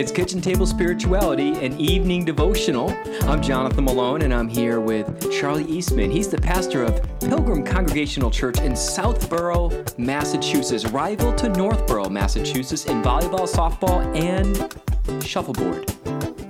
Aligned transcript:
It's 0.00 0.10
Kitchen 0.10 0.40
Table 0.40 0.64
Spirituality, 0.64 1.50
an 1.62 1.78
evening 1.78 2.24
devotional. 2.24 2.88
I'm 3.24 3.42
Jonathan 3.42 3.84
Malone, 3.84 4.22
and 4.22 4.32
I'm 4.32 4.48
here 4.48 4.80
with 4.80 5.30
Charlie 5.30 5.66
Eastman. 5.66 6.10
He's 6.10 6.28
the 6.28 6.40
pastor 6.40 6.84
of 6.84 7.02
Pilgrim 7.20 7.62
Congregational 7.62 8.30
Church 8.30 8.58
in 8.60 8.74
Southborough, 8.74 9.84
Massachusetts, 9.98 10.86
rival 10.86 11.34
to 11.34 11.50
Northborough, 11.50 12.08
Massachusetts, 12.08 12.86
in 12.86 13.02
volleyball, 13.02 13.46
softball, 13.46 14.00
and 14.16 15.22
shuffleboard. 15.22 15.94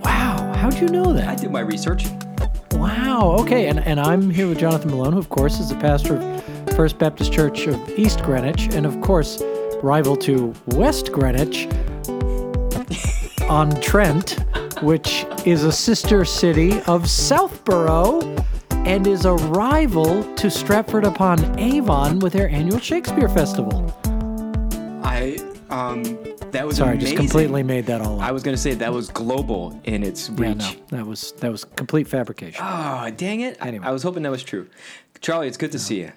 Wow, 0.05 0.53
how'd 0.55 0.79
you 0.79 0.87
know 0.87 1.13
that? 1.13 1.27
I 1.27 1.35
did 1.35 1.51
my 1.51 1.59
research. 1.59 2.07
Wow, 2.75 3.35
okay, 3.41 3.67
and, 3.67 3.81
and 3.81 3.99
I'm 3.99 4.31
here 4.31 4.47
with 4.47 4.61
Jonathan 4.61 4.93
Malone, 4.93 5.15
who, 5.15 5.19
of 5.19 5.29
course, 5.29 5.59
is 5.59 5.71
the 5.71 5.75
pastor 5.75 6.19
of 6.19 6.77
First 6.77 6.99
Baptist 6.99 7.33
Church 7.33 7.67
of 7.67 7.99
East 7.99 8.23
Greenwich, 8.23 8.69
and 8.75 8.87
of 8.87 9.01
course, 9.01 9.43
rival 9.83 10.17
to 10.19 10.55
West 10.69 11.11
Greenwich 11.11 11.67
on 13.51 13.69
Trent, 13.81 14.37
which 14.81 15.27
is 15.45 15.65
a 15.65 15.73
sister 15.73 16.25
city 16.25 16.81
of 16.83 17.11
Southborough 17.11 18.21
and 18.71 19.07
is 19.09 19.25
a 19.25 19.33
rival 19.35 20.23
to 20.37 20.49
Stratford 20.51 21.05
upon 21.05 21.59
Avon 21.59 22.21
with 22.21 22.33
their 22.33 22.49
annual 22.49 22.79
Shakespeare 22.79 23.29
Festival. 23.29 23.93
I, 25.03 25.37
um, 25.69 26.05
that 26.53 26.65
was 26.65 26.77
Sorry, 26.77 26.93
amazing. 26.93 27.17
just 27.17 27.17
completely 27.17 27.65
made 27.65 27.87
that 27.87 28.01
all 28.01 28.21
up. 28.21 28.27
I 28.27 28.31
was 28.31 28.45
going 28.45 28.55
to 28.57 28.61
say 28.63 28.73
that 28.75 28.93
was 28.93 29.09
global 29.11 29.79
in 29.85 30.05
its 30.05 30.29
yeah, 30.31 30.35
reach. 30.49 30.57
no, 30.93 30.99
that 30.99 31.07
was 31.07 31.33
that 31.33 31.51
was 31.51 31.65
complete 31.65 32.07
fabrication. 32.07 32.65
Oh, 32.65 33.11
dang 33.17 33.41
it. 33.41 33.59
I- 33.61 33.67
Anyway. 33.69 33.85
I 33.87 33.91
was 33.91 34.03
hoping 34.05 34.23
that 34.23 34.31
was 34.31 34.43
true. 34.45 34.69
Charlie, 35.21 35.49
it's 35.49 35.57
good 35.57 35.73
to 35.73 35.79
see 35.79 36.01
you. 36.01 36.13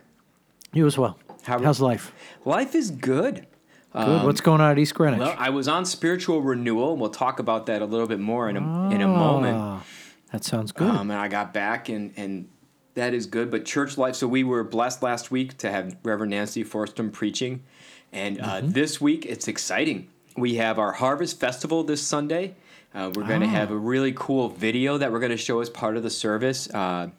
You 0.71 0.85
as 0.85 0.97
well. 0.97 1.17
How- 1.43 1.59
How's 1.61 1.81
life? 1.81 2.13
Life 2.45 2.75
is 2.75 2.91
good. 2.91 3.47
Good. 3.93 4.23
What's 4.25 4.41
going 4.41 4.59
on 4.61 4.71
at 4.71 4.79
East 4.79 4.95
Greenwich? 4.95 5.19
Well, 5.19 5.35
I 5.37 5.49
was 5.51 5.67
on 5.67 5.85
spiritual 5.85 6.41
renewal. 6.41 6.93
and 6.93 7.01
We'll 7.01 7.09
talk 7.11 7.39
about 7.39 7.67
that 7.67 7.81
a 7.81 7.85
little 7.85 8.07
bit 8.07 8.19
more 8.19 8.49
in 8.49 8.57
a, 8.57 8.89
in 8.89 9.01
a 9.01 9.07
moment. 9.07 9.57
Ah, 9.57 9.83
That 10.31 10.43
sounds 10.43 10.71
good. 10.71 10.89
Um, 10.89 11.11
and 11.11 11.19
I 11.19 11.27
got 11.27 11.53
back, 11.53 11.89
and, 11.89 12.11
and 12.17 12.49
that 12.95 13.13
is 13.13 13.27
good. 13.27 13.51
But 13.51 13.65
church 13.65 13.97
life, 13.97 14.15
so 14.15 14.27
we 14.27 14.43
were 14.43 14.63
blessed 14.63 15.03
last 15.03 15.29
week 15.31 15.57
to 15.59 15.69
have 15.71 15.95
Reverend 16.03 16.31
Nancy 16.31 16.63
Forstum 16.63 17.11
preaching. 17.11 17.63
And 18.11 18.39
uh, 18.41 18.43
Mm-hmm. 18.61 18.71
this 18.71 18.99
week, 18.99 19.25
it's 19.27 19.47
exciting. 19.47 20.09
We 20.35 20.55
have 20.55 20.79
our 20.79 20.93
Harvest 20.93 21.39
Festival 21.39 21.83
this 21.83 22.01
Sunday. 22.01 22.55
Uh, 22.95 23.11
we're 23.15 23.27
going 23.27 23.41
to 23.41 23.47
Ah. 23.47 23.51
have 23.51 23.69
a 23.71 23.77
really 23.77 24.13
cool 24.15 24.49
video 24.49 24.97
that 24.97 25.11
we're 25.11 25.19
going 25.19 25.31
to 25.31 25.37
show 25.37 25.59
as 25.61 25.69
part 25.69 25.97
of 25.97 26.03
the 26.03 26.09
service. 26.09 26.67
Uh, 26.73 27.09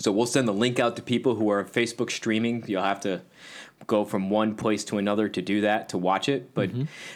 so 0.00 0.10
we'll 0.12 0.26
send 0.26 0.46
the 0.48 0.52
link 0.54 0.78
out 0.80 0.94
to 0.96 1.02
people 1.02 1.34
who 1.36 1.48
are 1.50 1.64
Facebook 1.64 2.10
streaming. 2.10 2.64
You'll 2.68 2.82
have 2.84 3.00
to 3.00 3.20
go 3.86 4.04
from 4.04 4.30
one 4.30 4.54
place 4.54 4.84
to 4.84 4.98
another 4.98 5.28
to 5.28 5.42
do 5.42 5.62
that 5.62 5.88
to 5.90 5.98
watch 5.98 6.28
it. 6.28 6.54
But 6.54 6.70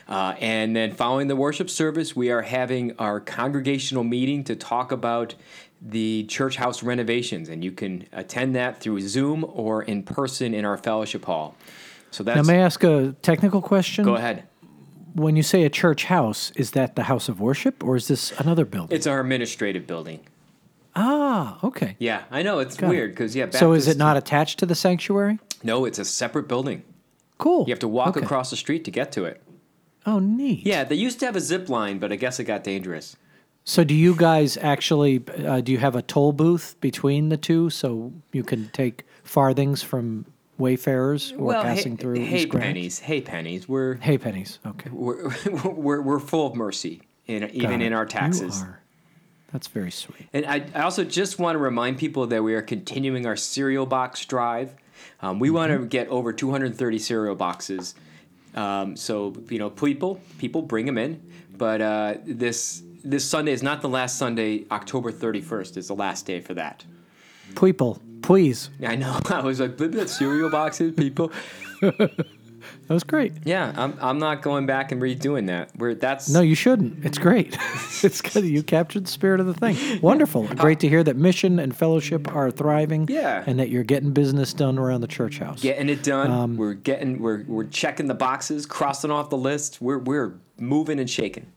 uh, 0.09 0.35
and 0.41 0.75
then 0.75 0.93
following 0.93 1.29
the 1.29 1.37
worship 1.37 1.69
service, 1.71 2.17
we 2.17 2.31
are 2.31 2.43
having 2.43 2.97
our 2.99 3.21
congregational 3.21 4.05
meeting 4.05 4.45
to 4.45 4.57
talk 4.57 4.93
about 4.93 5.35
the 5.81 6.25
church 6.25 6.57
house 6.57 6.83
renovations, 6.83 7.49
and 7.49 7.65
you 7.65 7.73
can 7.73 8.07
attend 8.13 8.55
that 8.55 8.81
through 8.81 9.01
Zoom 9.01 9.45
or 9.53 9.83
in 9.83 10.03
person 10.03 10.55
in 10.55 10.65
our 10.65 10.77
fellowship 10.77 11.25
hall. 11.25 11.57
So 12.13 12.23
now, 12.23 12.35
that's 12.35 12.47
may 12.47 12.59
I 12.61 12.65
ask 12.65 12.85
a 12.85 13.15
technical 13.23 13.61
question? 13.61 14.05
go 14.05 14.15
ahead. 14.15 14.45
When 15.15 15.37
you 15.37 15.43
say 15.43 15.65
a 15.65 15.71
church 15.71 16.05
house, 16.05 16.53
is 16.53 16.71
that 16.71 16.97
the 16.97 17.03
house 17.03 17.29
of 17.29 17.39
worship 17.39 17.85
or 17.85 17.97
is 17.97 18.09
this 18.09 18.33
another 18.39 18.65
building? 18.65 18.97
It's 18.97 19.07
our 19.07 19.21
administrative 19.21 19.87
building. 19.87 20.21
ah, 20.97 21.59
okay. 21.63 21.97
Yeah, 21.99 22.23
I 22.31 22.43
know 22.43 22.61
it's 22.61 22.77
Got 22.77 22.89
weird 22.89 23.11
because 23.11 23.37
yeah. 23.37 23.51
So 23.51 23.73
is 23.73 23.89
it 23.89 23.99
not 23.99 24.17
attached 24.17 24.59
to 24.61 24.67
the 24.67 24.75
sanctuary? 24.75 25.39
No, 25.65 25.85
it's 25.85 25.99
a 25.99 26.05
separate 26.05 26.49
building. 26.49 26.83
Cool. 27.39 27.65
You 27.67 27.73
have 27.73 27.81
to 27.81 27.89
walk 27.89 28.17
Okay. 28.17 28.25
across 28.25 28.51
the 28.51 28.57
street 28.57 28.85
to 28.85 28.91
get 28.91 29.13
to 29.13 29.25
it. 29.25 29.43
Oh, 30.07 30.19
neat. 30.19 30.67
Yeah, 30.67 30.85
they 30.85 30.95
used 30.97 31.21
to 31.21 31.27
have 31.27 31.37
a 31.37 31.41
zip 31.41 31.69
line, 31.69 31.99
but 31.99 32.13
I 32.13 32.17
guess 32.17 32.41
it 32.41 32.45
got 32.45 32.65
dangerous. 32.65 33.17
So 33.65 33.85
do 33.85 33.95
you 33.95 34.17
guys 34.17 34.57
actually, 34.57 35.23
uh, 35.47 35.61
do 35.61 35.71
you 35.71 35.79
have 35.79 35.95
a 35.95 36.03
toll 36.03 36.33
booth 36.33 36.77
between 36.81 37.29
the 37.29 37.37
two 37.37 37.71
so 37.71 38.13
you 38.33 38.43
can 38.43 38.69
take 38.73 39.05
farthings 39.23 39.83
from 39.83 40.27
wayfarers 40.59 41.31
who 41.31 41.49
are 41.51 41.63
passing 41.63 41.93
hey, 41.97 42.03
through 42.03 42.25
hey 42.25 42.47
pennies, 42.47 42.99
hey 42.99 43.21
pennies. 43.21 43.69
We're 43.69 43.95
Hey 43.97 44.19
pennies. 44.19 44.59
Okay. 44.67 44.91
we're, 44.91 45.31
we're 45.65 46.01
we're 46.01 46.19
full 46.19 46.49
of 46.49 46.57
mercy, 46.57 47.03
in, 47.27 47.49
even 47.51 47.81
in 47.81 47.93
our 47.93 48.07
taxes. 48.07 48.65
That's 49.53 49.69
very 49.69 49.91
sweet. 49.91 50.29
And 50.33 50.47
I, 50.47 50.65
I 50.75 50.83
also 50.83 51.05
just 51.05 51.39
want 51.39 51.55
to 51.57 51.59
remind 51.59 51.99
people 51.99 52.27
that 52.29 52.43
we 52.43 52.55
are 52.55 52.63
continuing 52.63 53.27
our 53.27 53.37
cereal 53.37 53.87
box 53.87 54.25
drive. 54.25 54.75
Um, 55.21 55.39
we 55.39 55.51
want 55.51 55.71
Mm-hmm. 55.73 55.83
to 55.83 55.89
get 55.89 56.09
over 56.09 56.33
230 56.33 56.99
cereal 56.99 57.35
boxes. 57.35 57.95
Um, 58.55 58.97
so 58.97 59.35
you 59.49 59.59
know, 59.59 59.71
people 59.71 60.21
people 60.39 60.63
bring 60.63 60.87
them 60.87 60.99
in. 60.99 61.21
But 61.57 61.81
uh, 61.81 62.15
this 62.25 62.83
this 63.05 63.25
Sunday 63.29 63.53
is 63.53 63.63
not 63.63 63.81
the 63.83 63.89
last 63.89 64.19
Sunday. 64.19 64.65
October 64.71 65.11
31st 65.13 65.77
is 65.77 65.89
the 65.89 65.95
last 65.95 66.27
day 66.27 66.41
for 66.41 66.55
that. 66.55 66.85
People, 67.61 68.01
please. 68.23 68.71
I 68.87 68.97
know. 68.97 69.19
I 69.31 69.41
was 69.41 69.61
like, 69.61 69.77
that 69.79 70.09
cereal 70.11 70.51
boxes, 70.51 70.93
people. 70.95 71.33
That 72.93 72.97
was 72.97 73.05
great. 73.05 73.33
Yeah, 73.47 73.73
I'm, 73.75 73.97
I'm 74.03 74.19
not 74.19 74.43
going 74.43 74.67
back 74.67 74.93
and 74.93 75.01
redoing 75.01 75.47
that. 75.47 75.71
We're 75.79 75.95
that's 75.95 76.29
No, 76.29 76.43
you 76.43 76.55
shouldn't. 76.55 77.03
It's 77.07 77.17
great. 77.17 77.57
it's 78.03 78.21
good. 78.21 78.45
You 78.45 78.63
captured 78.63 79.07
the 79.07 79.11
spirit 79.11 79.41
of 79.41 79.47
the 79.47 79.55
thing. 79.55 79.99
Wonderful. 80.03 80.47
Great 80.49 80.79
to 80.81 80.91
hear 80.91 81.03
that 81.03 81.17
mission 81.17 81.59
and 81.59 81.75
fellowship 81.75 82.31
are 82.35 82.51
thriving. 82.51 83.09
Yeah. 83.09 83.45
And 83.47 83.59
that 83.59 83.71
you're 83.71 83.83
getting 83.83 84.13
business 84.13 84.53
done 84.53 84.79
around 84.79 85.01
the 85.01 85.07
church 85.07 85.39
house. 85.39 85.63
getting 85.63 85.89
it 85.89 86.03
done. 86.03 86.31
Um, 86.31 86.57
we're 86.59 86.75
getting 86.75 87.23
we're 87.23 87.45
we're 87.45 87.65
checking 87.65 88.09
the 88.09 88.15
boxes, 88.15 88.67
crossing 88.67 89.11
off 89.11 89.31
the 89.31 89.39
list. 89.39 89.81
We're 89.81 89.97
we're 89.97 90.35
moving 90.59 91.01
and 91.01 91.09
shaking. 91.09 91.51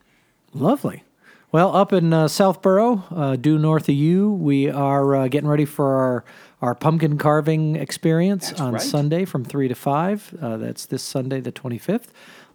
Lovely. 0.54 1.04
Well, 1.52 1.76
up 1.76 1.92
in 1.92 2.12
uh, 2.12 2.28
Southborough, 2.28 3.04
uh, 3.10 3.36
due 3.36 3.58
north 3.58 3.88
of 3.88 3.94
you, 3.94 4.32
we 4.32 4.68
are 4.68 5.14
uh, 5.14 5.28
getting 5.28 5.48
ready 5.48 5.64
for 5.64 5.94
our, 5.94 6.24
our 6.62 6.74
pumpkin 6.74 7.18
carving 7.18 7.76
experience 7.76 8.48
That's 8.48 8.60
on 8.60 8.72
right. 8.74 8.82
Sunday 8.82 9.24
from 9.24 9.44
3 9.44 9.68
to 9.68 9.74
5. 9.74 10.34
Uh, 10.40 10.56
that's 10.56 10.86
this 10.86 11.02
Sunday, 11.02 11.40
the 11.40 11.52
25th. 11.52 12.06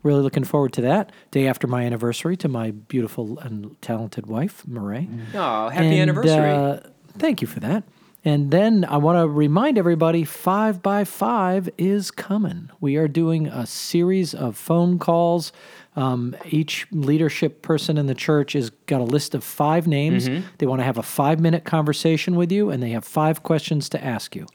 Really 0.03 0.21
looking 0.21 0.43
forward 0.43 0.73
to 0.73 0.81
that. 0.81 1.11
Day 1.29 1.47
after 1.47 1.67
my 1.67 1.83
anniversary 1.85 2.35
to 2.37 2.47
my 2.47 2.71
beautiful 2.71 3.37
and 3.39 3.79
talented 3.81 4.25
wife, 4.25 4.67
Murray. 4.67 5.07
Oh, 5.35 5.69
happy 5.69 5.85
And, 5.99 6.09
anniversary! 6.09 6.49
uh, 6.51 6.79
thank 7.19 7.41
you 7.41 7.47
for 7.47 7.59
that. 7.59 7.83
And 8.23 8.51
then 8.51 8.85
I 8.85 8.97
want 8.97 9.17
to 9.17 9.27
remind 9.27 9.77
everybody 9.79 10.23
5 10.23 10.81
by 10.83 11.03
5 11.05 11.69
is 11.77 12.11
coming. 12.11 12.69
We 12.79 12.95
are 12.97 13.07
doing 13.07 13.47
a 13.47 13.65
series 13.65 14.35
of 14.35 14.55
phone 14.55 14.99
calls. 14.99 15.51
Um, 15.95 16.35
each 16.45 16.85
leadership 16.91 17.63
person 17.63 17.97
in 17.97 18.05
the 18.05 18.13
church 18.13 18.53
has 18.53 18.69
got 18.85 19.01
a 19.01 19.05
list 19.05 19.33
of 19.33 19.43
five 19.43 19.87
names. 19.87 20.29
They 20.59 20.65
want 20.67 20.79
to 20.79 20.85
have 20.85 20.97
a 20.99 21.03
five 21.03 21.39
minute 21.39 21.63
conversation 21.65 22.35
with 22.35 22.51
you, 22.51 22.69
and 22.69 22.81
they 22.81 22.91
have 22.91 23.03
five 23.03 23.43
questions 23.43 23.89
to 23.89 24.03
ask 24.03 24.35
you. 24.35 24.45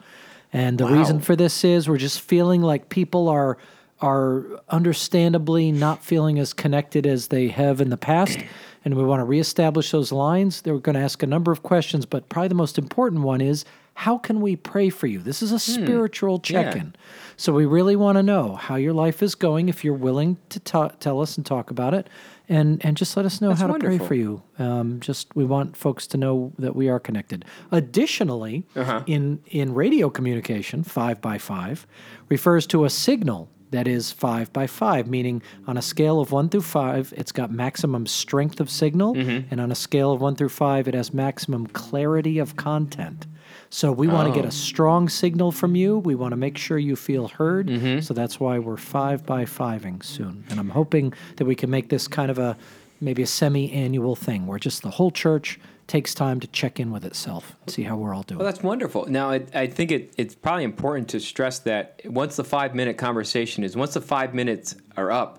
And 0.52 0.78
the 0.78 0.86
reason 0.86 1.20
for 1.20 1.34
this 1.36 1.64
is 1.64 1.88
we're 1.88 1.98
just 1.98 2.20
feeling 2.20 2.62
like 2.62 2.88
people 2.88 3.28
are 3.28 3.58
are 4.00 4.44
understandably 4.68 5.72
not 5.72 6.04
feeling 6.04 6.38
as 6.38 6.52
connected 6.52 7.06
as 7.06 7.28
they 7.28 7.48
have 7.48 7.80
in 7.80 7.88
the 7.90 7.96
past. 7.96 8.38
And 8.86 8.94
we 8.96 9.02
want 9.02 9.18
to 9.18 9.24
reestablish 9.24 9.90
those 9.90 10.12
lines. 10.12 10.62
They're 10.62 10.78
going 10.78 10.94
to 10.94 11.00
ask 11.00 11.20
a 11.24 11.26
number 11.26 11.50
of 11.50 11.64
questions, 11.64 12.06
but 12.06 12.28
probably 12.28 12.46
the 12.46 12.54
most 12.54 12.78
important 12.78 13.22
one 13.22 13.40
is 13.40 13.64
how 13.94 14.16
can 14.16 14.40
we 14.40 14.54
pray 14.54 14.90
for 14.90 15.08
you? 15.08 15.18
This 15.18 15.42
is 15.42 15.50
a 15.50 15.58
spiritual 15.58 16.38
check 16.38 16.76
in. 16.76 16.94
So 17.36 17.52
we 17.52 17.66
really 17.66 17.96
want 17.96 18.16
to 18.16 18.22
know 18.22 18.54
how 18.54 18.76
your 18.76 18.92
life 18.92 19.24
is 19.24 19.34
going 19.34 19.68
if 19.68 19.84
you're 19.84 19.92
willing 19.92 20.36
to 20.50 20.60
ta- 20.60 20.92
tell 21.00 21.20
us 21.20 21.36
and 21.36 21.44
talk 21.44 21.72
about 21.72 21.94
it. 21.94 22.08
And, 22.48 22.84
and 22.84 22.96
just 22.96 23.16
let 23.16 23.26
us 23.26 23.40
know 23.40 23.48
That's 23.48 23.60
how 23.62 23.66
to 23.66 23.78
pray 23.80 23.98
for 23.98 24.14
you. 24.14 24.40
Um, 24.60 25.00
just 25.00 25.34
we 25.34 25.44
want 25.44 25.76
folks 25.76 26.06
to 26.08 26.16
know 26.16 26.52
that 26.60 26.76
we 26.76 26.88
are 26.88 27.00
connected. 27.00 27.44
Additionally, 27.72 28.66
Uh-huh. 28.76 29.02
in 29.06 29.40
in 29.46 29.74
radio 29.74 30.10
communication, 30.10 30.84
five 30.84 31.20
by 31.20 31.38
five 31.38 31.88
refers 32.28 32.64
to 32.68 32.84
a 32.84 32.90
signal 32.90 33.48
that 33.70 33.88
is 33.88 34.12
five 34.12 34.52
by 34.52 34.66
five, 34.66 35.06
meaning 35.08 35.42
on 35.66 35.76
a 35.76 35.82
scale 35.82 36.20
of 36.20 36.30
one 36.32 36.48
through 36.48 36.62
five, 36.62 37.12
it's 37.16 37.32
got 37.32 37.50
maximum 37.50 38.06
strength 38.06 38.60
of 38.60 38.70
signal, 38.70 39.14
Mm-hmm. 39.14 39.48
and 39.50 39.60
on 39.60 39.70
a 39.72 39.74
scale 39.74 40.12
of 40.12 40.20
one 40.20 40.36
through 40.36 40.50
five, 40.50 40.86
it 40.88 40.94
has 40.94 41.12
maximum 41.12 41.66
clarity 41.66 42.38
of 42.38 42.56
content. 42.56 43.26
So 43.70 43.90
we 43.90 44.06
want 44.06 44.26
to 44.28 44.32
Oh. 44.32 44.34
get 44.42 44.44
a 44.44 44.50
strong 44.52 45.08
signal 45.08 45.50
from 45.50 45.74
you. 45.74 45.98
We 45.98 46.14
want 46.14 46.32
to 46.32 46.36
make 46.36 46.56
sure 46.56 46.78
you 46.78 46.94
feel 46.96 47.28
heard. 47.28 47.66
Mm-hmm. 47.66 48.00
So 48.00 48.14
that's 48.14 48.38
why 48.38 48.58
we're 48.60 48.76
five 48.76 49.26
by 49.26 49.44
fiving 49.44 50.02
soon, 50.04 50.44
and 50.50 50.60
I'm 50.60 50.70
hoping 50.70 51.12
that 51.36 51.44
we 51.44 51.54
can 51.56 51.68
make 51.70 51.88
this 51.88 52.06
kind 52.08 52.30
of 52.30 52.38
a 52.38 52.56
maybe 53.00 53.22
a 53.22 53.26
semi-annual 53.26 54.16
thing 54.16 54.46
where 54.46 54.58
just 54.58 54.82
the 54.82 54.90
whole 54.90 55.10
church 55.10 55.58
takes 55.86 56.14
time 56.14 56.40
to 56.40 56.46
check 56.48 56.80
in 56.80 56.90
with 56.90 57.04
itself 57.04 57.54
and 57.62 57.70
see 57.70 57.82
how 57.84 57.96
we're 57.96 58.12
all 58.14 58.22
doing. 58.24 58.38
well, 58.38 58.46
that's 58.46 58.62
wonderful. 58.62 59.06
Now, 59.06 59.30
I, 59.30 59.44
I 59.54 59.66
think 59.68 59.92
it, 59.92 60.12
it's 60.16 60.34
probably 60.34 60.64
important 60.64 61.08
to 61.10 61.20
stress 61.20 61.60
that 61.60 62.00
once 62.04 62.36
the 62.36 62.44
five 62.44 62.74
minute 62.74 62.98
conversation 62.98 63.62
is, 63.62 63.76
once 63.76 63.94
the 63.94 64.00
five 64.00 64.34
minutes 64.34 64.74
are 64.96 65.10
up, 65.12 65.38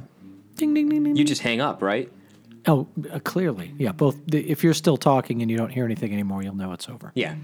ding 0.55 0.73
ding 0.73 0.87
ding 0.89 1.03
ding. 1.03 1.15
you 1.17 1.25
just 1.25 1.41
hang 1.41 1.59
up, 1.61 1.81
right? 1.81 2.11
Oh, 2.65 2.87
uh, 3.11 3.19
clearly, 3.19 3.73
yeah. 3.77 3.91
Both. 3.93 4.17
The, 4.27 4.49
if 4.49 4.63
you're 4.63 4.73
still 4.73 4.97
talking 4.97 5.41
and 5.41 5.49
you 5.51 5.57
don't 5.57 5.69
hear 5.71 5.85
anything 5.85 6.11
anymore, 6.13 6.43
you'll 6.43 6.55
know 6.55 6.71
it's 6.73 6.89
over. 6.89 7.11
Yeah. 7.15 7.35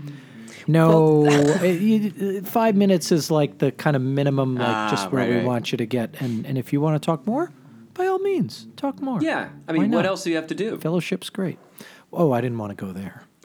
No, 0.68 1.26
it- 1.28 1.82
you- 1.82 2.40
uh, 2.42 2.46
five 2.46 2.76
minutes 2.76 3.12
is 3.12 3.30
like 3.32 3.58
the 3.58 3.72
kind 3.72 3.96
of 3.96 4.02
minimum, 4.02 4.56
like 4.56 4.68
Ah, 4.68 4.88
just 4.90 5.12
where 5.12 5.22
right, 5.24 5.30
we 5.30 5.36
right. 5.38 5.46
want 5.46 5.72
you 5.72 5.78
to 5.78 5.86
get. 5.86 6.16
And 6.22 6.46
and 6.46 6.58
if 6.58 6.72
you 6.74 6.80
want 6.82 7.02
to 7.02 7.06
talk 7.06 7.26
more, 7.28 7.52
by 7.94 8.06
all 8.08 8.20
means, 8.20 8.68
talk 8.76 9.02
more. 9.02 9.22
Yeah. 9.22 9.50
I 9.68 9.72
mean, 9.74 9.92
what 9.92 10.06
else 10.06 10.24
do 10.24 10.30
you 10.30 10.36
have 10.38 10.48
to 10.48 10.56
do? 10.56 10.78
Fellowship's 10.78 11.30
great. 11.30 11.60
Oh, 12.14 12.32
I 12.32 12.42
didn't 12.42 12.58
want 12.58 12.78
to 12.78 12.86
go 12.86 12.92
there. 12.92 13.24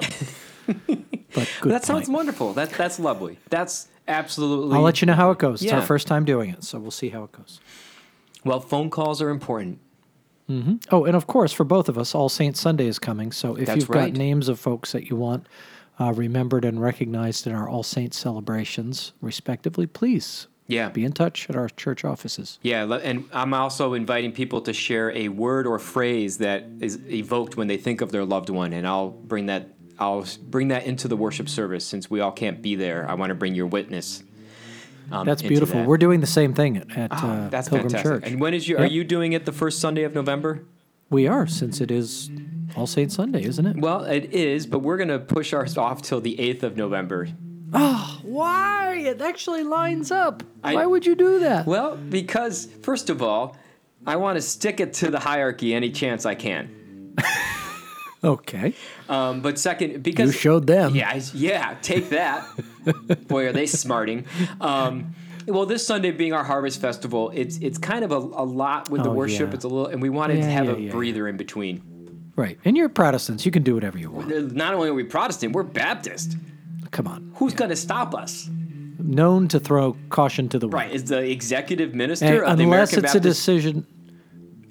but 0.67 1.49
good. 1.61 1.73
that 1.73 1.85
sounds 1.85 2.06
point. 2.06 2.17
wonderful. 2.17 2.53
That 2.53 2.70
that's 2.70 2.99
lovely. 3.00 3.38
That's 3.50 3.88
absolutely. 4.06 4.76
I'll 4.76 4.82
let 4.82 5.00
you 5.00 5.06
know 5.06 5.15
how 5.15 5.31
it 5.31 5.38
goes. 5.38 5.62
It's 5.62 5.70
Yeah. 5.73 5.81
our 5.81 5.87
first 5.87 6.06
time 6.06 6.25
doing 6.25 6.50
it, 6.50 6.65
so 6.65 6.79
we'll 6.79 6.91
see 6.91 7.09
how 7.09 7.25
it 7.25 7.32
goes. 7.32 7.61
Well, 8.44 8.61
phone 8.61 8.91
calls 8.91 9.20
are 9.23 9.31
important. 9.31 9.81
Oh, 10.91 11.05
and 11.05 11.15
of 11.15 11.26
course, 11.26 11.53
for 11.53 11.65
both 11.65 11.91
of 11.91 11.99
us, 11.99 12.15
All 12.15 12.31
Saints 12.31 12.59
Sunday 12.59 12.87
is 12.87 12.99
coming. 12.99 13.32
So 13.32 13.55
if 13.56 13.67
That's 13.67 13.81
you've 13.81 13.91
right. 13.91 14.11
got 14.12 14.19
names 14.19 14.49
of 14.49 14.59
folks 14.59 14.93
that 14.93 15.11
you 15.11 15.17
want 15.17 15.47
uh, 16.00 16.12
remembered 16.14 16.64
and 16.64 16.81
recognized 16.81 17.47
in 17.47 17.53
our 17.55 17.69
All 17.69 17.82
Saints 17.82 18.17
celebrations, 18.19 19.12
respectively, 19.21 19.87
please 19.87 20.47
Yeah. 20.69 20.91
be 20.91 21.05
in 21.05 21.12
touch 21.12 21.49
at 21.50 21.56
our 21.56 21.69
church 21.70 22.05
offices. 22.05 22.59
Yeah, 22.62 22.85
and 23.03 23.25
I'm 23.32 23.55
also 23.55 23.94
inviting 23.94 24.32
people 24.32 24.61
to 24.62 24.73
share 24.73 25.11
a 25.17 25.29
word 25.29 25.67
or 25.67 25.79
phrase 25.79 26.38
that 26.38 26.67
is 26.81 26.99
evoked 27.09 27.56
when 27.56 27.67
they 27.69 27.79
think 27.79 28.00
of 28.03 28.12
their 28.12 28.25
loved 28.25 28.50
one, 28.50 28.73
and 28.73 28.87
I'll 28.87 29.09
bring 29.11 29.47
that. 29.47 29.70
I'll 29.99 30.25
bring 30.44 30.69
that 30.69 30.87
into 30.87 31.09
the 31.09 31.17
worship 31.17 31.49
service 31.49 31.85
since 31.85 32.09
we 32.09 32.20
all 32.20 32.31
can't 32.31 32.62
be 32.62 32.76
there. 32.76 33.09
I 33.11 33.15
want 33.15 33.31
to 33.31 33.35
bring 33.35 33.56
your 33.56 33.67
witness. 33.67 34.23
Um, 35.11 35.26
That's 35.26 35.43
beautiful. 35.43 35.81
that. 35.81 35.88
We're 35.88 35.97
doing 35.99 36.20
the 36.20 36.26
same 36.26 36.53
thing 36.55 36.76
at, 36.76 36.97
at 36.97 37.11
Oh, 37.12 37.17
uh, 37.26 37.49
that's 37.49 37.69
Pilgrim 37.71 37.88
fantastic. 37.91 38.23
Church. 38.23 38.31
And 38.31 38.41
when 38.41 38.53
is 38.55 38.69
your? 38.69 38.79
Are 38.81 38.87
you 38.87 39.03
doing 39.05 39.32
it 39.32 39.44
the 39.47 39.53
first 39.53 39.81
Sunday 39.81 40.05
of 40.05 40.14
November? 40.14 40.64
we 41.11 41.26
are, 41.26 41.47
since 41.47 41.81
it 41.81 41.91
is 41.91 42.31
All 42.76 42.87
Saints 42.87 43.14
Sunday, 43.14 43.43
isn't 43.43 43.64
it? 43.64 43.79
Well, 43.79 44.05
it 44.05 44.26
is, 44.35 44.67
but 44.67 44.81
we're 44.81 44.99
gonna 44.99 45.19
push 45.19 45.55
ours 45.55 45.79
off 45.79 46.03
till 46.03 46.21
the 46.21 46.38
eighth 46.38 46.62
of 46.62 46.76
November. 46.76 47.29
Oh, 47.73 48.20
why? 48.23 48.94
It 48.97 49.20
actually 49.20 49.62
lines 49.62 50.11
up. 50.11 50.43
I- 50.65 50.75
Why 50.75 50.87
would 50.87 51.05
you 51.06 51.15
do 51.15 51.41
that? 51.41 51.67
Well, 51.67 51.97
because 51.97 52.67
first 52.82 53.11
of 53.11 53.23
all, 53.23 53.56
I 54.06 54.17
want 54.17 54.37
to 54.37 54.43
stick 54.43 54.81
it 54.81 54.94
to 54.94 55.11
the 55.11 55.19
hierarchy 55.19 55.75
any 55.75 55.91
chance 55.91 56.25
I 56.25 56.35
can. 56.35 57.15
okay. 58.25 58.75
Um, 59.09 59.41
but 59.41 59.59
second, 59.59 60.03
because 60.03 60.32
You 60.35 60.38
showed 60.41 60.67
them. 60.67 60.94
Yeah, 60.94 61.20
yeah. 61.35 61.76
Take 61.82 62.09
that. 62.11 62.47
Boy, 63.29 63.47
are 63.49 63.53
they 63.53 63.67
smarting. 63.67 64.25
Um, 64.61 65.14
well, 65.47 65.67
this 65.67 65.87
Sunday 65.87 66.11
being 66.11 66.32
our 66.32 66.44
harvest 66.44 66.81
festival, 66.81 67.31
it's 67.35 67.56
it's 67.59 67.79
kind 67.79 68.05
of 68.05 68.12
a, 68.12 68.17
a 68.17 68.44
lot 68.44 68.91
with 68.91 69.03
the 69.03 69.11
Oh, 69.11 69.14
worship. 69.14 69.49
yeah. 69.49 69.55
It's 69.55 69.64
a 69.64 69.69
little, 69.69 69.87
and 69.87 70.00
we 70.03 70.11
wanted 70.11 70.37
to 70.43 70.44
have 70.50 70.67
yeah, 70.67 70.73
a 70.73 70.79
yeah, 70.79 70.91
breather 70.91 71.26
in 71.29 71.37
between. 71.37 72.32
Right. 72.37 72.59
And 72.64 72.76
you're 72.76 72.88
Protestants. 72.88 73.44
You 73.44 73.50
can 73.50 73.62
do 73.62 73.75
whatever 73.75 73.99
you 73.99 74.11
want. 74.11 74.55
Not 74.55 74.75
only 74.75 74.88
are 74.91 74.94
we 74.94 75.05
Protestant, 75.05 75.55
we're 75.55 75.62
Baptist. 75.64 76.37
Come 76.90 77.06
on. 77.06 77.32
Who's 77.37 77.55
going 77.55 77.70
to 77.70 77.76
stop 77.76 78.14
us? 78.14 78.49
Known 78.99 79.49
to 79.49 79.61
throw 79.61 79.96
caution 80.11 80.49
to 80.50 80.58
the 80.58 80.67
wind. 80.67 80.75
Right? 80.75 80.90
Is 80.90 81.05
the 81.05 81.19
executive 81.31 81.94
minister 81.94 82.26
Hey, 82.26 82.38
of 82.40 82.56
the 82.58 82.64
unless 82.64 82.93
American 82.93 83.05
it's 83.05 83.14
a 83.14 83.19
Baptist? 83.19 83.23
decision. 83.23 83.87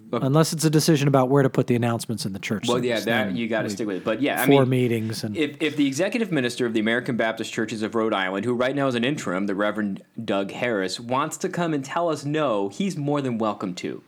Unless 0.10 0.54
it's 0.54 0.64
a 0.64 0.70
decision 0.70 1.10
about 1.10 1.28
where 1.30 1.44
to 1.44 1.50
put 1.50 1.68
the 1.68 1.76
announcements 1.76 2.26
in 2.26 2.32
the 2.32 2.40
church. 2.40 2.66
well, 2.68 2.84
yeah, 2.84 3.00
that 3.02 3.34
you 3.34 3.48
got 3.50 3.64
to 3.64 3.70
stick 3.70 3.88
with 3.88 3.98
it. 3.98 4.04
But 4.06 4.22
yeah, 4.22 4.42
I 4.42 4.46
Four 4.46 4.62
mean, 4.62 4.70
meetings 4.70 5.22
and 5.26 5.36
if, 5.36 5.62
if 5.62 5.76
the 5.76 5.86
executive 5.86 6.32
minister 6.32 6.66
of 6.66 6.72
the 6.74 6.80
American 6.80 7.18
Baptist 7.18 7.52
Churches 7.52 7.82
of 7.82 7.94
Rhode 7.94 8.14
Island, 8.14 8.46
who 8.46 8.54
right 8.54 8.74
now 8.74 8.88
is 8.88 8.96
an 8.96 9.04
interim, 9.04 9.48
the 9.48 9.56
Reverend 9.56 10.02
Doug 10.24 10.52
Harris, 10.52 10.98
wants 10.98 11.36
to 11.38 11.50
come 11.50 11.74
and 11.74 11.84
tell 11.84 12.08
us 12.08 12.24
no, 12.24 12.70
he's 12.70 12.96
more 12.96 13.22
than 13.22 13.38
welcome 13.38 13.74
to. 13.76 14.02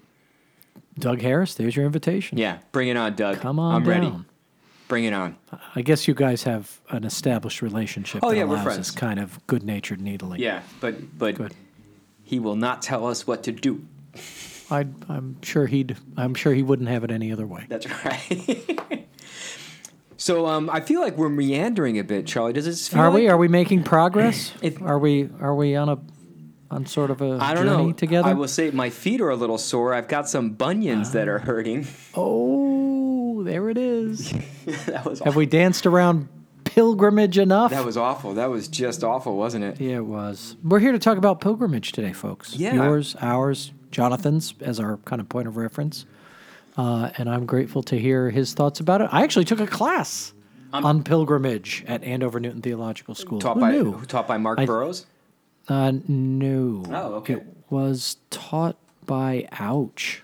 Doug 0.98 1.20
Harris, 1.22 1.56
there's 1.56 1.76
your 1.76 1.86
invitation. 1.86 2.38
Yeah, 2.38 2.60
bring 2.72 2.88
it 2.88 2.96
on, 2.96 3.16
Doug. 3.16 3.38
Come 3.40 3.60
on 3.60 3.76
I'm 3.76 3.84
down. 3.84 3.90
ready. 3.90 4.16
Bring 4.90 5.06
it 5.06 5.14
on. 5.14 5.38
I 5.76 5.82
guess 5.82 6.08
you 6.08 6.14
guys 6.14 6.44
have 6.44 6.82
an 6.90 7.06
established 7.06 7.62
relationship. 7.62 8.22
Oh, 8.24 8.32
that 8.32 8.36
yeah, 8.38 8.44
we're 8.44 8.56
allows 8.56 8.64
friends. 8.64 8.78
This 8.80 8.92
kind 8.92 9.20
of 9.20 9.40
good-natured 9.48 10.02
needling. 10.02 10.42
Yeah, 10.42 10.64
but 10.82 11.18
but 11.18 11.36
Good. 11.36 11.54
he 12.24 12.40
will 12.40 12.56
not 12.58 12.82
tell 12.82 13.06
us 13.08 13.26
what 13.26 13.44
to 13.44 13.52
do. 13.54 13.86
I, 14.72 14.88
I'm 15.08 15.42
sure 15.42 15.68
he'd. 15.68 15.96
I'm 16.18 16.34
sure 16.36 16.54
he 16.54 16.64
wouldn't 16.64 16.90
have 16.90 17.04
it 17.04 17.12
any 17.12 17.32
other 17.32 17.46
way. 17.48 17.66
That's 17.70 17.88
right. 18.06 19.08
so 20.18 20.48
um, 20.48 20.70
I 20.72 20.80
feel 20.82 21.02
like 21.02 21.18
we're 21.18 21.30
meandering 21.30 21.98
a 22.00 22.04
bit, 22.04 22.28
Charlie. 22.28 22.54
Does 22.54 22.66
this 22.66 22.88
feel 22.88 23.00
Are 23.00 23.10
like, 23.10 23.16
we? 23.16 23.28
Are 23.30 23.38
we 23.38 23.48
making 23.48 23.84
progress? 23.84 24.54
If- 24.62 24.82
are 24.82 25.00
we? 25.00 25.30
Are 25.40 25.56
we 25.56 25.76
on 25.76 25.90
a 25.90 26.00
on 26.72 26.86
sort 26.86 27.10
of 27.12 27.22
a 27.22 27.38
I 27.42 27.54
don't 27.54 27.66
journey 27.66 27.86
know. 27.88 27.92
together? 27.94 28.28
I 28.30 28.34
will 28.34 28.48
say 28.48 28.70
my 28.72 28.90
feet 28.90 29.22
are 29.22 29.30
a 29.30 29.36
little 29.36 29.58
sore. 29.58 29.94
I've 29.94 30.08
got 30.08 30.28
some 30.30 30.52
bunions 30.52 31.12
that 31.14 31.28
are 31.28 31.40
hurting. 31.40 31.88
oh, 32.16 32.99
there 33.44 33.70
it 33.70 33.78
is. 33.78 34.32
that 34.86 35.06
was 35.06 35.20
have 35.20 35.36
we 35.36 35.46
danced 35.46 35.86
around 35.86 36.28
pilgrimage 36.64 37.38
enough? 37.38 37.72
that 37.72 37.86
was 37.86 37.98
awful. 37.98 38.34
That 38.36 38.50
was 38.50 38.68
just 38.68 39.04
awful, 39.04 39.38
wasn't 39.38 39.64
it? 39.66 39.80
yeah, 39.82 39.98
it 39.98 40.06
was. 40.06 40.56
We're 40.64 40.80
here 40.80 40.92
to 40.92 41.00
talk 41.00 41.18
about 41.18 41.42
pilgrimage 41.42 41.92
today, 41.92 42.14
folks. 42.14 42.56
Yeah. 42.56 42.74
Yours, 42.76 43.16
ours, 43.22 43.72
Jonathan's 43.92 44.54
as 44.62 44.80
our 44.80 44.98
kind 45.06 45.20
of 45.20 45.28
point 45.30 45.48
of 45.48 45.58
reference. 45.58 46.06
Uh, 46.78 47.10
and 47.18 47.30
I'm 47.30 47.46
grateful 47.46 47.84
to 47.84 47.98
hear 48.00 48.30
his 48.30 48.54
thoughts 48.54 48.80
about 48.80 49.02
it. 49.02 49.10
I 49.12 49.24
actually 49.24 49.46
took 49.46 49.60
a 49.60 49.68
class 49.68 50.34
on 50.72 51.04
pilgrimage 51.04 51.84
at 51.88 52.04
Andover 52.04 52.40
Newton 52.40 52.62
Theological 52.62 53.16
School. 53.16 53.40
Taught 53.40 53.56
Who 53.56 53.60
by 53.62 53.72
knew? 53.72 54.02
taught 54.06 54.28
by 54.28 54.38
Mark 54.38 54.60
I- 54.60 54.66
Burrows. 54.66 55.06
Uh, 55.68 55.92
no. 56.08 56.84
Oh, 56.90 57.14
okay. 57.16 57.34
It 57.34 57.46
was 57.70 58.18
taught 58.30 58.76
by 59.06 59.48
Ouch. 59.52 60.22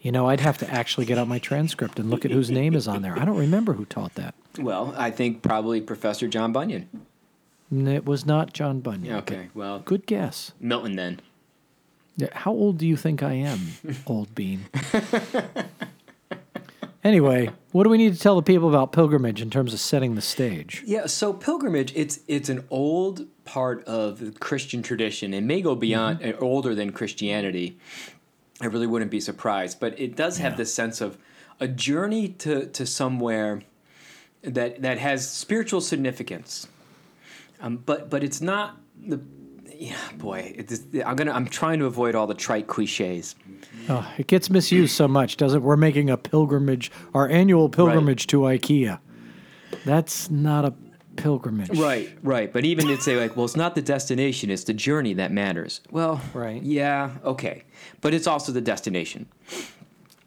You 0.00 0.12
know, 0.12 0.28
I'd 0.28 0.40
have 0.40 0.58
to 0.58 0.70
actually 0.70 1.06
get 1.06 1.18
out 1.18 1.26
my 1.26 1.40
transcript 1.40 1.98
and 1.98 2.08
look 2.08 2.24
at 2.24 2.30
whose 2.30 2.50
name 2.50 2.74
is 2.74 2.86
on 2.86 3.02
there. 3.02 3.18
I 3.18 3.24
don't 3.24 3.36
remember 3.36 3.72
who 3.72 3.84
taught 3.84 4.14
that. 4.14 4.34
Well, 4.58 4.94
I 4.96 5.10
think 5.10 5.42
probably 5.42 5.80
Professor 5.80 6.28
John 6.28 6.52
Bunyan. 6.52 6.88
It 7.70 8.06
was 8.06 8.24
not 8.24 8.52
John 8.52 8.80
Bunyan. 8.80 9.16
Okay, 9.16 9.48
well, 9.54 9.80
Good 9.80 10.06
guess. 10.06 10.52
Milton 10.60 10.96
then. 10.96 11.20
Yeah, 12.16 12.28
How 12.32 12.52
old 12.52 12.78
do 12.78 12.86
you 12.86 12.96
think 12.96 13.22
I 13.22 13.34
am, 13.34 13.60
old 14.06 14.34
bean? 14.34 14.66
anyway, 17.04 17.50
what 17.72 17.84
do 17.84 17.90
we 17.90 17.98
need 17.98 18.14
to 18.14 18.20
tell 18.20 18.36
the 18.36 18.42
people 18.42 18.68
about 18.68 18.92
pilgrimage 18.92 19.40
in 19.40 19.50
terms 19.50 19.72
of 19.72 19.80
setting 19.80 20.14
the 20.14 20.20
stage? 20.20 20.82
Yeah, 20.86 21.06
so 21.06 21.32
pilgrimage 21.32 21.92
it's 21.94 22.20
it's 22.26 22.48
an 22.48 22.64
old 22.70 23.26
part 23.44 23.84
of 23.84 24.18
the 24.18 24.32
Christian 24.32 24.82
tradition. 24.82 25.32
It 25.32 25.42
may 25.42 25.62
go 25.62 25.74
beyond 25.74 26.24
uh, 26.24 26.32
older 26.40 26.74
than 26.74 26.92
Christianity. 26.92 27.78
I 28.60 28.66
really 28.66 28.86
wouldn't 28.86 29.10
be 29.10 29.20
surprised, 29.20 29.78
but 29.80 29.98
it 30.00 30.16
does 30.16 30.38
have 30.38 30.52
Yeah. 30.52 30.56
this 30.58 30.74
sense 30.74 31.00
of 31.00 31.16
a 31.60 31.68
journey 31.68 32.28
to 32.28 32.66
to 32.66 32.86
somewhere 32.86 33.62
that 34.42 34.82
that 34.82 34.98
has 34.98 35.28
spiritual 35.28 35.80
significance. 35.80 36.68
Um, 37.60 37.76
but 37.84 38.10
but 38.10 38.22
it's 38.24 38.40
not 38.40 38.76
the 39.06 39.20
yeah, 39.76 39.94
boy, 40.16 40.56
I'm 41.06 41.14
gonna 41.16 41.32
I'm 41.32 41.46
trying 41.46 41.78
to 41.78 41.86
avoid 41.86 42.14
all 42.16 42.26
the 42.26 42.34
trite 42.34 42.66
cliches. 42.66 43.36
Oh, 43.88 44.08
it 44.18 44.26
gets 44.26 44.50
misused 44.50 44.94
so 44.94 45.06
much, 45.06 45.36
doesn't 45.36 45.58
it? 45.60 45.62
We're 45.64 45.76
making 45.76 46.10
a 46.10 46.16
pilgrimage, 46.16 46.90
our 47.14 47.28
annual 47.28 47.68
pilgrimage 47.68 48.26
to 48.28 48.40
IKEA. 48.40 48.98
That's 49.84 50.30
not 50.30 50.64
a 50.64 50.74
pilgrimage. 51.22 51.78
Right, 51.78 52.10
right. 52.22 52.52
But 52.52 52.64
even 52.64 52.86
to 52.88 53.00
say 53.00 53.18
like, 53.20 53.36
well, 53.36 53.44
it's 53.44 53.56
not 53.56 53.74
the 53.74 53.82
destination; 53.82 54.50
it's 54.50 54.64
the 54.64 54.72
journey 54.74 55.14
that 55.14 55.30
matters. 55.32 55.80
Well, 55.90 56.20
Right. 56.32 56.62
Yeah, 56.62 57.10
okay. 57.24 57.64
But 58.00 58.14
it's 58.14 58.26
also 58.26 58.52
the 58.52 58.60
destination. 58.60 59.26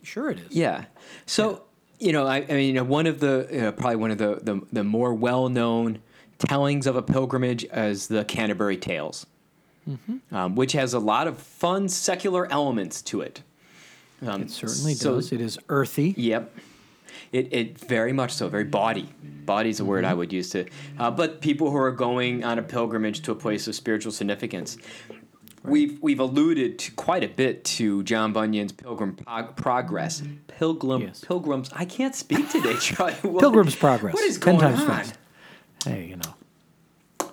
Sure 0.04 0.30
it 0.30 0.40
is. 0.40 0.52
Yeah. 0.56 0.86
So 1.26 1.64
you 2.00 2.12
know, 2.14 2.26
I, 2.28 2.38
I 2.38 2.54
mean, 2.54 2.68
you 2.68 2.74
know, 2.74 2.84
one 2.84 3.06
of 3.08 3.20
the 3.20 3.68
uh, 3.68 3.72
probably 3.74 3.96
one 3.98 4.12
of 4.12 4.18
the, 4.18 4.40
the 4.42 4.62
the 4.74 4.84
more 4.84 5.14
well 5.14 5.50
known 5.50 6.00
tellings 6.40 6.88
of 6.88 6.96
a 6.96 7.02
pilgrimage 7.02 7.64
is 7.66 8.08
the 8.08 8.26
Canterbury 8.26 8.78
Tales, 8.78 9.26
um, 10.32 10.56
which 10.56 10.72
has 10.74 10.94
a 10.94 11.00
lot 11.00 11.28
of 11.28 11.38
fun 11.38 11.88
secular 11.90 12.52
elements 12.52 13.02
to 13.04 13.22
it. 13.22 13.44
Um, 14.26 14.44
It 14.44 14.52
certainly 14.52 14.94
so- 14.96 15.16
does. 15.16 15.32
It 15.32 15.42
is 15.42 15.60
earthy. 15.70 16.14
Yep. 16.18 16.52
It, 17.32 17.54
it 17.54 17.80
very 17.80 18.12
much 18.14 18.32
so, 18.34 18.50
very 18.50 18.66
body. 18.66 19.10
Body's 19.46 19.80
a 19.80 19.86
word 19.86 20.04
I 20.06 20.14
would 20.14 20.34
use 20.34 20.50
to. 20.52 20.66
Uh, 21.00 21.10
but 21.12 21.42
people 21.42 21.72
who 21.72 21.78
are 21.78 21.92
going 21.92 22.44
on 22.44 22.60
a 22.60 22.62
pilgrimage 22.64 23.22
to 23.22 23.32
a 23.32 23.36
place 23.36 23.68
of 23.68 23.76
spiritual 23.76 24.12
significance. 24.12 24.78
We've, 25.64 25.98
we've 26.02 26.20
alluded 26.20 26.80
to 26.80 26.92
quite 26.94 27.24
a 27.24 27.28
bit 27.28 27.64
to 27.66 28.02
John 28.04 28.34
Bunyan's 28.34 28.72
Pilgrim 28.72 29.16
Prog- 29.16 29.56
Progress. 29.56 30.24
Pilgrim, 30.48 31.04
Yes. 31.04 31.24
Pilgrims. 31.24 31.70
I 31.74 31.86
can't 31.86 32.16
speak 32.16 32.50
today, 32.50 32.76
Charlie. 32.80 33.14
What- 33.22 33.40
Pilgrim's 33.42 33.76
Progress. 33.76 34.14
What 34.14 34.24
is 34.24 34.38
Ten 34.40 34.58
going 34.58 34.74
times 34.76 34.82
on? 34.82 34.88
fast. 34.88 35.14
Hey, 35.86 36.08
you 36.08 36.18
know. 36.18 37.32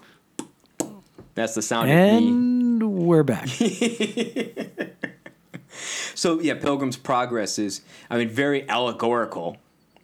That's 1.34 1.54
the 1.54 1.62
sound 1.62 1.88
of. 1.90 1.96
And 1.96 2.98
we're 3.06 3.22
back. 3.24 3.48
So 6.14 6.40
yeah, 6.40 6.54
Pilgrim's 6.54 6.96
Progress 6.96 7.58
is, 7.60 7.82
I 8.10 8.16
mean, 8.18 8.28
very 8.28 8.68
allegorical. 8.68 9.56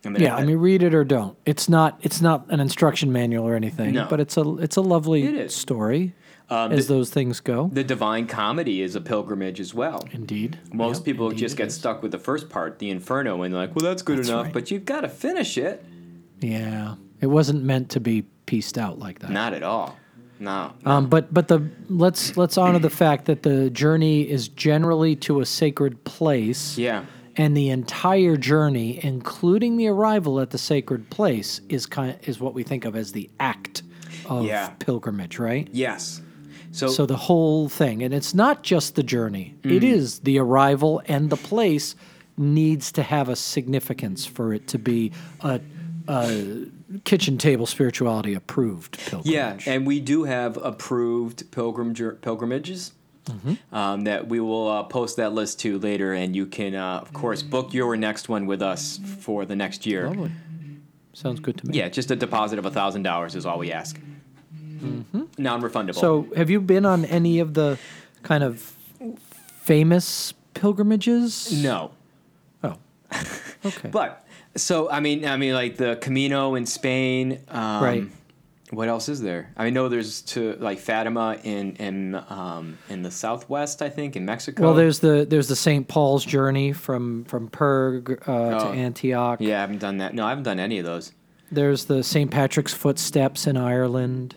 I 0.06 0.08
mean, 0.10 0.22
yeah, 0.22 0.36
I 0.36 0.44
mean, 0.44 0.58
read 0.58 0.82
it 0.82 0.94
or 0.94 1.04
don't. 1.04 1.36
It's 1.46 1.68
not. 1.68 1.98
It's 2.02 2.20
not 2.20 2.46
an 2.50 2.60
instruction 2.60 3.12
manual 3.12 3.46
or 3.46 3.54
anything. 3.54 3.94
No. 3.94 4.06
But 4.08 4.20
it's 4.20 4.36
a. 4.36 4.56
It's 4.58 4.76
a 4.76 4.80
lovely 4.80 5.24
It 5.24 5.50
story, 5.50 6.14
um, 6.50 6.72
as 6.72 6.86
the, 6.88 6.94
those 6.94 7.10
things 7.10 7.40
go. 7.40 7.70
the 7.72 7.84
Divine 7.84 8.26
Comedy 8.26 8.82
is 8.82 8.94
a 8.96 9.00
pilgrimage 9.00 9.60
as 9.60 9.72
well. 9.74 10.06
Indeed. 10.12 10.58
Most 10.72 10.98
Yep, 10.98 11.04
people 11.04 11.26
indeed 11.30 11.40
just 11.40 11.56
get 11.56 11.68
is. 11.68 11.74
stuck 11.74 12.02
with 12.02 12.12
the 12.12 12.18
first 12.18 12.48
part, 12.50 12.78
the 12.78 12.90
Inferno, 12.90 13.42
and 13.42 13.52
they're 13.54 13.60
like, 13.60 13.74
well, 13.74 13.84
that's 13.84 14.02
good 14.02 14.18
That's 14.18 14.28
enough, 14.28 14.44
right. 14.46 14.52
but 14.54 14.70
you've 14.70 14.84
got 14.84 15.02
to 15.02 15.08
finish 15.08 15.56
it. 15.58 15.84
Yeah, 16.40 16.96
it 17.20 17.26
wasn't 17.26 17.62
meant 17.64 17.90
to 17.90 18.00
be 18.00 18.22
pieced 18.46 18.76
out 18.78 18.98
like 18.98 19.20
that. 19.20 19.30
Not 19.30 19.54
at 19.54 19.62
all. 19.62 19.96
No. 20.40 20.72
Um, 20.84 21.08
but 21.08 21.32
but 21.32 21.48
the 21.48 21.66
let's 21.88 22.36
let's 22.36 22.58
honor 22.58 22.80
the 22.80 22.90
fact 22.90 23.26
that 23.26 23.44
the 23.44 23.70
journey 23.70 24.28
is 24.28 24.48
generally 24.48 25.14
to 25.16 25.40
a 25.40 25.46
sacred 25.46 26.02
place. 26.04 26.76
Yeah. 26.76 27.04
And 27.36 27.56
the 27.56 27.70
entire 27.70 28.36
journey, 28.36 29.00
including 29.02 29.76
the 29.76 29.88
arrival 29.88 30.40
at 30.40 30.50
the 30.50 30.58
sacred 30.58 31.10
place, 31.10 31.60
is 31.68 31.86
kind 31.86 32.16
is 32.24 32.38
what 32.40 32.54
we 32.54 32.62
think 32.62 32.84
of 32.84 32.94
as 32.94 33.12
the 33.12 33.28
act 33.40 33.82
of 34.26 34.44
Yeah. 34.46 34.68
pilgrimage, 34.78 35.38
right? 35.38 35.68
Yes. 35.72 36.20
So, 36.70 36.88
So 36.88 37.06
the 37.06 37.16
whole 37.16 37.68
thing, 37.68 38.02
and 38.02 38.12
it's 38.14 38.34
not 38.34 38.62
just 38.62 38.94
the 38.94 39.02
journey; 39.02 39.54
it 39.62 39.82
Mm. 39.82 39.92
is 39.94 40.20
the 40.20 40.38
arrival 40.38 41.02
and 41.06 41.30
the 41.30 41.36
place 41.36 41.94
needs 42.36 42.90
to 42.92 43.02
have 43.02 43.28
a 43.28 43.36
significance 43.36 44.26
for 44.26 44.52
it 44.52 44.66
to 44.68 44.78
be 44.78 45.12
a, 45.40 45.60
a 46.08 46.66
kitchen 47.04 47.38
table 47.38 47.66
spirituality 47.66 48.34
approved 48.34 48.98
pilgrimage. 49.06 49.32
yeah, 49.32 49.56
and 49.72 49.86
we 49.86 50.00
do 50.00 50.24
have 50.24 50.56
approved 50.62 51.48
pilgrim 51.52 51.94
pilgrimages. 52.22 52.92
Mm-hmm. 53.24 53.74
Um, 53.74 54.04
that 54.04 54.28
we 54.28 54.38
will 54.38 54.68
uh, 54.68 54.82
post 54.82 55.16
that 55.16 55.32
list 55.32 55.60
to 55.60 55.78
later, 55.78 56.12
and 56.12 56.36
you 56.36 56.44
can, 56.46 56.74
uh, 56.74 56.98
of 56.98 57.12
course, 57.14 57.42
book 57.42 57.72
your 57.72 57.96
next 57.96 58.28
one 58.28 58.44
with 58.44 58.60
us 58.60 59.00
for 59.20 59.46
the 59.46 59.56
next 59.56 59.86
year. 59.86 60.08
Lovely. 60.08 60.30
Sounds 61.14 61.40
good 61.40 61.56
to 61.58 61.66
me. 61.66 61.78
Yeah, 61.78 61.88
just 61.88 62.10
a 62.10 62.16
deposit 62.16 62.58
of 62.58 62.70
thousand 62.72 63.02
dollars 63.02 63.34
is 63.34 63.46
all 63.46 63.58
we 63.58 63.72
ask. 63.72 63.98
Non-refundable. 65.38 65.94
Mm-hmm. 65.94 66.00
So, 66.00 66.28
have 66.36 66.50
you 66.50 66.60
been 66.60 66.84
on 66.84 67.04
any 67.06 67.38
of 67.38 67.54
the 67.54 67.78
kind 68.22 68.44
of 68.44 68.74
famous 69.62 70.34
pilgrimages? 70.52 71.50
no, 71.62 71.92
Oh, 72.62 72.76
okay. 73.64 73.88
but 73.92 74.26
so 74.56 74.90
I 74.90 75.00
mean, 75.00 75.24
I 75.24 75.36
mean, 75.36 75.54
like 75.54 75.76
the 75.76 75.96
Camino 75.96 76.54
in 76.56 76.66
Spain. 76.66 77.40
Um, 77.48 77.82
Right. 77.84 78.04
What 78.74 78.88
else 78.88 79.08
is 79.08 79.20
there? 79.20 79.50
I 79.56 79.70
know 79.70 79.88
there's 79.88 80.22
to 80.22 80.56
like 80.60 80.78
Fatima 80.78 81.38
in 81.42 81.76
in 81.76 82.14
um, 82.28 82.78
in 82.88 83.02
the 83.02 83.10
southwest, 83.10 83.82
I 83.82 83.88
think, 83.88 84.16
in 84.16 84.24
Mexico. 84.24 84.62
well, 84.62 84.74
there's 84.74 84.98
the 85.00 85.26
there's 85.28 85.48
the 85.48 85.56
St. 85.56 85.86
Paul's 85.88 86.24
journey 86.24 86.72
from 86.72 87.24
from 87.24 87.48
Perg 87.48 88.18
uh, 88.26 88.58
to 88.58 88.66
Oh. 88.68 88.72
Antioch. 88.72 89.40
Yeah, 89.40 89.58
I 89.58 89.60
haven't 89.60 89.78
done 89.78 89.98
that. 89.98 90.14
No, 90.14 90.26
I 90.26 90.30
haven't 90.30 90.44
done 90.44 90.60
any 90.60 90.78
of 90.78 90.84
those. 90.84 91.12
There's 91.52 91.84
the 91.84 92.02
St. 92.02 92.30
Patrick's 92.30 92.72
Footsteps 92.74 93.46
in 93.46 93.56
Ireland. 93.56 94.34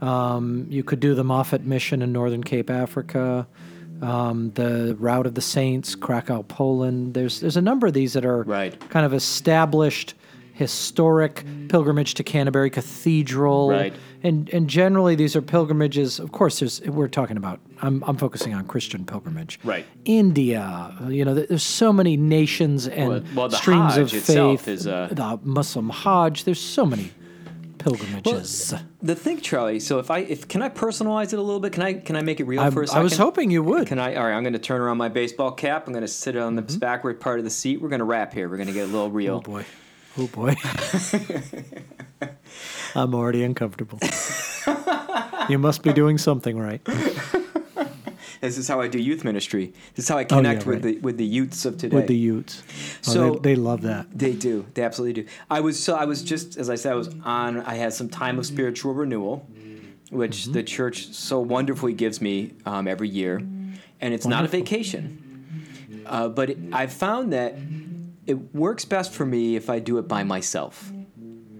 Um, 0.00 0.66
you 0.68 0.82
could 0.82 1.00
do 1.00 1.14
the 1.14 1.24
Moffat 1.24 1.62
Mission 1.64 2.02
in 2.02 2.12
Northern 2.12 2.42
Cape, 2.42 2.70
Africa. 2.70 3.46
Um, 4.02 4.50
the 4.54 4.96
Route 4.98 5.26
of 5.26 5.34
the 5.34 5.42
Saints, 5.42 5.94
Krakow, 5.94 6.42
Poland. 6.42 7.12
There's 7.12 7.40
there's 7.40 7.58
a 7.58 7.62
number 7.62 7.86
of 7.86 7.92
these 7.92 8.14
that 8.14 8.24
are 8.24 8.42
Right. 8.44 8.78
kind 8.88 9.04
of 9.04 9.12
established 9.12 10.14
historic 10.60 11.44
pilgrimage 11.68 12.12
to 12.14 12.22
Canterbury 12.22 12.68
Cathedral. 12.68 13.70
Right. 13.70 13.94
And 14.22 14.50
and 14.50 14.68
generally 14.68 15.14
these 15.14 15.34
are 15.34 15.40
pilgrimages. 15.40 16.18
Of 16.20 16.32
course, 16.32 16.60
there's 16.60 16.82
we're 16.82 17.08
talking 17.08 17.38
about. 17.38 17.58
I'm 17.80 18.04
I'm 18.06 18.18
focusing 18.18 18.52
on 18.52 18.66
Christian 18.66 19.06
pilgrimage. 19.06 19.58
Right. 19.64 19.86
India. 20.04 20.94
You 21.08 21.24
know, 21.24 21.32
there's 21.34 21.62
so 21.62 21.92
many 21.92 22.18
nations 22.18 22.86
and 22.86 23.08
Well- 23.08 23.22
well, 23.34 23.48
the 23.48 23.56
streams 23.56 23.94
Hajj 23.96 24.14
of 24.14 24.22
faith. 24.22 24.68
is, 24.68 24.86
uh, 24.86 25.08
the 25.10 25.38
Muslim 25.42 25.88
Hajj. 25.88 26.44
There's 26.44 26.60
so 26.60 26.84
many 26.84 27.10
pilgrimages. 27.78 28.74
The 29.02 29.14
thing, 29.14 29.40
Charlie. 29.40 29.80
So 29.80 29.98
if 29.98 30.10
I 30.10 30.18
if 30.18 30.46
can 30.46 30.60
I 30.60 30.68
personalize 30.68 31.32
it 31.32 31.38
a 31.38 31.42
little 31.42 31.60
bit? 31.60 31.72
Can 31.72 31.82
I 31.82 31.94
can 31.94 32.14
I 32.16 32.20
make 32.20 32.38
it 32.40 32.44
real 32.44 32.60
I, 32.60 32.68
for 32.68 32.82
a 32.82 32.84
I 32.84 32.86
second? 32.86 33.00
I 33.00 33.04
was 33.04 33.16
hoping 33.16 33.50
you 33.50 33.62
would. 33.62 33.86
Can 33.86 33.98
I? 33.98 34.14
All 34.16 34.24
right, 34.24 34.34
I'm 34.36 34.42
going 34.42 34.52
to 34.52 34.58
turn 34.58 34.82
around 34.82 34.98
my 34.98 35.08
baseball 35.08 35.52
cap. 35.52 35.86
I'm 35.86 35.94
going 35.94 36.02
to 36.02 36.08
sit 36.08 36.36
on 36.36 36.56
the 36.56 36.62
backward 36.78 37.18
part 37.20 37.38
of 37.38 37.44
the 37.46 37.50
seat. 37.50 37.80
We're 37.80 37.88
going 37.88 38.00
to 38.00 38.04
wrap 38.04 38.34
here. 38.34 38.50
We're 38.50 38.58
going 38.58 38.66
to 38.68 38.74
get 38.74 38.84
a 38.84 38.92
little 38.92 39.10
real. 39.10 39.36
oh 39.36 39.40
boy. 39.40 39.64
Oh 40.18 40.26
boy. 40.28 40.54
I'm 42.94 43.14
already 43.14 43.42
uncomfortable. 43.44 43.98
you 45.48 45.58
must 45.58 45.82
be 45.82 45.92
doing 45.92 46.18
something 46.18 46.58
right. 46.58 46.80
This 48.40 48.56
is 48.56 48.66
how 48.68 48.80
I 48.80 48.88
do 48.88 48.98
youth 48.98 49.22
ministry. 49.22 49.74
This 49.94 50.06
is 50.06 50.08
how 50.08 50.16
I 50.16 50.24
connect 50.24 50.64
with 50.64 50.82
Oh, 50.84 50.88
right. 50.88 50.94
the 50.96 51.00
with 51.00 51.18
the 51.18 51.24
youths 51.26 51.64
of 51.66 51.76
today. 51.76 51.94
With 51.94 52.06
the 52.06 52.16
Utes. 52.16 52.62
Oh, 53.06 53.12
So- 53.12 53.34
they, 53.34 53.50
they 53.54 53.56
love 53.56 53.82
that. 53.82 54.06
They 54.16 54.32
do. 54.32 54.64
They 54.74 54.82
absolutely 54.82 55.22
do. 55.22 55.28
I 55.50 55.60
was 55.60 55.78
so 55.82 55.94
I 55.94 56.06
was 56.06 56.22
just 56.22 56.56
as 56.56 56.70
I 56.70 56.74
said 56.76 56.92
I 56.92 56.94
was 56.96 57.14
on. 57.24 57.60
I 57.60 57.74
had 57.74 57.92
some 57.92 58.08
time 58.08 58.38
of 58.38 58.46
spiritual 58.46 58.94
renewal, 58.94 59.46
which 60.10 60.42
Mm-hmm. 60.44 60.52
the 60.52 60.62
church 60.62 61.08
so 61.12 61.38
wonderfully 61.38 61.92
gives 61.92 62.20
me 62.22 62.54
um, 62.64 62.88
every 62.88 63.08
year, 63.10 63.36
and 63.36 64.14
it's 64.14 64.26
not 64.26 64.44
a 64.44 64.48
vacation. 64.48 65.18
Uh, 66.06 66.28
but 66.28 66.50
it, 66.50 66.58
I've 66.72 66.92
found 66.94 67.32
that 67.34 67.54
it 68.30 68.54
works 68.54 68.84
best 68.84 69.12
for 69.12 69.26
me 69.26 69.56
if 69.56 69.68
I 69.68 69.80
do 69.80 69.98
it 69.98 70.06
by 70.06 70.22
myself. 70.22 70.92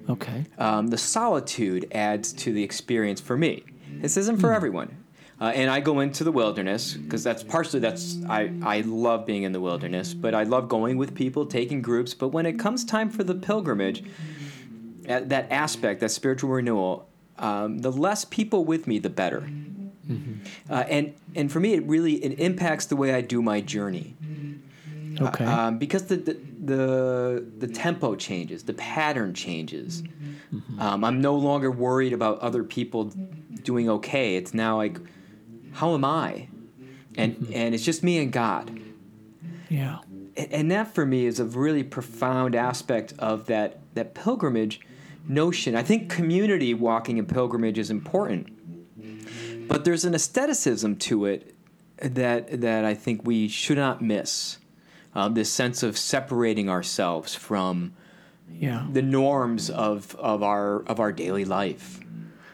Okay. 0.09 0.45
Um, 0.57 0.87
the 0.89 0.99
solitude 0.99 1.89
adds 1.93 2.33
to 2.35 2.53
the 2.53 2.63
experience 2.63 3.21
for 3.21 3.37
me. 3.37 3.65
This 4.01 4.17
isn't 4.17 4.39
for 4.39 4.53
everyone. 4.53 4.97
Uh, 5.41 5.53
and 5.55 5.71
I 5.71 5.81
go 5.81 6.01
into 6.01 6.23
the 6.23 6.31
wilderness 6.31 6.95
because 6.95 7.25
that's 7.25 7.43
partially 7.43 7.81
that's 7.81 8.19
I, 8.29 8.53
I 8.63 8.83
love 8.83 9.27
being 9.27 9.43
in 9.43 9.53
the 9.53 9.61
wilderness, 9.61 10.15
but 10.15 10.35
I 10.35 10.45
love 10.45 10.69
going 10.69 10.97
with 10.97 11.15
people, 11.15 11.47
taking 11.47 11.83
groups. 11.83 12.15
But 12.15 12.29
when 12.29 12.47
it 12.47 12.59
comes 12.59 12.85
time 12.85 13.11
for 13.11 13.25
the 13.25 13.35
pilgrimage, 13.35 14.05
uh, 15.09 15.21
that 15.25 15.51
aspect, 15.51 16.01
that 16.01 16.11
spiritual 16.11 16.51
renewal, 16.51 17.09
um, 17.39 17.79
the 17.79 17.91
less 17.91 18.25
people 18.25 18.65
with 18.65 18.87
me, 18.87 18.99
the 18.99 19.11
better. 19.11 19.41
Mm-hmm. 19.41 20.35
Uh, 20.69 20.85
and 20.89 21.15
and 21.35 21.51
for 21.51 21.59
me, 21.59 21.73
it 21.73 21.85
really 21.85 22.23
it 22.23 22.39
impacts 22.39 22.87
the 22.87 22.97
way 22.97 23.15
I 23.15 23.23
do 23.23 23.41
my 23.41 23.61
journey 23.61 24.15
Okay. 25.21 25.45
um, 25.45 25.79
because 25.79 26.05
the, 26.05 26.17
the 26.17 26.35
the 26.63 27.47
the 27.59 27.67
tempo 27.67 28.15
changes, 28.15 28.65
the 28.65 28.75
pattern 28.75 29.35
changes. 29.35 30.03
Mm-hmm. 30.03 30.59
Mm-hmm. 30.59 30.81
Um, 30.81 31.05
I'm 31.05 31.21
no 31.21 31.35
longer 31.37 31.71
worried 31.71 32.13
about 32.13 32.39
other 32.41 32.65
people 32.65 33.13
doing 33.63 33.89
okay. 33.89 34.37
It's 34.37 34.53
now 34.53 34.77
like, 34.77 34.99
how 35.73 35.95
am 35.95 36.05
I? 36.05 36.49
And 37.17 37.37
mm-hmm. 37.37 37.53
and 37.55 37.75
it's 37.75 37.85
just 37.85 38.03
me 38.03 38.19
and 38.19 38.33
God. 38.33 38.79
yeah. 39.69 39.99
And, 40.37 40.53
and 40.53 40.71
that 40.71 40.95
for 40.95 41.05
me 41.05 41.27
is 41.27 41.41
a 41.41 41.45
really 41.45 41.83
profound 41.83 42.55
aspect 42.55 43.15
of 43.19 43.47
that 43.47 43.81
that 43.95 44.15
pilgrimage 44.15 44.81
notion. 45.29 45.75
I 45.75 45.83
think 45.83 46.11
community 46.11 46.75
walking 46.75 47.19
in 47.19 47.27
pilgrimage 47.27 47.79
is 47.79 47.91
important, 47.91 48.49
but 49.69 49.85
there's 49.85 50.05
an 50.05 50.15
aestheticism 50.15 50.97
to 50.97 51.25
it 51.27 51.55
that 51.99 52.61
that 52.61 52.85
I 52.85 52.95
think 52.95 53.27
we 53.27 53.49
should 53.49 53.79
not 53.79 54.03
miss. 54.03 54.59
Um, 55.15 55.35
this 55.35 55.51
sense 55.51 55.83
of 55.83 55.99
separating 55.99 56.69
ourselves 56.71 57.35
from 57.35 57.93
Yeah. 58.59 58.87
the 58.93 59.03
norms 59.03 59.69
of, 59.71 60.15
of 60.17 60.43
our 60.43 60.83
of 60.87 61.01
our 61.01 61.13
daily 61.13 61.45
life. 61.45 62.01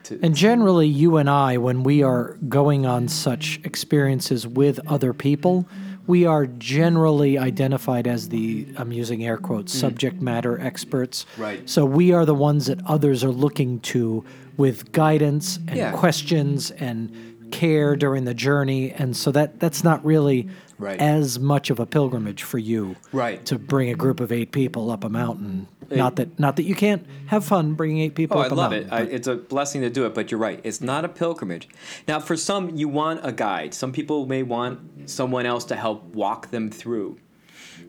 To- 0.04 0.18
And 0.22 0.34
generally, 0.34 0.86
you 0.88 1.16
and 1.16 1.28
I, 1.28 1.58
when 1.58 1.82
we 1.82 2.02
are 2.02 2.36
going 2.48 2.86
on 2.86 3.08
such 3.08 3.60
experiences 3.64 4.46
with 4.46 4.78
other 4.86 5.12
people, 5.12 5.66
we 6.06 6.24
are 6.24 6.46
generally 6.46 7.36
identified 7.36 8.06
as 8.06 8.28
the, 8.28 8.68
I'm 8.76 8.92
using 8.92 9.24
air 9.24 9.36
quotes, 9.36 9.72
subject 9.74 10.22
matter 10.22 10.58
experts. 10.60 11.26
Mm. 11.36 11.42
Right. 11.42 11.68
So 11.68 11.84
we 11.84 12.12
are 12.12 12.24
the 12.24 12.34
ones 12.34 12.66
that 12.66 12.78
others 12.86 13.24
are 13.24 13.32
looking 13.32 13.80
to 13.80 14.24
with 14.56 14.92
guidance 14.92 15.58
and 15.66 15.76
Yeah. 15.76 15.90
questions 15.92 16.70
and 16.70 17.10
care 17.50 17.96
during 17.96 18.24
the 18.24 18.34
journey. 18.34 18.92
And 18.92 19.16
so 19.16 19.30
that, 19.32 19.58
that's 19.58 19.82
not 19.82 20.04
really 20.04 20.48
Right. 20.78 21.00
as 21.00 21.38
much 21.38 21.70
of 21.70 21.80
a 21.80 21.86
pilgrimage 21.86 22.42
for 22.42 22.58
you 22.58 22.96
Right. 23.12 23.44
to 23.46 23.58
bring 23.58 23.88
a 23.90 23.94
group 23.94 24.20
of 24.20 24.30
eight 24.30 24.52
people 24.52 24.90
up 24.90 25.04
a 25.04 25.08
mountain. 25.08 25.68
not 25.90 26.16
that 26.16 26.38
not 26.38 26.56
that 26.56 26.64
you 26.64 26.74
can't 26.74 27.06
have 27.26 27.44
fun 27.44 27.74
bringing 27.74 27.98
eight 28.00 28.14
people 28.14 28.36
Oh, 28.38 28.40
up 28.40 28.46
I 28.46 28.54
a 28.54 28.58
love 28.58 28.70
mountain. 28.72 28.88
it. 28.88 28.92
I, 28.92 29.00
it's 29.02 29.26
a 29.28 29.36
blessing 29.36 29.80
to 29.82 29.90
do 29.90 30.04
it, 30.04 30.14
but 30.14 30.30
you're 30.30 30.40
right. 30.40 30.60
It's 30.64 30.80
not 30.80 31.04
a 31.04 31.08
pilgrimage. 31.08 31.68
Now, 32.08 32.18
for 32.20 32.36
some, 32.36 32.74
you 32.76 32.88
want 32.88 33.20
a 33.22 33.32
guide. 33.32 33.72
Some 33.72 33.92
people 33.92 34.26
may 34.26 34.42
want 34.42 35.08
someone 35.08 35.46
else 35.46 35.64
to 35.66 35.76
help 35.76 36.02
walk 36.14 36.50
them 36.50 36.70
through. 36.70 37.18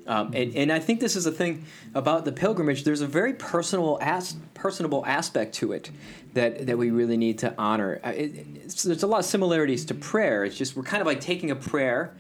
Um, 0.06 0.32
and, 0.34 0.56
and 0.56 0.72
I 0.72 0.79
think 0.79 1.00
this 1.01 1.15
is 1.17 1.25
a 1.25 1.32
thing 1.32 1.65
about 1.94 2.24
the 2.24 2.32
pilgrimage. 2.32 2.84
There's 2.86 3.01
a 3.01 3.08
very 3.08 3.34
personal, 3.34 3.98
as, 4.01 4.38
personable 4.53 5.06
aspect 5.06 5.53
to 5.56 5.74
it 5.74 5.91
that, 6.34 6.65
that 6.67 6.77
we 6.77 6.91
really 6.91 7.17
need 7.17 7.39
to 7.39 7.53
honor. 7.58 8.00
Uh, 8.03 8.10
It, 8.15 8.62
there's 8.84 9.03
a 9.03 9.08
lot 9.08 9.20
of 9.20 9.25
similarities 9.25 9.84
to 9.86 9.94
prayer. 9.94 10.46
It's 10.46 10.56
just 10.58 10.75
we're 10.77 10.84
kind 10.84 11.01
of 11.01 11.08
like 11.08 11.20
taking 11.20 11.51
a 11.51 11.56
prayer 11.56 12.13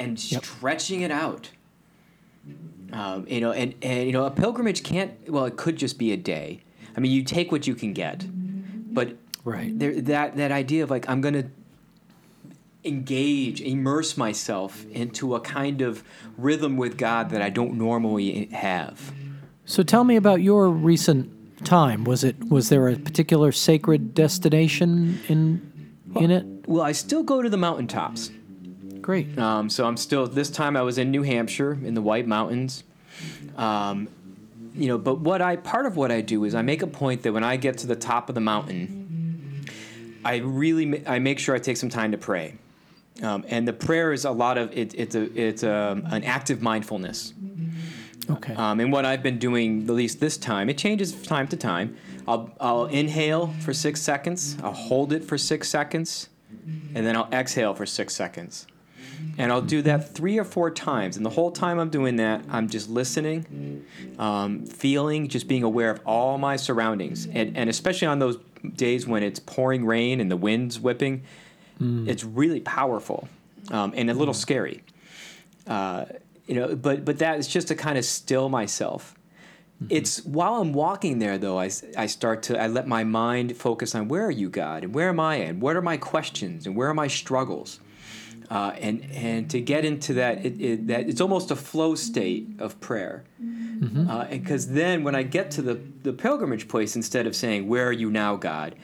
and 0.00 0.32
Yep. 0.32 0.44
stretching 0.44 1.02
it 1.02 1.10
out. 1.10 1.50
Um, 2.92 3.26
you 3.28 3.40
know, 3.40 3.52
and, 3.52 3.74
and 3.82 4.06
you 4.06 4.12
know, 4.12 4.24
a 4.24 4.30
pilgrimage 4.30 4.82
can't. 4.82 5.12
Well, 5.30 5.44
it 5.44 5.56
could 5.56 5.76
just 5.76 5.98
be 5.98 6.10
a 6.12 6.16
day. 6.16 6.62
I 6.96 7.00
mean, 7.00 7.12
you 7.12 7.22
take 7.22 7.52
what 7.52 7.66
you 7.68 7.74
can 7.76 7.92
get, 7.92 8.26
but 8.92 9.16
Right. 9.44 9.78
there, 9.78 10.00
that 10.00 10.36
that 10.36 10.50
idea 10.50 10.82
of 10.82 10.90
like 10.90 11.08
I'm 11.08 11.20
going 11.20 11.34
to 11.34 11.44
engage, 12.84 13.60
immerse 13.60 14.16
myself 14.16 14.84
into 14.90 15.34
a 15.34 15.40
kind 15.40 15.82
of 15.82 16.02
rhythm 16.36 16.76
with 16.76 16.96
God 16.96 17.30
that 17.30 17.42
I 17.42 17.50
don't 17.50 17.74
normally 17.74 18.46
have. 18.46 19.12
So 19.66 19.82
tell 19.82 20.02
me 20.04 20.16
about 20.16 20.42
your 20.42 20.68
recent 20.68 21.64
time. 21.64 22.04
Was 22.04 22.24
it 22.24 22.50
was 22.50 22.70
there 22.70 22.88
a 22.88 22.96
particular 22.96 23.52
sacred 23.52 24.14
destination 24.14 25.20
in 25.28 25.92
in 26.16 26.30
it? 26.32 26.44
Well, 26.66 26.82
I 26.82 26.92
still 26.92 27.22
go 27.22 27.40
to 27.40 27.48
the 27.48 27.56
mountaintops. 27.56 28.30
Great. 29.00 29.38
Um, 29.38 29.70
so 29.70 29.86
I'm 29.86 29.96
still 29.96 30.26
this 30.26 30.50
time 30.50 30.76
I 30.76 30.82
was 30.82 30.98
in 30.98 31.10
New 31.10 31.22
Hampshire 31.22 31.72
in 31.72 31.94
the 31.94 32.02
White 32.02 32.26
Mountains. 32.26 32.84
Um, 33.56 34.08
you 34.74 34.88
know, 34.88 34.98
but 34.98 35.20
what 35.20 35.42
I 35.42 35.56
part 35.56 35.86
of 35.86 35.96
what 35.96 36.10
I 36.10 36.20
do 36.20 36.44
is 36.44 36.54
I 36.54 36.62
make 36.62 36.82
a 36.82 36.86
point 36.86 37.22
that 37.22 37.32
when 37.32 37.44
I 37.44 37.56
get 37.56 37.78
to 37.78 37.86
the 37.86 37.96
top 37.96 38.28
of 38.28 38.34
the 38.34 38.40
mountain, 38.40 39.66
I 40.24 40.36
really 40.36 40.86
ma- 40.86 40.98
I 41.06 41.18
make 41.18 41.38
sure 41.38 41.54
I 41.54 41.58
take 41.58 41.76
some 41.76 41.88
time 41.88 42.12
to 42.12 42.18
pray, 42.18 42.54
um, 43.22 43.44
and 43.48 43.66
the 43.66 43.72
prayer 43.72 44.12
is 44.12 44.24
a 44.24 44.30
lot 44.30 44.58
of 44.58 44.76
it, 44.76 44.94
it's 44.94 45.14
a 45.14 45.22
it's 45.38 45.62
a, 45.62 46.00
an 46.06 46.24
active 46.24 46.62
mindfulness. 46.62 47.34
Okay. 48.30 48.54
Um, 48.54 48.78
and 48.78 48.92
what 48.92 49.04
I've 49.04 49.24
been 49.24 49.38
doing, 49.38 49.82
at 49.82 49.90
least 49.90 50.20
this 50.20 50.36
time, 50.36 50.70
it 50.70 50.78
changes 50.78 51.12
from 51.12 51.24
time 51.24 51.48
to 51.48 51.56
time. 51.56 51.96
I'll, 52.28 52.50
I'll 52.60 52.86
inhale 52.86 53.48
for 53.60 53.74
six 53.74 54.00
seconds, 54.00 54.56
I'll 54.62 54.72
hold 54.72 55.12
it 55.12 55.24
for 55.24 55.36
six 55.36 55.68
seconds, 55.68 56.28
and 56.94 57.04
then 57.04 57.16
I'll 57.16 57.28
exhale 57.32 57.74
for 57.74 57.86
six 57.86 58.14
seconds. 58.14 58.68
And 59.38 59.50
I'll 59.50 59.62
do 59.62 59.82
that 59.82 60.14
three 60.14 60.38
or 60.38 60.44
four 60.44 60.70
times. 60.70 61.16
And 61.16 61.24
the 61.24 61.30
whole 61.30 61.50
time 61.50 61.78
I'm 61.78 61.90
doing 61.90 62.16
that, 62.16 62.44
I'm 62.50 62.68
just 62.68 62.90
listening, 62.90 63.84
um, 64.18 64.66
feeling, 64.66 65.28
just 65.28 65.48
being 65.48 65.62
aware 65.62 65.90
of 65.90 66.00
all 66.04 66.36
my 66.38 66.56
surroundings. 66.56 67.26
And, 67.26 67.56
and 67.56 67.70
especially 67.70 68.08
on 68.08 68.18
those 68.18 68.38
days 68.76 69.06
when 69.06 69.22
it's 69.22 69.40
pouring 69.40 69.86
rain 69.86 70.20
and 70.20 70.30
the 70.30 70.36
wind's 70.36 70.78
whipping, 70.78 71.22
it's 72.08 72.24
really 72.24 72.60
powerful 72.60 73.26
um, 73.70 73.94
and 73.96 74.10
a 74.10 74.14
little 74.14 74.34
scary. 74.34 74.82
Uh, 75.66 76.04
you 76.46 76.54
know, 76.54 76.74
but 76.74 77.04
but 77.04 77.18
that 77.18 77.38
is 77.38 77.46
just 77.48 77.68
to 77.68 77.74
kind 77.74 77.96
of 77.96 78.04
still 78.04 78.48
myself. 78.48 79.14
It's 79.88 80.22
while 80.26 80.56
I'm 80.56 80.74
walking 80.74 81.20
there 81.20 81.38
though, 81.38 81.58
I, 81.58 81.70
I 81.96 82.06
start 82.06 82.42
to 82.44 82.60
I 82.60 82.66
let 82.66 82.86
my 82.86 83.04
mind 83.04 83.56
focus 83.56 83.94
on 83.94 84.08
where 84.08 84.26
are 84.26 84.30
you 84.30 84.50
God 84.50 84.84
and 84.84 84.92
where 84.92 85.08
am 85.08 85.18
I 85.18 85.36
and 85.36 85.62
what 85.62 85.74
are 85.74 85.80
my 85.80 85.96
questions 85.96 86.66
and 86.66 86.76
where 86.76 86.88
are 86.88 86.94
my 86.94 87.06
struggles, 87.08 87.80
uh, 88.50 88.72
and 88.80 89.04
and 89.12 89.48
to 89.50 89.60
get 89.60 89.84
into 89.84 90.14
that 90.14 90.44
it, 90.44 90.60
it, 90.60 90.86
that 90.88 91.08
it's 91.08 91.20
almost 91.20 91.50
a 91.50 91.56
flow 91.56 91.94
state 91.94 92.48
of 92.58 92.80
prayer, 92.80 93.24
because 94.30 94.68
then 94.68 95.04
when 95.04 95.14
I 95.14 95.22
get 95.22 95.50
to 95.52 95.62
the 95.62 95.80
the 96.02 96.12
pilgrimage 96.12 96.66
place, 96.68 96.96
instead 96.96 97.26
of 97.26 97.34
saying 97.34 97.68
where 97.68 97.86
are 97.86 97.92
you 97.92 98.10
now 98.10 98.36
God, 98.36 98.74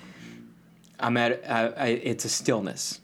I'm 1.01 1.17
at 1.17 1.43
I, 1.51 1.67
I, 1.67 1.87
it's 1.87 2.25
a 2.25 2.29
stillness. 2.29 3.01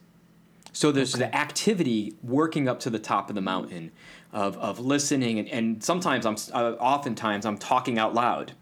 So 0.75 0.91
there's 0.91 1.13
the 1.13 1.35
activity 1.37 2.15
working 2.23 2.67
up 2.67 2.81
to 2.81 2.91
the 2.91 2.99
top 2.99 3.29
of 3.29 3.35
the 3.35 3.43
mountain 3.43 3.91
of, 4.33 4.57
of 4.57 4.79
listening, 4.81 5.39
and, 5.39 5.49
and 5.49 5.85
sometimes 5.85 6.25
I'm, 6.25 6.37
uh, 6.55 6.77
oftentimes 6.79 7.45
I'm 7.45 7.59
talking 7.59 7.99
out 7.99 8.15
loud. 8.15 8.53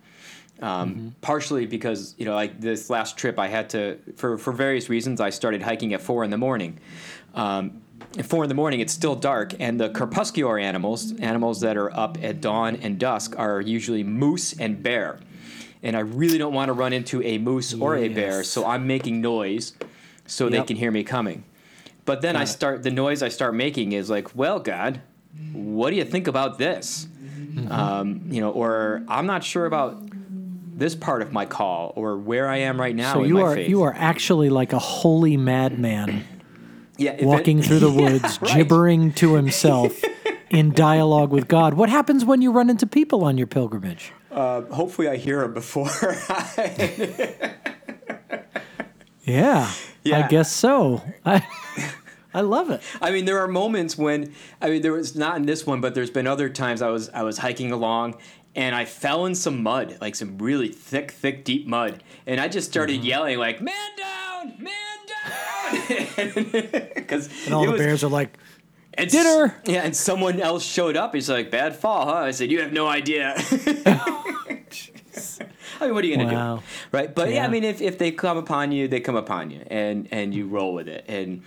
Um, 0.61 1.15
Partially 1.21 1.67
because, 1.67 2.17
you 2.19 2.25
know, 2.27 2.35
like 2.35 2.61
this 2.61 2.91
last 2.91 3.17
trip 3.17 3.39
I 3.39 3.47
had 3.47 3.71
to, 3.71 3.97
for, 4.17 4.37
for 4.37 4.53
various 4.53 4.91
reasons, 4.91 5.21
I 5.21 5.31
started 5.31 5.63
hiking 5.63 5.95
at 5.95 6.03
four 6.03 6.25
in 6.25 6.31
the 6.31 6.37
morning. 6.37 6.81
Um, 7.35 7.81
at 8.19 8.27
four 8.27 8.43
in 8.45 8.49
the 8.49 8.55
morning, 8.55 8.81
it's 8.81 8.93
still 8.93 9.15
dark, 9.15 9.55
and 9.61 9.79
the 9.81 9.89
crepuscular 9.91 10.59
animals, 10.59 11.13
animals 11.21 11.61
that 11.61 11.77
are 11.77 11.93
up 11.97 12.19
at 12.23 12.41
dawn 12.41 12.77
and 12.77 12.99
dusk, 12.99 13.35
are 13.39 13.61
usually 13.61 14.03
moose 14.03 14.53
and 14.59 14.83
bear. 14.83 15.21
And 15.83 15.97
I 15.97 16.01
really 16.01 16.37
don't 16.37 16.53
want 16.53 16.69
to 16.69 16.73
run 16.73 16.93
into 16.93 17.23
a 17.23 17.39
moose 17.39 17.73
or 17.73 17.97
a 17.97 18.09
bear, 18.09 18.45
so 18.45 18.67
I'm 18.67 18.87
making 18.87 19.21
noise 19.21 19.73
so 20.27 20.49
they 20.49 20.63
can 20.63 20.77
hear 20.77 20.91
me 20.91 21.05
coming. 21.05 21.45
But 22.05 22.21
then 22.23 22.35
I 22.37 22.41
Got 22.41 22.49
it. 22.49 22.53
start 22.53 22.83
the 22.83 22.91
noise 22.91 23.23
I 23.23 23.29
start 23.29 23.55
making 23.55 23.93
is 23.93 24.11
like, 24.11 24.35
well, 24.35 24.59
God, 24.59 25.01
what 25.53 25.91
do 25.91 25.97
you 25.97 26.05
think 26.05 26.27
about 26.27 26.59
this? 26.59 27.07
Mm-hmm. 27.23 27.71
Um, 27.73 28.23
you 28.31 28.41
know, 28.41 28.51
or 28.51 29.03
I'm 29.09 29.27
not 29.27 29.45
sure 29.45 29.67
about 29.67 30.03
this 30.77 30.95
part 30.95 31.23
of 31.23 31.33
my 31.33 31.47
call 31.47 31.93
or 31.95 32.17
where 32.17 32.49
I 32.49 32.59
am 32.59 32.81
right 32.81 32.95
now. 32.97 33.15
so 33.15 33.23
in 33.23 33.29
you 33.29 33.35
my 33.35 33.43
are 33.43 33.55
faith. 33.55 33.69
you 33.69 33.83
are 33.83 33.95
actually 33.97 34.49
like 34.51 34.73
a 34.73 34.79
holy 34.79 35.37
madman 35.37 36.25
yeah, 37.01 37.13
if 37.13 37.21
it- 37.23 37.27
walking 37.27 37.63
through 37.63 37.79
the 37.81 37.91
Yeah, 37.97 38.01
woods, 38.13 38.41
right. 38.43 38.55
gibbering 38.57 39.13
to 39.15 39.35
himself 39.41 39.93
in 40.51 40.73
dialogue 40.73 41.31
with 41.31 41.49
God. 41.49 41.75
What 41.75 41.89
happens 41.89 42.25
when 42.25 42.43
you 42.43 42.53
run 42.53 42.69
into 42.71 42.87
people 42.87 43.25
on 43.25 43.37
your 43.39 43.47
pilgrimage? 43.47 44.13
Uh, 44.31 44.63
hopefully, 44.63 45.09
I 45.09 45.17
hear 45.17 45.43
him 45.43 45.55
before. 45.55 45.89
I, 46.29 47.55
Yeah, 49.23 49.71
I 50.13 50.23
guess 50.29 50.51
so. 50.51 51.03
I, 51.25 51.47
I 52.35 52.41
love 52.41 52.71
it. 52.71 52.81
I 53.03 53.11
mean, 53.11 53.25
there 53.27 53.39
are 53.41 53.49
moments 53.49 53.97
when 53.99 54.35
I 54.61 54.71
mean, 54.71 54.83
there 54.83 54.93
was 54.93 55.15
not 55.15 55.37
in 55.37 55.47
this 55.47 55.67
one, 55.67 55.81
but 55.81 55.95
there's 55.95 56.11
been 56.11 56.27
other 56.27 56.49
times 56.49 56.83
I 56.83 56.89
was 56.89 57.09
I 57.11 57.23
was 57.23 57.39
hiking 57.39 57.71
along 57.71 58.17
and 58.57 58.75
I 58.75 58.85
fell 58.87 59.27
in 59.27 59.35
some 59.35 59.63
mud, 59.63 59.99
like 60.01 60.15
some 60.17 60.39
really 60.39 60.69
thick, 60.69 61.11
thick, 61.13 61.45
deep 61.45 61.67
mud, 61.67 62.03
and 62.27 62.41
I 62.41 62.49
just 62.49 62.69
started 62.69 62.97
Mm-hmm. 62.99 63.07
yelling 63.07 63.39
like, 63.39 63.61
"Man 63.61 63.75
down, 63.97 64.47
man 64.59 64.99
down!" 65.07 65.10
Because 66.95 67.29
And 67.47 67.55
all 67.55 67.67
the 67.67 67.77
bears 67.77 68.03
are 68.05 68.11
like, 68.11 68.37
And 68.95 69.07
s- 69.07 69.13
Dinner! 69.13 69.61
Yeah, 69.65 69.83
and 69.85 69.95
someone 69.97 70.41
else 70.41 70.65
showed 70.65 70.97
up. 70.97 71.15
He's 71.15 71.29
like, 71.31 71.51
"Bad 71.51 71.77
fall, 71.77 72.07
huh?" 72.07 72.15
I 72.17 72.31
said, 72.33 72.51
"You 72.51 72.61
have 72.61 72.73
no 72.73 72.87
idea." 72.89 73.35
I 75.83 75.87
mean, 75.87 75.95
what 75.95 76.05
are 76.05 76.07
you 76.07 76.17
gonna 76.17 76.33
Wow. 76.33 76.57
do, 76.57 76.63
right? 76.93 77.15
But 77.15 77.29
yeah. 77.31 77.37
Yeah. 77.37 77.45
I 77.47 77.49
mean, 77.49 77.65
if, 77.65 77.81
if 77.81 77.99
they 77.99 78.11
come 78.13 78.37
upon 78.37 78.73
you, 78.73 78.87
they 78.89 79.01
come 79.01 79.17
upon 79.17 79.51
you, 79.51 79.63
and 79.71 80.09
and 80.11 80.35
you 80.35 80.47
roll 80.47 80.75
with 80.75 80.89
it. 80.89 81.05
And 81.09 81.43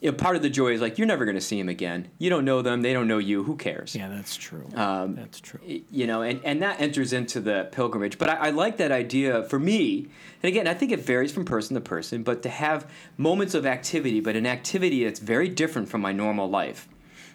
you 0.00 0.10
know, 0.10 0.16
part 0.16 0.36
of 0.36 0.42
the 0.42 0.50
joy 0.50 0.72
is 0.72 0.80
like 0.80 0.98
you're 0.98 1.06
never 1.06 1.24
gonna 1.24 1.40
see 1.40 1.58
them 1.58 1.68
again. 1.68 2.08
You 2.18 2.30
don't 2.30 2.44
know 2.44 2.62
them; 2.62 2.82
they 2.82 2.92
don't 2.92 3.06
know 3.08 3.18
you. 3.18 3.42
Who 3.44 3.56
cares? 3.56 3.94
yeah, 3.94 4.08
that's 4.08 4.36
true. 4.36 4.66
Um, 4.74 5.14
that's 5.14 5.40
true. 5.40 5.60
you 5.90 6.06
know, 6.06 6.22
and, 6.22 6.40
and 6.44 6.62
that 6.62 6.80
enters 6.80 7.12
into 7.12 7.40
the 7.40 7.68
pilgrimage. 7.72 8.18
But 8.18 8.30
I, 8.30 8.34
I 8.34 8.50
like 8.50 8.78
that 8.78 8.92
idea 8.92 9.42
for 9.44 9.58
me. 9.58 10.08
And 10.42 10.48
again, 10.48 10.66
I 10.66 10.74
think 10.74 10.90
it 10.92 11.00
varies 11.00 11.32
from 11.32 11.44
person 11.44 11.74
to 11.74 11.80
person, 11.80 12.22
but 12.22 12.42
to 12.44 12.48
have 12.48 12.90
moments 13.18 13.54
of 13.54 13.66
activity, 13.66 14.20
but 14.20 14.36
an 14.36 14.46
activity 14.46 15.04
that's 15.04 15.20
very 15.20 15.48
different 15.48 15.88
from 15.88 16.00
my 16.00 16.12
normal 16.12 16.48
life. 16.48 16.88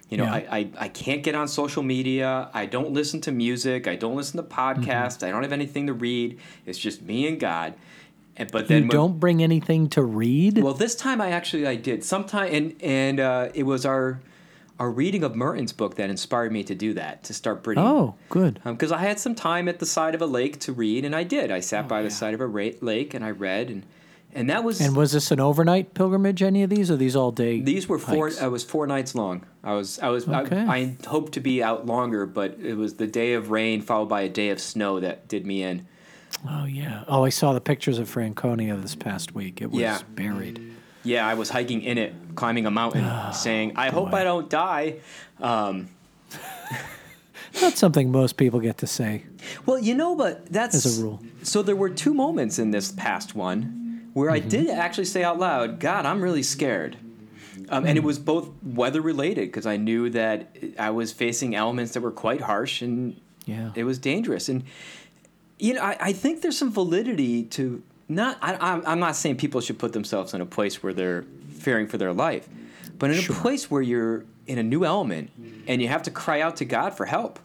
You 0.10 0.18
know, 0.18 0.26
Yeah. 0.26 0.34
I, 0.34 0.58
I, 0.58 0.70
I 0.80 0.88
can't 0.88 1.24
get 1.24 1.34
on 1.36 1.48
social 1.48 1.82
media. 1.82 2.50
I 2.54 2.66
don't 2.68 2.92
listen 2.92 3.22
to 3.22 3.32
music. 3.32 3.88
I 3.88 3.96
don't 3.96 4.16
listen 4.16 4.38
to 4.38 4.44
podcasts. 4.44 5.26
I 5.26 5.32
don't 5.32 5.42
have 5.44 5.52
anything 5.52 5.88
to 5.88 5.94
read. 5.94 6.40
It's 6.66 6.78
just 6.78 7.02
me 7.02 7.28
and 7.28 7.40
God. 7.40 7.74
And, 8.38 8.52
but 8.52 8.68
then 8.68 8.84
You 8.84 8.88
when- 8.90 8.96
don't 8.96 9.20
bring 9.20 9.42
anything 9.42 9.88
to 9.90 10.04
read. 10.04 10.58
well, 10.58 10.74
this 10.74 10.96
time 10.96 11.22
I 11.22 11.30
actually 11.32 11.66
I 11.68 11.76
did. 11.76 12.04
Sometime 12.04 12.54
and 12.54 12.76
and 12.82 13.20
uh, 13.20 13.50
it 13.54 13.64
was 13.64 13.86
our 13.86 14.20
our 14.78 14.92
reading 14.92 15.24
of 15.24 15.36
Merton's 15.38 15.72
book 15.72 15.96
that 15.96 16.10
inspired 16.10 16.52
me 16.52 16.62
to 16.66 16.76
do 16.76 16.94
that 16.96 17.24
to 17.24 17.34
start 17.34 17.64
bringing 17.64 17.86
oh, 17.86 18.16
good. 18.28 18.60
because 18.66 18.92
I 18.92 18.98
had 18.98 19.20
some 19.22 19.34
time 19.34 19.70
at 19.70 19.80
the 19.80 19.86
side 19.86 20.14
of 20.16 20.22
a 20.22 20.26
lake 20.26 20.60
to 20.62 20.74
read, 20.74 21.06
and 21.06 21.16
I 21.16 21.24
did. 21.24 21.50
I 21.50 21.62
sat 21.62 21.88
by 21.88 22.02
the 22.02 22.08
Oh, 22.08 22.10
side 22.10 22.34
of 22.34 22.42
a 22.42 22.48
ra- 22.48 22.72
lake 22.82 23.14
and 23.14 23.24
I 23.24 23.32
read, 23.32 23.70
and 23.70 23.84
and 24.34 24.50
that 24.50 24.66
was. 24.66 24.82
And 24.82 24.98
was 24.98 25.14
this 25.14 25.32
an 25.32 25.40
overnight 25.40 25.94
pilgrimage? 25.94 26.44
Any 26.44 26.62
of 26.64 26.70
these, 26.70 26.92
or 26.92 26.98
these 26.98 27.16
all 27.16 27.32
day? 27.32 27.62
these 27.62 27.88
were 27.88 27.98
four. 27.98 28.28
hikes? 28.28 28.42
I 28.42 28.48
was 28.48 28.66
four 28.66 28.86
nights 28.86 29.16
long. 29.16 29.46
I 29.64 29.76
was. 29.76 29.98
I 30.00 30.10
was. 30.10 30.28
Okay. 30.28 30.60
I, 30.60 30.76
I 30.76 30.98
hoped 31.08 31.32
to 31.36 31.40
be 31.40 31.64
out 31.64 31.86
longer, 31.86 32.26
but 32.26 32.58
it 32.62 32.76
was 32.76 32.96
the 32.96 33.08
day 33.08 33.32
of 33.34 33.50
rain 33.52 33.82
followed 33.82 34.10
by 34.10 34.24
a 34.24 34.30
day 34.30 34.50
of 34.50 34.60
snow 34.60 35.00
that 35.00 35.30
did 35.30 35.46
me 35.48 35.64
in. 35.64 35.88
Oh 36.48 36.66
yeah. 36.66 37.04
Oh, 37.08 37.24
I 37.24 37.30
saw 37.30 37.54
the 37.54 37.62
pictures 37.62 37.98
of 38.00 38.08
Franconia 38.10 38.76
this 38.76 38.96
past 38.96 39.34
week. 39.34 39.62
It 39.62 39.72
was 39.72 39.80
Yeah. 39.82 40.00
buried. 40.10 40.60
Yeah, 41.04 41.28
I 41.28 41.36
was 41.36 41.50
hiking 41.50 41.82
in 41.84 41.98
it, 41.98 42.14
climbing 42.36 42.66
a 42.66 42.72
mountain, 42.72 43.06
saying, 43.34 43.74
"I 43.76 43.90
hope 43.92 44.10
Ah. 44.12 44.18
I 44.18 44.24
don't 44.24 44.50
die." 44.50 44.96
Um, 45.40 45.88
Not 47.62 47.78
something 47.78 48.12
most 48.12 48.38
people 48.38 48.60
get 48.60 48.78
to 48.80 48.88
say. 48.88 49.24
well, 49.66 49.80
you 49.80 49.94
know, 49.96 50.16
but 50.16 50.52
that's 50.52 50.76
As 50.76 51.00
a 51.00 51.04
rule. 51.04 51.22
So 51.44 51.62
there 51.62 51.76
were 51.76 51.90
two 51.90 52.14
moments 52.14 52.60
in 52.60 52.72
this 52.72 52.92
past 52.92 53.36
one 53.36 54.10
where 54.14 54.30
Mm-hmm. 54.32 54.46
I 54.46 54.50
did 54.50 54.70
actually 54.70 55.06
say 55.06 55.24
out 55.24 55.40
loud, 55.40 55.80
"God, 55.80 56.06
I'm 56.06 56.22
really 56.22 56.44
scared." 56.44 56.98
Um, 57.70 57.86
and 57.86 57.98
it 57.98 58.02
Mm. 58.02 58.06
was 58.06 58.20
both 58.20 58.50
weather 58.64 59.02
related 59.02 59.48
because 59.48 59.66
I 59.66 59.78
knew 59.78 60.10
that 60.12 60.56
I 60.78 60.90
was 60.90 61.12
facing 61.14 61.56
elements 61.56 61.94
that 61.94 62.02
were 62.02 62.12
quite 62.12 62.42
harsh 62.42 62.82
and 62.82 63.16
Yeah. 63.46 63.70
it 63.76 63.86
was 63.86 63.98
dangerous. 63.98 64.50
And 64.50 64.64
you 65.60 65.74
know, 65.74 65.82
I, 65.82 65.98
I 66.00 66.14
think 66.14 66.42
there's 66.42 66.58
some 66.58 66.72
validity 66.72 67.44
to 67.44 67.82
not. 68.10 68.38
I, 68.42 68.56
I'm, 68.56 68.84
I'm 68.86 69.00
not 69.00 69.16
saying 69.16 69.38
people 69.38 69.62
should 69.62 69.80
put 69.80 69.94
themselves 69.94 70.34
in 70.34 70.42
a 70.42 70.46
place 70.46 70.84
where 70.84 70.94
they're 70.94 71.24
fearing 71.54 71.88
for 71.88 71.98
their 71.98 72.14
life, 72.14 72.48
but 73.00 73.10
in 73.12 73.18
Sure. 73.22 73.36
a 73.36 73.40
place 73.40 73.72
where 73.72 73.82
you're 73.82 74.26
in 74.48 74.58
a 74.60 74.64
new 74.64 74.86
element 74.86 75.32
and 75.68 75.82
you 75.82 75.88
have 75.88 76.04
to 76.04 76.12
cry 76.12 76.42
out 76.42 76.58
to 76.58 76.66
God 76.66 76.96
for 76.96 77.06
help. 77.06 77.40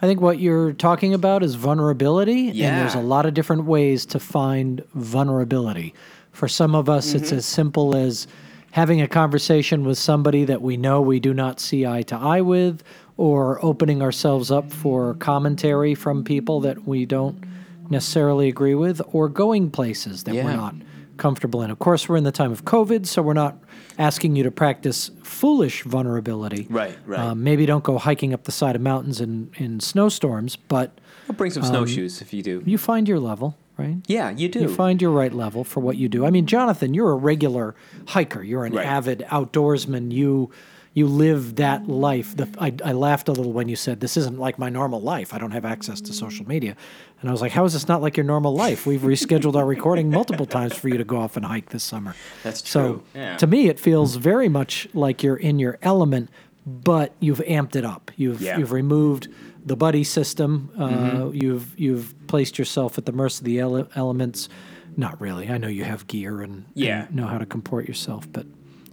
I 0.00 0.06
think 0.06 0.20
what 0.20 0.38
you're 0.38 0.72
talking 0.72 1.12
about 1.12 1.42
is 1.42 1.56
vulnerability, 1.56 2.48
and 2.48 2.56
there's 2.78 2.94
a 2.94 3.00
lot 3.00 3.26
of 3.26 3.34
different 3.34 3.64
ways 3.64 4.06
to 4.06 4.20
find 4.20 4.82
vulnerability. 4.94 5.92
For 6.32 6.46
some 6.46 6.74
of 6.76 6.88
us, 6.88 7.14
it's 7.14 7.28
Mm-hmm. 7.30 7.36
as 7.38 7.46
simple 7.46 7.96
as 7.96 8.28
having 8.70 9.00
a 9.02 9.08
conversation 9.08 9.84
with 9.84 9.98
somebody 9.98 10.44
that 10.44 10.62
we 10.62 10.76
know 10.76 11.00
we 11.00 11.18
do 11.18 11.34
not 11.34 11.58
see 11.58 11.84
eye 11.84 12.02
to 12.02 12.14
eye 12.16 12.40
with, 12.42 12.82
or 13.18 13.62
opening 13.64 14.00
ourselves 14.00 14.50
up 14.50 14.72
for 14.72 15.12
commentary 15.14 15.94
from 15.94 16.24
people 16.24 16.60
that 16.60 16.86
we 16.88 17.04
don't 17.04 17.44
necessarily 17.90 18.48
agree 18.48 18.74
with, 18.74 19.00
or 19.12 19.28
going 19.28 19.70
places 19.70 20.22
that 20.24 20.34
we're 20.34 20.54
not 20.56 20.74
comfortable 21.16 21.62
in. 21.62 21.70
Of 21.70 21.78
course, 21.80 22.08
we're 22.08 22.16
in 22.16 22.24
the 22.24 22.30
time 22.32 22.52
of 22.52 22.64
COVID, 22.64 23.06
so 23.06 23.22
we're 23.22 23.32
not 23.32 23.56
asking 23.98 24.36
you 24.36 24.44
to 24.44 24.50
practice 24.52 25.10
foolish 25.24 25.82
vulnerability. 25.82 26.66
Right, 26.70 26.96
right. 27.06 27.18
Um, 27.18 27.42
maybe 27.42 27.66
don't 27.66 27.82
go 27.82 27.98
hiking 27.98 28.32
up 28.32 28.44
the 28.44 28.52
side 28.52 28.76
of 28.76 28.82
mountains 28.82 29.20
in, 29.20 29.50
in 29.56 29.80
snowstorms, 29.80 30.54
but 30.54 31.00
I'll 31.28 31.34
bring 31.34 31.50
some 31.50 31.64
snowshoes 31.64 32.22
if 32.22 32.32
you 32.32 32.42
do. 32.42 32.58
um, 32.58 32.64
you 32.68 32.78
find 32.78 33.08
your 33.08 33.18
level, 33.18 33.56
right? 33.76 33.96
Yeah, 34.06 34.30
you 34.30 34.48
do. 34.48 34.60
You 34.60 34.68
find 34.68 35.02
your 35.02 35.10
right 35.10 35.32
level 35.34 35.64
for 35.64 35.80
what 35.80 35.96
you 35.96 36.08
do. 36.08 36.24
I 36.24 36.30
mean, 36.30 36.46
Jonathan, 36.46 36.94
you're 36.94 37.10
a 37.10 37.16
regular 37.16 37.74
hiker. 38.06 38.42
You're 38.44 38.64
an 38.64 38.74
Right. 38.74 38.86
avid 38.86 39.24
outdoorsman. 39.28 40.12
You 40.12 40.50
you 40.98 41.06
live 41.06 41.56
that 41.56 41.80
life. 41.88 42.36
The, 42.36 42.46
I, 42.66 42.70
I 42.84 42.92
laughed 42.92 43.28
a 43.28 43.32
little 43.32 43.52
when 43.52 43.68
you 43.68 43.76
said 43.76 44.00
this 44.00 44.16
isn't 44.16 44.38
like 44.38 44.58
my 44.58 44.68
normal 44.68 45.00
life. 45.00 45.32
I 45.34 45.38
don't 45.38 45.52
have 45.52 45.64
access 45.64 46.00
to 46.02 46.12
social 46.12 46.46
media, 46.46 46.76
and 47.20 47.30
I 47.30 47.32
was 47.32 47.40
like, 47.40 47.52
how 47.52 47.64
is 47.64 47.72
this 47.72 47.88
not 47.88 48.02
like 48.02 48.16
your 48.16 48.24
normal 48.34 48.52
life? 48.54 48.86
We've 48.86 49.00
rescheduled 49.00 49.54
our 49.56 49.64
recording 49.66 50.10
multiple 50.10 50.46
times 50.46 50.74
for 50.74 50.88
you 50.88 50.98
to 50.98 51.04
go 51.04 51.16
off 51.18 51.36
and 51.36 51.46
hike 51.46 51.70
this 51.70 51.84
summer. 51.84 52.14
That's 52.42 52.68
So 52.68 52.80
true. 52.82 53.02
Yeah. 53.14 53.36
to 53.38 53.46
me, 53.46 53.68
it 53.68 53.78
feels 53.80 54.16
very 54.16 54.48
much 54.48 54.88
like 54.92 55.22
you're 55.22 55.36
in 55.50 55.58
your 55.58 55.78
element, 55.82 56.28
but 56.66 57.12
you've 57.20 57.40
amped 57.46 57.76
it 57.76 57.84
up. 57.84 58.10
You've 58.16 58.40
Yeah. 58.42 58.58
you've 58.58 58.72
removed 58.72 59.28
the 59.64 59.76
buddy 59.76 60.04
system. 60.04 60.70
Uh, 60.78 60.88
Mm-hmm. 60.88 61.36
You've 61.42 61.78
you've 61.78 62.14
placed 62.26 62.58
yourself 62.58 62.98
at 62.98 63.04
the 63.06 63.12
mercy 63.12 63.40
of 63.40 63.44
the 63.46 63.58
ele- 63.60 63.88
elements. 63.94 64.48
Not 64.96 65.20
really. 65.20 65.48
I 65.48 65.58
know 65.58 65.68
you 65.68 65.84
have 65.84 66.06
gear 66.08 66.40
and, 66.40 66.54
and 66.54 66.64
Yeah. 66.74 67.06
know 67.10 67.26
how 67.26 67.38
to 67.38 67.46
comport 67.46 67.86
yourself, 67.86 68.26
but 68.32 68.46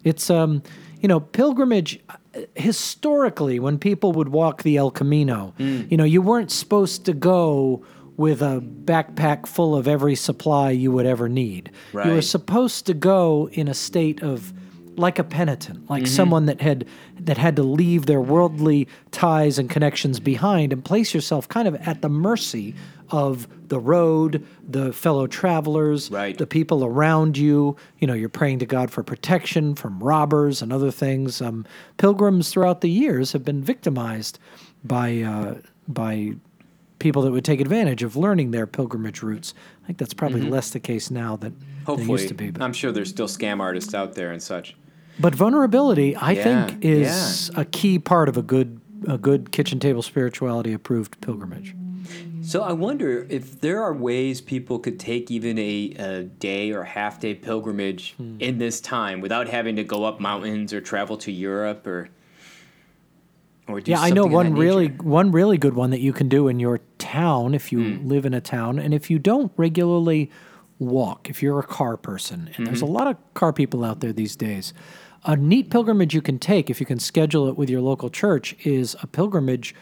it's 0.04 0.30
um 0.30 0.62
you 1.06 1.08
know 1.08 1.20
pilgrimage. 1.20 2.00
uh, 2.10 2.16
Historically, 2.56 3.60
when 3.60 3.78
people 3.78 4.12
would 4.14 4.30
walk 4.30 4.64
the 4.64 4.76
El 4.76 4.90
Camino, 4.90 5.54
Mm. 5.60 5.90
you 5.92 5.98
know 5.98 6.04
you 6.04 6.20
weren't 6.20 6.50
supposed 6.52 7.06
to 7.06 7.14
go 7.14 7.86
with 8.18 8.42
a 8.42 8.60
backpack 8.62 9.46
full 9.46 9.76
of 9.76 9.88
every 9.88 10.16
supply 10.16 10.72
you 10.72 10.92
would 10.92 11.06
ever 11.06 11.30
need. 11.30 11.70
You 11.94 12.00
were 12.16 12.22
supposed 12.24 12.88
to 12.88 12.94
go 12.96 13.50
in 13.52 13.68
a 13.68 13.74
state 13.76 14.24
of 14.24 14.52
like 14.98 15.20
a 15.20 15.24
penitent, 15.24 15.90
like 15.90 16.04
Mm-hmm. 16.04 16.16
someone 16.16 16.46
that 16.46 16.62
had 16.62 16.86
that 17.20 17.38
had 17.38 17.56
to 17.58 17.64
leave 17.64 18.06
their 18.06 18.22
worldly 18.22 18.88
ties 19.12 19.58
and 19.60 19.70
connections 19.70 20.20
behind 20.20 20.72
and 20.74 20.84
place 20.84 21.14
yourself 21.14 21.48
kind 21.48 21.68
of 21.68 21.76
at 21.76 22.02
the 22.02 22.10
mercy 22.10 22.76
of 23.12 23.48
the 23.70 23.80
road, 23.80 24.46
the 24.68 24.92
fellow 24.94 25.28
travelers, 25.28 26.10
Right. 26.10 26.38
the 26.38 26.48
people 26.48 26.84
around 26.84 27.38
you. 27.38 27.76
You 28.00 28.08
know, 28.08 28.14
you're 28.14 28.30
praying 28.30 28.60
to 28.60 28.66
God 28.66 28.90
for 28.92 29.04
protection 29.04 29.76
from 29.76 30.00
robbers 30.00 30.62
and 30.62 30.72
other 30.74 30.92
things. 30.92 31.42
Um, 31.42 31.66
pilgrims 31.98 32.50
throughout 32.52 32.82
the 32.82 32.90
years 32.90 33.32
have 33.34 33.44
been 33.46 33.62
victimized 33.64 34.40
by 34.84 35.22
uh, 35.22 35.56
by 35.88 36.34
people 37.00 37.22
that 37.24 37.32
would 37.32 37.46
take 37.46 37.60
advantage 37.60 38.02
of 38.04 38.16
learning 38.16 38.52
their 38.52 38.66
pilgrimage 38.66 39.22
routes. 39.22 39.54
I 39.84 39.86
think 39.88 39.98
that's 40.00 40.14
probably 40.14 40.42
less 40.42 40.72
the 40.72 40.80
case 40.80 41.12
now 41.12 41.36
than, 41.36 41.56
Hopefully, 41.86 42.12
used 42.14 42.30
to 42.30 42.34
be. 42.34 42.50
But, 42.52 42.62
I'm 42.62 42.74
sure 42.74 42.92
there's 42.92 43.10
still 43.10 43.28
scam 43.28 43.60
artists 43.60 43.94
out 43.94 44.16
there 44.16 44.32
and 44.32 44.42
such. 44.42 44.76
But 45.20 45.36
vulnerability, 45.36 46.16
I 46.16 46.34
Yeah, 46.34 46.44
think, 46.68 46.84
is 46.84 47.52
a 47.56 47.66
key 47.66 48.00
part 48.00 48.30
of 48.30 48.38
a 48.38 48.42
good 48.42 48.82
a 49.08 49.18
good 49.18 49.52
kitchen 49.52 49.80
table 49.80 50.02
spirituality 50.02 50.74
approved 50.74 51.20
pilgrimage. 51.22 51.76
So 52.42 52.62
I 52.64 52.74
wonder 52.74 53.26
if 53.30 53.60
there 53.60 53.84
are 53.84 53.94
ways 53.94 54.40
people 54.42 54.80
could 54.80 55.00
take 55.00 55.30
even 55.32 55.58
a, 55.60 55.94
a 55.98 56.24
day 56.24 56.72
or 56.72 56.84
half 56.84 57.20
day 57.20 57.34
pilgrimage 57.36 58.14
Hmm. 58.14 58.38
in 58.40 58.58
this 58.58 58.80
time 58.82 59.20
without 59.22 59.48
having 59.50 59.76
to 59.78 59.84
go 59.84 60.04
up 60.06 60.20
mountains 60.20 60.74
or 60.74 60.82
travel 60.82 61.18
to 61.18 61.32
Europe 61.32 61.86
or 61.88 62.10
or 63.68 63.82
do 63.82 63.92
Yeah, 63.92 64.02
I 64.02 64.12
know 64.12 64.26
one 64.26 64.54
really 64.54 64.88
one 64.88 65.32
really 65.32 65.58
good 65.58 65.74
one 65.76 65.90
that 65.90 66.02
you 66.02 66.14
can 66.14 66.30
do 66.30 66.48
in 66.48 66.60
your 66.60 66.80
town 66.98 67.54
if 67.54 67.72
you 67.72 67.80
Hmm. 67.84 68.08
live 68.08 68.26
in 68.26 68.34
a 68.34 68.42
town 68.42 68.80
and 68.80 68.94
if 68.94 69.10
you 69.10 69.18
don't 69.20 69.52
regularly 69.58 70.30
walk, 70.80 71.30
if 71.30 71.42
you're 71.42 71.60
a 71.60 71.64
car 71.64 71.98
person, 71.98 72.50
and 72.58 72.68
there's 72.68 72.82
a 72.82 72.86
Mm-hmm. 72.86 72.94
lot 72.94 73.08
of 73.08 73.18
car 73.34 73.54
people 73.54 73.84
out 73.84 74.00
there 74.02 74.14
these 74.14 74.36
days. 74.36 74.74
A 75.28 75.36
neat 75.36 75.70
pilgrimage 75.72 76.14
you 76.14 76.22
can 76.22 76.38
take 76.38 76.70
if 76.70 76.80
you 76.80 76.86
can 76.86 77.00
schedule 77.00 77.48
it 77.48 77.58
with 77.58 77.70
your 77.70 77.82
local 77.82 78.10
church 78.10 78.56
is 78.64 78.96
a 79.02 79.08
pilgrimage 79.08 79.74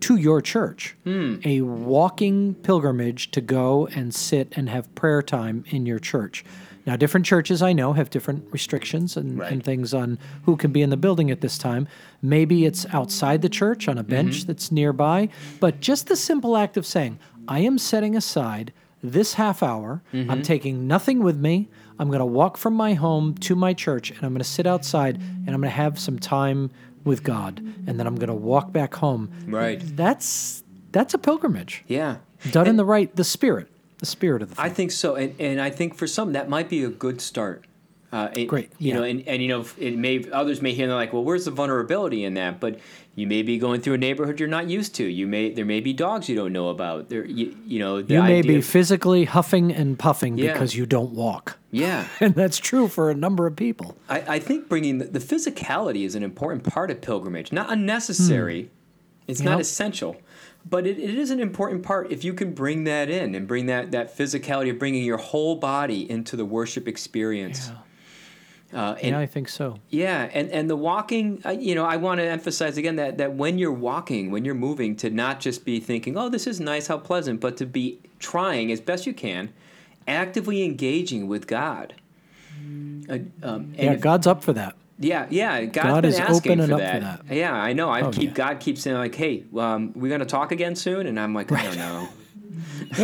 to 0.00 0.16
your 0.16 0.40
church. 0.40 0.96
Hmm. 1.04 1.36
A 1.44 1.60
walking 1.62 2.54
pilgrimage 2.54 3.30
to 3.32 3.40
go 3.40 3.86
and 3.94 4.12
sit 4.14 4.52
and 4.56 4.68
have 4.68 4.92
prayer 4.96 5.22
time 5.22 5.64
in 5.68 5.86
your 5.86 5.98
church. 6.00 6.44
Now, 6.86 6.96
different 6.96 7.26
churches 7.26 7.60
I 7.62 7.72
know 7.74 7.92
have 7.92 8.08
different 8.10 8.44
restrictions 8.50 9.16
and, 9.16 9.38
Right. 9.38 9.52
and 9.52 9.62
things 9.62 9.92
on 9.92 10.18
who 10.44 10.56
can 10.56 10.72
be 10.72 10.82
in 10.82 10.90
the 10.90 10.96
building 10.96 11.30
at 11.30 11.42
this 11.42 11.58
time. 11.58 11.86
Maybe 12.22 12.64
it's 12.64 12.86
outside 12.92 13.42
the 13.42 13.48
church 13.48 13.88
on 13.88 13.98
a 13.98 14.02
bench 14.02 14.38
Mm-hmm. 14.40 14.46
that's 14.46 14.72
nearby, 14.72 15.28
but 15.60 15.80
just 15.80 16.06
the 16.08 16.16
simple 16.16 16.56
act 16.56 16.76
of 16.76 16.86
saying, 16.86 17.18
I 17.46 17.60
am 17.60 17.78
setting 17.78 18.16
aside 18.16 18.72
this 19.02 19.34
half 19.34 19.62
hour, 19.62 20.02
Mm-hmm. 20.12 20.30
I'm 20.30 20.42
taking 20.42 20.86
nothing 20.86 21.22
with 21.22 21.36
me. 21.38 21.68
I'm 21.98 22.08
going 22.08 22.20
to 22.20 22.26
walk 22.26 22.56
from 22.56 22.74
my 22.74 22.94
home 22.94 23.34
to 23.36 23.54
my 23.54 23.74
church 23.74 24.10
and 24.10 24.22
I'm 24.22 24.30
going 24.30 24.38
to 24.38 24.44
sit 24.44 24.66
outside 24.66 25.16
and 25.16 25.48
I'm 25.48 25.60
going 25.60 25.70
to 25.70 25.70
have 25.70 25.98
some 25.98 26.18
time 26.18 26.70
with 27.04 27.22
God 27.22 27.58
and 27.86 27.98
then 27.98 28.06
I'm 28.06 28.16
going 28.16 28.28
to 28.28 28.34
walk 28.34 28.72
back 28.72 28.94
home. 28.94 29.30
Right. 29.46 29.80
That's 29.96 30.62
that's 30.92 31.14
a 31.14 31.18
pilgrimage. 31.18 31.84
Yeah. 31.86 32.16
Done 32.50 32.66
in 32.66 32.76
the 32.76 32.84
right 32.84 33.14
the 33.14 33.24
spirit, 33.24 33.68
the 33.98 34.06
spirit 34.06 34.42
of 34.42 34.50
the 34.50 34.54
thing. 34.54 34.64
I 34.64 34.68
think 34.68 34.92
so, 34.92 35.16
and 35.16 35.34
and 35.40 35.60
I 35.60 35.70
think 35.70 35.94
for 35.96 36.06
some 36.06 36.32
that 36.32 36.48
might 36.48 36.68
be 36.68 36.84
a 36.84 36.88
good 36.88 37.20
start. 37.20 37.64
Uh, 38.10 38.28
it- 38.34 38.46
Great, 38.46 38.70
you 38.78 38.94
know, 38.94 39.02
and, 39.02 39.26
and 39.28 39.42
you 39.42 39.48
know, 39.48 39.64
it 39.78 39.96
may 39.98 40.24
others 40.32 40.62
may 40.62 40.72
hear 40.72 40.84
and 40.84 40.90
they're 40.90 40.96
like, 40.96 41.12
well, 41.12 41.22
where's 41.24 41.44
the 41.44 41.50
vulnerability 41.50 42.24
in 42.24 42.34
that? 42.34 42.58
But 42.58 42.80
you 43.14 43.26
may 43.26 43.42
be 43.42 43.58
going 43.58 43.80
through 43.82 43.94
a 43.94 43.98
neighborhood 43.98 44.38
you're 44.40 44.48
not 44.48 44.68
used 44.70 44.94
to. 44.94 45.04
You 45.04 45.26
may 45.26 45.50
there 45.52 45.66
may 45.66 45.80
be 45.80 45.92
dogs 45.92 46.26
you 46.28 46.34
don't 46.36 46.52
know 46.52 46.68
about. 46.70 47.10
There, 47.10 47.24
you, 47.26 47.54
you 47.66 47.78
know, 47.80 48.00
the 48.00 48.14
you 48.14 48.22
may 48.22 48.40
be 48.40 48.56
of- 48.56 48.64
physically 48.64 49.24
huffing 49.24 49.72
and 49.72 49.98
puffing 49.98 50.38
Yeah. 50.38 50.52
because 50.52 50.74
you 50.74 50.86
don't 50.86 51.12
walk. 51.12 51.58
yeah. 51.70 52.06
And 52.20 52.34
that's 52.34 52.56
true 52.58 52.88
for 52.88 53.10
a 53.10 53.14
number 53.14 53.46
of 53.46 53.56
people. 53.56 53.96
I, 54.08 54.20
I 54.36 54.38
think 54.38 54.68
bringing 54.70 54.98
the, 54.98 55.04
the 55.04 55.18
physicality 55.18 56.06
is 56.06 56.14
an 56.14 56.22
important 56.22 56.64
part 56.64 56.90
of 56.90 57.00
pilgrimage. 57.02 57.52
Not 57.52 57.70
unnecessary. 57.70 58.70
It's 59.26 59.42
not 59.42 59.60
essential, 59.60 60.16
but 60.64 60.86
it, 60.86 60.98
it 60.98 61.14
is 61.18 61.30
an 61.30 61.40
important 61.40 61.82
part 61.82 62.10
if 62.10 62.24
you 62.24 62.32
can 62.32 62.54
bring 62.54 62.84
that 62.84 63.10
in 63.10 63.34
and 63.34 63.46
bring 63.46 63.66
that, 63.66 63.90
that 63.90 64.16
physicality 64.16 64.70
of 64.70 64.78
bringing 64.78 65.04
your 65.04 65.18
whole 65.18 65.56
body 65.56 66.10
into 66.10 66.34
the 66.36 66.46
worship 66.46 66.88
experience. 66.88 67.70
Uh, 68.72 68.94
and 69.02 69.12
yeah, 69.12 69.18
I 69.18 69.24
think 69.26 69.48
so. 69.48 69.78
yeah, 69.88 70.28
and 70.34 70.50
and 70.50 70.68
the 70.68 70.76
walking, 70.76 71.40
uh, 71.46 71.50
you 71.50 71.74
know, 71.74 71.86
I 71.86 71.96
want 71.96 72.20
to 72.20 72.24
emphasize 72.28 72.76
again 72.76 72.96
that 72.96 73.16
that 73.16 73.32
when 73.34 73.56
you're 73.58 73.72
walking, 73.72 74.30
when 74.30 74.44
you're 74.44 74.54
moving, 74.54 74.94
to 74.96 75.08
not 75.08 75.40
just 75.40 75.64
be 75.64 75.80
thinking, 75.80 76.18
"Oh, 76.18 76.28
this 76.28 76.46
is 76.46 76.60
nice, 76.60 76.86
how 76.88 76.98
pleasant," 76.98 77.40
but 77.40 77.56
to 77.56 77.66
be 77.66 77.98
trying 78.18 78.70
as 78.70 78.80
best 78.82 79.06
you 79.06 79.14
can, 79.14 79.50
actively 80.06 80.62
engaging 80.64 81.28
with 81.28 81.46
God. 81.46 81.94
Uh, 83.08 83.18
um, 83.42 83.72
Yeah, 83.78 83.92
if- 83.92 84.00
God's 84.02 84.26
up 84.26 84.42
for 84.44 84.52
that. 84.52 84.74
yeah, 84.98 85.26
yeah. 85.30 85.64
God's 85.64 85.88
God 85.88 86.02
been 86.02 86.10
is 86.10 86.18
asking 86.18 86.36
open 86.52 86.60
and 86.60 86.68
for 86.68 86.74
up 86.74 86.80
for 86.80 87.00
that. 87.00 87.26
that. 87.26 87.34
Yeah, 87.34 87.54
I 87.54 87.72
know. 87.72 87.88
I 87.88 88.02
Oh, 88.02 88.10
keep 88.10 88.24
yeah. 88.30 88.34
God 88.34 88.60
keeps 88.60 88.82
saying 88.82 88.98
like, 88.98 89.14
"Hey, 89.14 89.44
um, 89.56 89.92
we're 89.94 90.10
gonna 90.10 90.26
talk 90.26 90.52
again 90.52 90.76
soon," 90.76 91.06
and 91.06 91.18
I'm 91.18 91.32
like, 91.34 91.50
I 91.52 91.62
don't 91.62 91.78
know. 91.78 92.08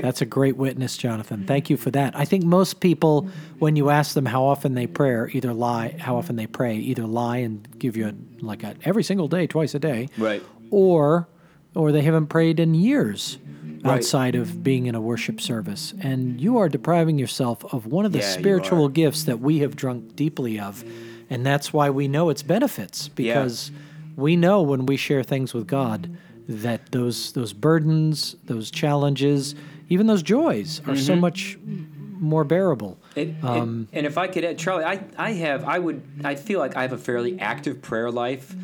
That's 0.00 0.20
a 0.22 0.26
great 0.26 0.56
witness, 0.56 0.96
Jonathan. 0.96 1.44
Thank 1.46 1.70
you 1.70 1.76
for 1.76 1.90
that. 1.92 2.16
I 2.16 2.24
think 2.24 2.44
most 2.44 2.80
people, 2.80 3.28
when 3.58 3.76
you 3.76 3.90
ask 3.90 4.14
them 4.14 4.26
how 4.26 4.44
often 4.44 4.74
they 4.74 4.86
pray, 4.86 5.30
either 5.32 5.52
lie, 5.52 5.96
how 5.98 6.16
often 6.16 6.36
they 6.36 6.46
pray, 6.46 6.76
either 6.76 7.06
lie 7.06 7.38
and 7.38 7.66
give 7.78 7.96
you 7.96 8.08
a, 8.08 8.14
like 8.44 8.62
a, 8.62 8.74
every 8.84 9.02
single 9.02 9.28
day, 9.28 9.46
twice 9.46 9.74
a 9.74 9.78
day, 9.78 10.08
Right. 10.18 10.42
or 10.70 11.28
or 11.74 11.92
they 11.92 12.02
haven't 12.02 12.26
prayed 12.28 12.58
in 12.60 12.74
years 12.74 13.38
Right. 13.84 13.98
outside 13.98 14.34
of 14.34 14.64
being 14.64 14.86
in 14.86 14.96
a 14.96 15.00
worship 15.00 15.40
service. 15.40 15.94
And 16.00 16.40
you 16.40 16.58
are 16.58 16.68
depriving 16.68 17.16
yourself 17.16 17.64
of 17.72 17.86
one 17.86 18.04
of 18.04 18.10
the 18.12 18.18
Yeah, 18.18 18.24
spiritual 18.32 18.88
gifts 18.88 19.22
that 19.24 19.38
we 19.38 19.60
have 19.60 19.76
drunk 19.76 20.16
deeply 20.16 20.58
of. 20.58 20.82
And 21.30 21.46
that's 21.46 21.72
why 21.72 21.88
we 21.90 22.08
know 22.08 22.28
its 22.28 22.42
benefits 22.42 23.06
because 23.06 23.70
we 24.16 24.34
know 24.34 24.62
when 24.62 24.84
we 24.86 24.96
share 24.96 25.22
things 25.22 25.54
with 25.54 25.68
God 25.68 26.10
that 26.48 26.90
those 26.92 27.32
those 27.32 27.52
burdens, 27.52 28.36
those 28.44 28.70
challenges, 28.70 29.54
even 29.88 30.06
those 30.06 30.22
joys 30.22 30.80
are 30.80 30.92
Mm-hmm. 30.94 30.96
so 30.96 31.16
much 31.16 31.58
more 32.20 32.44
bearable. 32.44 32.98
And, 33.16 33.36
and- 33.36 33.44
Um, 33.44 33.88
and 33.92 34.06
if 34.06 34.18
I 34.18 34.26
could 34.26 34.44
add, 34.44 34.58
Charlie, 34.58 34.84
I, 34.84 35.00
I 35.16 35.32
have, 35.34 35.64
I 35.64 35.78
would, 35.78 36.02
I 36.24 36.34
feel 36.34 36.58
like 36.58 36.76
I 36.76 36.82
have 36.82 36.92
a 36.92 36.98
fairly 36.98 37.38
active 37.38 37.80
prayer 37.80 38.10
life. 38.10 38.56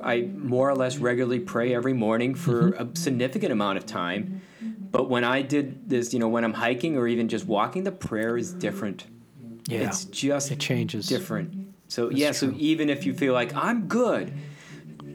I 0.00 0.22
more 0.22 0.68
or 0.70 0.74
less 0.74 0.96
regularly 0.98 1.38
pray 1.40 1.74
every 1.74 1.92
morning 1.92 2.34
for 2.34 2.72
Mm-hmm. 2.72 2.92
a 2.92 2.96
significant 2.96 3.52
amount 3.52 3.78
of 3.78 3.86
time. 3.86 4.40
But 4.90 5.08
when 5.10 5.24
I 5.24 5.42
did 5.42 5.88
this, 5.88 6.12
you 6.12 6.20
know, 6.20 6.28
when 6.28 6.44
I'm 6.44 6.52
hiking 6.54 6.96
or 6.96 7.06
even 7.08 7.28
just 7.28 7.46
walking, 7.46 7.84
the 7.84 7.92
prayer 7.92 8.36
is 8.36 8.52
different. 8.52 9.06
Yeah. 9.68 9.86
It's 9.88 10.04
just 10.06 10.50
It 10.50 10.58
changes. 10.58 11.06
different. 11.06 11.74
So 11.88 12.10
yeah, 12.10 12.32
so 12.32 12.52
even 12.56 12.88
if 12.90 13.04
you 13.06 13.12
feel 13.14 13.32
like 13.34 13.54
I'm 13.54 13.86
good, 13.88 14.28
it- 14.28 14.34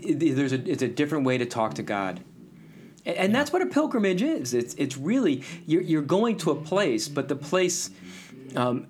there's 0.01 0.53
a 0.53 0.69
it's 0.71 0.83
a 0.83 0.87
different 0.87 1.25
way 1.25 1.37
to 1.37 1.45
talk 1.45 1.75
to 1.75 1.83
God. 1.83 2.21
And, 3.05 3.17
and 3.17 3.35
that's 3.35 3.51
what 3.53 3.61
a 3.61 3.65
pilgrimage 3.65 4.21
is. 4.21 4.53
It's 4.53 4.73
it's 4.75 4.97
really 4.97 5.43
you're 5.65 5.81
you're 5.81 6.01
going 6.01 6.37
to 6.39 6.51
a 6.51 6.55
place, 6.55 7.07
but 7.07 7.27
the 7.27 7.35
place 7.35 7.89
um, 8.55 8.87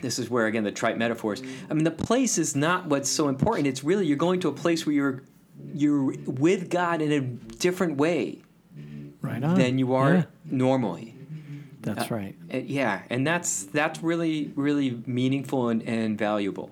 this 0.00 0.18
is 0.18 0.28
where 0.30 0.46
again 0.46 0.64
the 0.64 0.72
trite 0.72 0.98
metaphors. 0.98 1.42
I 1.70 1.74
mean, 1.74 1.84
the 1.84 1.90
place 1.90 2.38
is 2.38 2.54
not 2.56 2.86
what's 2.86 3.08
so 3.08 3.28
important. 3.28 3.66
It's 3.66 3.82
really 3.84 4.06
you're 4.06 4.16
going 4.16 4.40
to 4.40 4.48
a 4.48 4.52
place 4.52 4.86
where 4.86 4.94
you're 4.94 5.22
you're 5.74 6.14
with 6.26 6.70
God 6.70 7.00
in 7.02 7.12
a 7.12 7.20
different 7.20 7.96
way 7.96 8.42
Right 9.20 9.42
on. 9.44 9.54
than 9.56 9.78
you 9.78 9.94
are 9.94 10.14
Yeah, 10.14 10.24
normally. 10.44 11.14
that's 11.80 12.10
right. 12.10 12.34
Uh, 12.52 12.58
yeah, 12.58 13.02
and 13.10 13.24
that's 13.26 13.64
that's 13.64 14.02
really 14.02 14.52
really 14.56 15.02
meaningful 15.06 15.68
and, 15.68 15.82
and 15.82 16.18
valuable. 16.18 16.70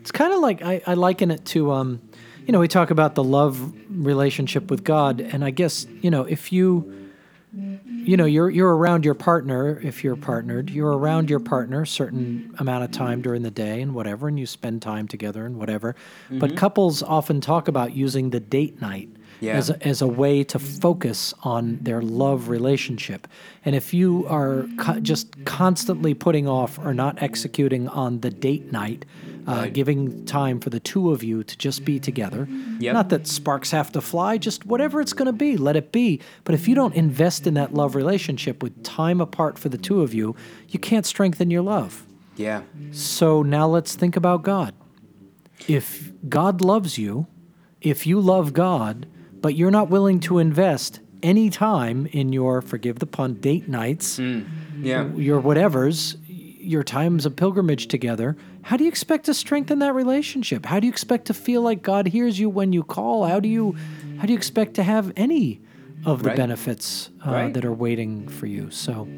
It's 0.00 0.12
kind 0.12 0.32
of 0.32 0.38
like 0.40 0.62
I, 0.62 0.80
I 0.86 0.94
liken 0.94 1.30
it 1.32 1.44
to, 1.46 1.72
um, 1.72 2.00
you 2.48 2.52
know, 2.52 2.60
we 2.60 2.68
talk 2.68 2.90
about 2.90 3.14
the 3.14 3.22
love 3.22 3.74
relationship 3.90 4.70
with 4.70 4.82
God, 4.82 5.20
and 5.20 5.44
I 5.44 5.50
guess 5.50 5.86
you 6.00 6.10
know 6.10 6.24
if 6.24 6.50
you 6.50 7.10
you 7.52 8.16
know 8.16 8.24
you're 8.24 8.48
you're 8.48 8.74
around 8.74 9.04
your 9.04 9.14
partner 9.14 9.78
if 9.82 10.04
you're 10.04 10.16
partnered 10.16 10.68
you're 10.70 10.96
around 10.96 11.30
your 11.30 11.40
partner 11.40 11.82
a 11.82 11.86
certain 11.86 12.54
amount 12.58 12.84
of 12.84 12.90
time 12.90 13.22
during 13.22 13.42
the 13.42 13.50
day 13.50 13.80
and 13.80 13.94
whatever 13.94 14.28
and 14.28 14.38
you 14.38 14.46
spend 14.46 14.80
time 14.80 15.06
together 15.08 15.44
and 15.44 15.56
whatever. 15.56 15.94
But 16.30 16.50
mm-hmm. 16.50 16.56
couples 16.56 17.02
often 17.02 17.40
talk 17.40 17.68
about 17.68 17.94
using 17.94 18.30
the 18.30 18.40
date 18.40 18.80
night 18.80 19.10
Yeah. 19.40 19.54
as 19.54 19.70
a, 19.70 19.86
as 19.86 20.02
a 20.02 20.06
way 20.06 20.44
to 20.44 20.58
focus 20.58 21.34
on 21.42 21.78
their 21.82 22.02
love 22.02 22.48
relationship. 22.48 23.28
And 23.64 23.74
if 23.74 23.92
you 23.92 24.26
are 24.26 24.66
co- 24.78 25.00
just 25.00 25.44
constantly 25.44 26.14
putting 26.14 26.48
off 26.48 26.78
or 26.78 26.94
not 26.94 27.22
executing 27.22 27.88
on 27.88 28.20
the 28.20 28.30
date 28.30 28.72
night 28.72 29.04
uh, 29.46 29.52
Right. 29.52 29.72
giving 29.72 30.24
time 30.24 30.60
for 30.60 30.70
the 30.70 30.80
two 30.80 31.10
of 31.10 31.22
you 31.22 31.42
to 31.44 31.56
just 31.58 31.84
be 31.84 31.98
together 32.00 32.48
Yep. 32.80 32.92
not 32.94 33.08
that 33.10 33.26
sparks 33.26 33.70
have 33.70 33.92
to 33.92 34.00
fly, 34.00 34.38
just 34.38 34.66
whatever 34.66 35.00
it's 35.00 35.12
going 35.12 35.26
to 35.26 35.32
be, 35.32 35.56
let 35.56 35.76
it 35.76 35.92
be. 35.92 36.20
But 36.44 36.54
if 36.54 36.66
you 36.68 36.74
don't 36.74 36.94
invest 36.94 37.46
in 37.46 37.54
that 37.54 37.74
love 37.74 37.94
relationship 37.94 38.62
with 38.62 38.82
time 38.82 39.20
apart 39.20 39.58
for 39.58 39.68
the 39.68 39.78
two 39.78 40.02
of 40.02 40.12
you, 40.14 40.34
you 40.68 40.78
can't 40.78 41.06
strengthen 41.06 41.50
your 41.50 41.62
love. 41.62 42.04
Yeah. 42.36 42.62
So 42.92 43.42
now 43.42 43.66
let's 43.68 43.94
think 43.94 44.16
about 44.16 44.42
God. 44.42 44.74
If 45.66 46.12
God 46.28 46.60
loves 46.60 46.98
you, 46.98 47.26
if 47.80 48.06
you 48.06 48.20
love 48.20 48.52
God, 48.52 49.06
but 49.40 49.54
you're 49.54 49.70
not 49.70 49.90
willing 49.90 50.20
to 50.20 50.38
invest 50.38 51.00
any 51.22 51.50
time 51.50 52.06
in 52.12 52.32
your, 52.32 52.62
forgive 52.62 53.00
the 53.00 53.06
pun, 53.06 53.34
date 53.34 53.68
nights, 53.68 54.18
Yeah. 54.80 55.08
your 55.16 55.42
whatevers, 55.42 56.16
your 56.58 56.82
times 56.82 57.24
of 57.26 57.36
pilgrimage 57.36 57.88
together, 57.88 58.36
how 58.62 58.76
do 58.76 58.84
you 58.84 58.88
expect 58.88 59.26
to 59.26 59.34
strengthen 59.34 59.78
that 59.78 59.94
relationship? 59.94 60.66
How 60.66 60.80
do 60.80 60.86
you 60.86 60.92
expect 60.92 61.26
to 61.26 61.34
feel 61.34 61.62
like 61.62 61.82
God 61.82 62.08
hears 62.08 62.38
you 62.38 62.48
when 62.50 62.72
you 62.72 62.82
call? 62.82 63.24
How 63.26 63.40
do 63.40 63.48
you 63.48 63.76
how 64.18 64.26
do 64.26 64.32
you 64.32 64.36
expect 64.36 64.74
to 64.74 64.82
have 64.82 65.12
any 65.16 65.60
of 66.04 66.22
the 66.22 66.28
Right. 66.30 66.36
benefits 66.36 67.10
uh, 67.24 67.30
Right. 67.30 67.54
that 67.54 67.64
are 67.64 67.72
waiting 67.72 68.26
for 68.28 68.46
you? 68.46 68.70
So 68.70 69.08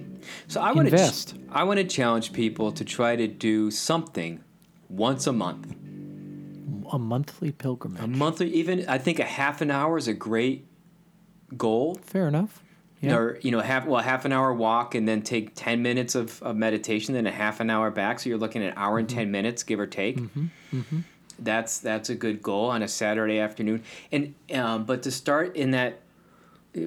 So 0.46 0.60
I 0.60 0.72
want 0.72 0.88
to 0.88 0.94
Invest. 0.94 1.34
I 1.50 1.64
want 1.64 1.78
to 1.78 1.84
challenge 1.84 2.32
people 2.32 2.70
to 2.72 2.84
try 2.84 3.16
to 3.16 3.26
do 3.26 3.70
something 3.70 4.40
once 4.88 5.26
a 5.26 5.32
month. 5.32 5.74
a 6.92 6.98
monthly 6.98 7.52
pilgrimage. 7.52 8.02
A 8.02 8.06
monthly, 8.08 8.52
even 8.52 8.84
I 8.88 8.98
think 8.98 9.18
a 9.20 9.24
half 9.24 9.60
an 9.60 9.70
hour 9.70 9.96
is 9.96 10.08
a 10.08 10.12
great 10.14 10.66
goal. 11.56 11.98
Fair 12.02 12.26
enough. 12.28 12.62
Yeah. 13.02 13.16
Or 13.16 13.38
you 13.40 13.50
know, 13.50 13.60
half 13.60 13.86
well, 13.86 14.02
half 14.02 14.26
an 14.26 14.32
hour 14.32 14.52
walk 14.52 14.94
and 14.94 15.08
then 15.08 15.22
take 15.22 15.52
ten 15.54 15.80
minutes 15.82 16.14
of, 16.14 16.42
of 16.42 16.54
meditation, 16.56 17.14
then 17.14 17.26
a 17.26 17.30
half 17.30 17.60
an 17.60 17.70
hour 17.70 17.90
back. 17.90 18.20
So 18.20 18.28
you're 18.28 18.38
looking 18.38 18.62
at 18.62 18.72
an 18.72 18.78
hour 18.78 18.98
and 18.98 19.08
Mm-hmm. 19.08 19.16
ten 19.16 19.30
minutes, 19.30 19.62
give 19.62 19.80
or 19.80 19.86
take. 19.86 20.18
That's 21.38 21.78
that's 21.78 22.10
a 22.10 22.14
good 22.14 22.42
goal 22.42 22.66
on 22.66 22.82
a 22.82 22.88
Saturday 22.88 23.38
afternoon. 23.38 23.82
And 24.12 24.34
um, 24.54 24.84
but 24.84 25.02
to 25.04 25.10
start 25.10 25.56
in 25.56 25.70
that, 25.70 26.00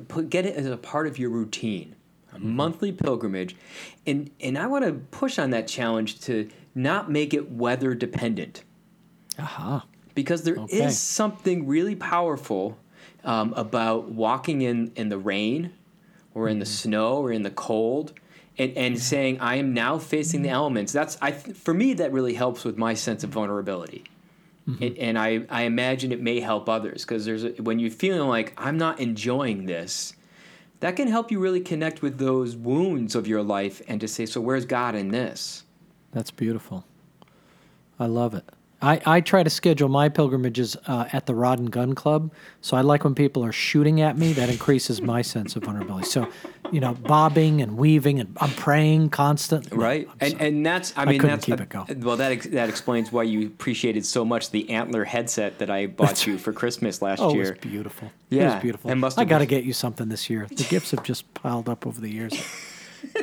put 0.08 0.30
get 0.30 0.46
it 0.46 0.56
as 0.56 0.68
a 0.68 0.78
part 0.78 1.08
of 1.08 1.18
your 1.18 1.32
routine, 1.32 1.96
a 2.32 2.36
Mm-hmm. 2.36 2.56
monthly 2.56 2.92
pilgrimage, 2.92 3.56
and 4.06 4.30
and 4.40 4.56
I 4.58 4.68
want 4.68 4.86
to 4.86 4.94
push 4.94 5.40
on 5.40 5.50
that 5.50 5.68
challenge 5.68 6.20
to 6.22 6.48
not 6.76 7.10
make 7.10 7.34
it 7.34 7.52
weather 7.52 7.96
dependent 7.96 8.64
Aha. 9.40 9.86
because 10.14 10.44
there 10.44 10.56
is 10.56 10.64
Okay. 10.82 10.90
something 10.90 11.66
really 11.68 11.96
powerful 11.96 12.78
um, 13.24 13.54
about 13.56 14.10
walking 14.12 14.62
in, 14.62 14.92
in 14.96 15.10
the 15.10 15.18
rain 15.18 15.72
or 16.34 16.48
in 16.48 16.60
the 16.60 16.66
mm-hmm. 16.66 16.90
snow 16.90 17.18
or 17.18 17.32
in 17.32 17.44
the 17.44 17.52
cold 17.52 18.14
and, 18.58 18.76
and 18.78 19.00
saying 19.00 19.40
i 19.40 19.56
am 19.56 19.74
now 19.74 19.98
facing 19.98 20.42
the 20.42 20.50
elements. 20.50 20.92
That's 20.92 21.18
I, 21.22 21.32
for 21.32 21.74
me 21.74 21.94
that 21.96 22.12
really 22.12 22.34
helps 22.34 22.64
with 22.64 22.78
my 22.78 22.94
sense 22.94 23.24
of 23.24 23.32
vulnerability. 23.32 24.04
Mm-hmm. 24.68 24.84
And, 24.84 24.98
and 24.98 25.20
I, 25.20 25.46
I 25.50 25.64
imagine 25.64 26.12
it 26.12 26.22
may 26.22 26.40
help 26.40 26.70
others 26.70 27.04
because 27.04 27.26
there's 27.26 27.44
a, 27.44 27.50
when 27.62 27.80
you're 27.80 27.92
feeling 27.92 28.30
like 28.30 28.54
i'm 28.58 28.78
not 28.78 29.00
enjoying 29.00 29.66
this 29.66 30.14
that 30.80 30.96
can 30.96 31.08
help 31.08 31.32
you 31.32 31.40
really 31.40 31.62
connect 31.62 32.02
with 32.02 32.18
those 32.18 32.56
wounds 32.56 33.16
of 33.16 33.28
your 33.28 33.42
life 33.42 33.82
and 33.88 34.00
to 34.02 34.08
say 34.08 34.26
so 34.26 34.40
where's 34.42 34.66
god 34.66 34.96
in 34.96 35.10
this? 35.10 35.64
That's 36.12 36.32
beautiful. 36.32 36.86
I 38.00 38.06
love 38.06 38.34
it. 38.34 38.46
I, 38.84 39.02
I 39.06 39.22
try 39.22 39.44
to 39.44 39.50
schedule 39.50 39.88
my 39.88 40.10
pilgrimages 40.10 40.76
uh, 40.88 41.06
at 41.14 41.26
the 41.26 41.34
Rod 41.34 41.58
and 41.60 41.72
Gun 41.72 41.96
Club. 41.96 42.32
So 42.62 42.76
I 42.76 42.82
like 42.82 43.06
when 43.06 43.16
people 43.16 43.44
are 43.46 43.54
shooting 43.54 44.02
at 44.02 44.18
me. 44.18 44.34
That 44.34 44.50
increases 44.50 45.02
my 45.02 45.22
sense 45.22 45.56
of 45.56 45.64
vulnerability. 45.64 46.06
So, 46.10 46.28
you 46.70 46.82
know, 46.82 46.94
bobbing 46.94 47.62
and 47.62 47.78
weaving 47.78 48.20
and 48.20 48.36
I'm 48.42 48.50
praying 48.52 49.10
constantly. 49.12 49.78
Right, 49.78 50.10
and 50.20 50.40
and 50.42 50.66
that's 50.66 50.92
I 50.98 51.06
mean 51.06 51.16
I 51.16 51.18
couldn't 51.20 51.30
that's 51.38 51.46
keep 51.46 51.60
uh, 51.60 51.64
it 51.64 51.70
going. 51.70 52.02
well 52.02 52.18
that 52.18 52.32
ex- 52.34 52.48
that 52.48 52.68
explains 52.68 53.10
why 53.12 53.24
you 53.24 53.48
appreciated 53.48 54.06
so 54.06 54.26
much 54.26 54.52
the 54.52 54.70
antler 54.70 55.06
headset 55.06 55.60
that 55.60 55.70
I 55.70 55.88
bought 55.88 56.28
you 56.28 56.38
for 56.38 56.52
Christmas 56.52 57.02
last 57.02 57.22
Oh, 57.22 57.30
it 57.30 57.34
year. 57.36 57.42
was 57.52 57.60
beautiful. 57.62 58.12
It 58.30 58.36
Yeah, 58.36 58.56
was 58.56 58.62
beautiful. 58.62 58.92
it 58.92 58.96
must 58.96 59.18
I 59.18 59.24
got 59.24 59.40
to 59.40 59.46
get 59.46 59.64
you 59.64 59.72
something 59.74 60.10
this 60.10 60.30
year. 60.30 60.48
The 60.50 60.64
gifts 60.66 60.92
have 60.92 61.04
just 61.04 61.34
piled 61.34 61.70
up 61.70 61.88
over 61.88 62.02
the 62.02 62.10
years. 62.12 62.34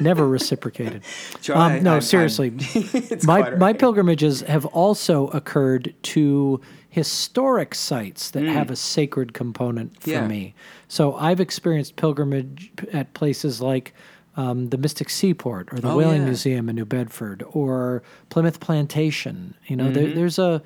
Never 0.00 0.26
reciprocated. 0.28 1.02
Um, 1.52 1.82
no, 1.82 1.92
I'm- 1.94 2.00
seriously. 2.02 2.52
It's 2.74 3.24
my 3.26 3.50
all 3.52 3.56
my 3.56 3.72
pilgrimages 3.72 4.40
have 4.42 4.66
also 4.66 5.28
occurred 5.28 5.94
to 6.02 6.60
historic 6.88 7.74
sites 7.74 8.30
that 8.32 8.44
have 8.44 8.70
a 8.70 8.76
sacred 8.76 9.32
component 9.32 10.00
for. 10.02 10.10
Yeah. 10.10 10.26
me. 10.26 10.54
So 10.88 11.14
I've 11.14 11.40
experienced 11.40 11.96
pilgrimage 11.96 12.70
at 12.92 13.14
places 13.14 13.60
like 13.60 13.94
um, 14.36 14.68
the 14.70 14.78
Mystic 14.78 15.08
Seaport 15.10 15.72
or 15.72 15.78
the 15.80 15.88
Oh, 15.90 15.96
Whaling 15.96 16.20
yeah. 16.22 16.26
Museum 16.26 16.68
in 16.68 16.76
New 16.76 16.84
Bedford 16.84 17.42
or 17.52 18.02
Plymouth 18.28 18.60
Plantation. 18.60 19.54
You 19.66 19.76
know, 19.76 19.84
Mm-hmm. 19.84 19.92
there, 19.94 20.14
there's 20.14 20.38
a 20.38 20.62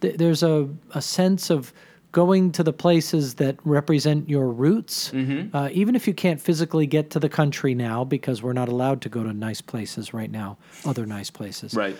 there's 0.00 0.42
a, 0.44 0.68
a 0.94 1.02
sense 1.02 1.50
of 1.50 1.72
going 2.12 2.50
to 2.52 2.62
the 2.62 2.72
places 2.72 3.34
that 3.34 3.56
represent 3.64 4.28
your 4.28 4.48
roots, 4.50 5.10
Mm-hmm. 5.12 5.54
uh, 5.54 5.68
even 5.72 5.94
if 5.94 6.06
you 6.08 6.14
can't 6.14 6.40
physically 6.40 6.86
get 6.86 7.10
to 7.10 7.18
the 7.20 7.28
country 7.28 7.74
now 7.74 8.02
because 8.04 8.42
we're 8.42 8.54
not 8.54 8.68
allowed 8.68 9.00
to 9.02 9.08
go 9.08 9.22
to 9.22 9.32
nice 9.32 9.60
places 9.60 10.14
right 10.14 10.30
now, 10.30 10.56
other 10.86 11.04
nice 11.06 11.30
places 11.30 11.74
right. 11.74 11.96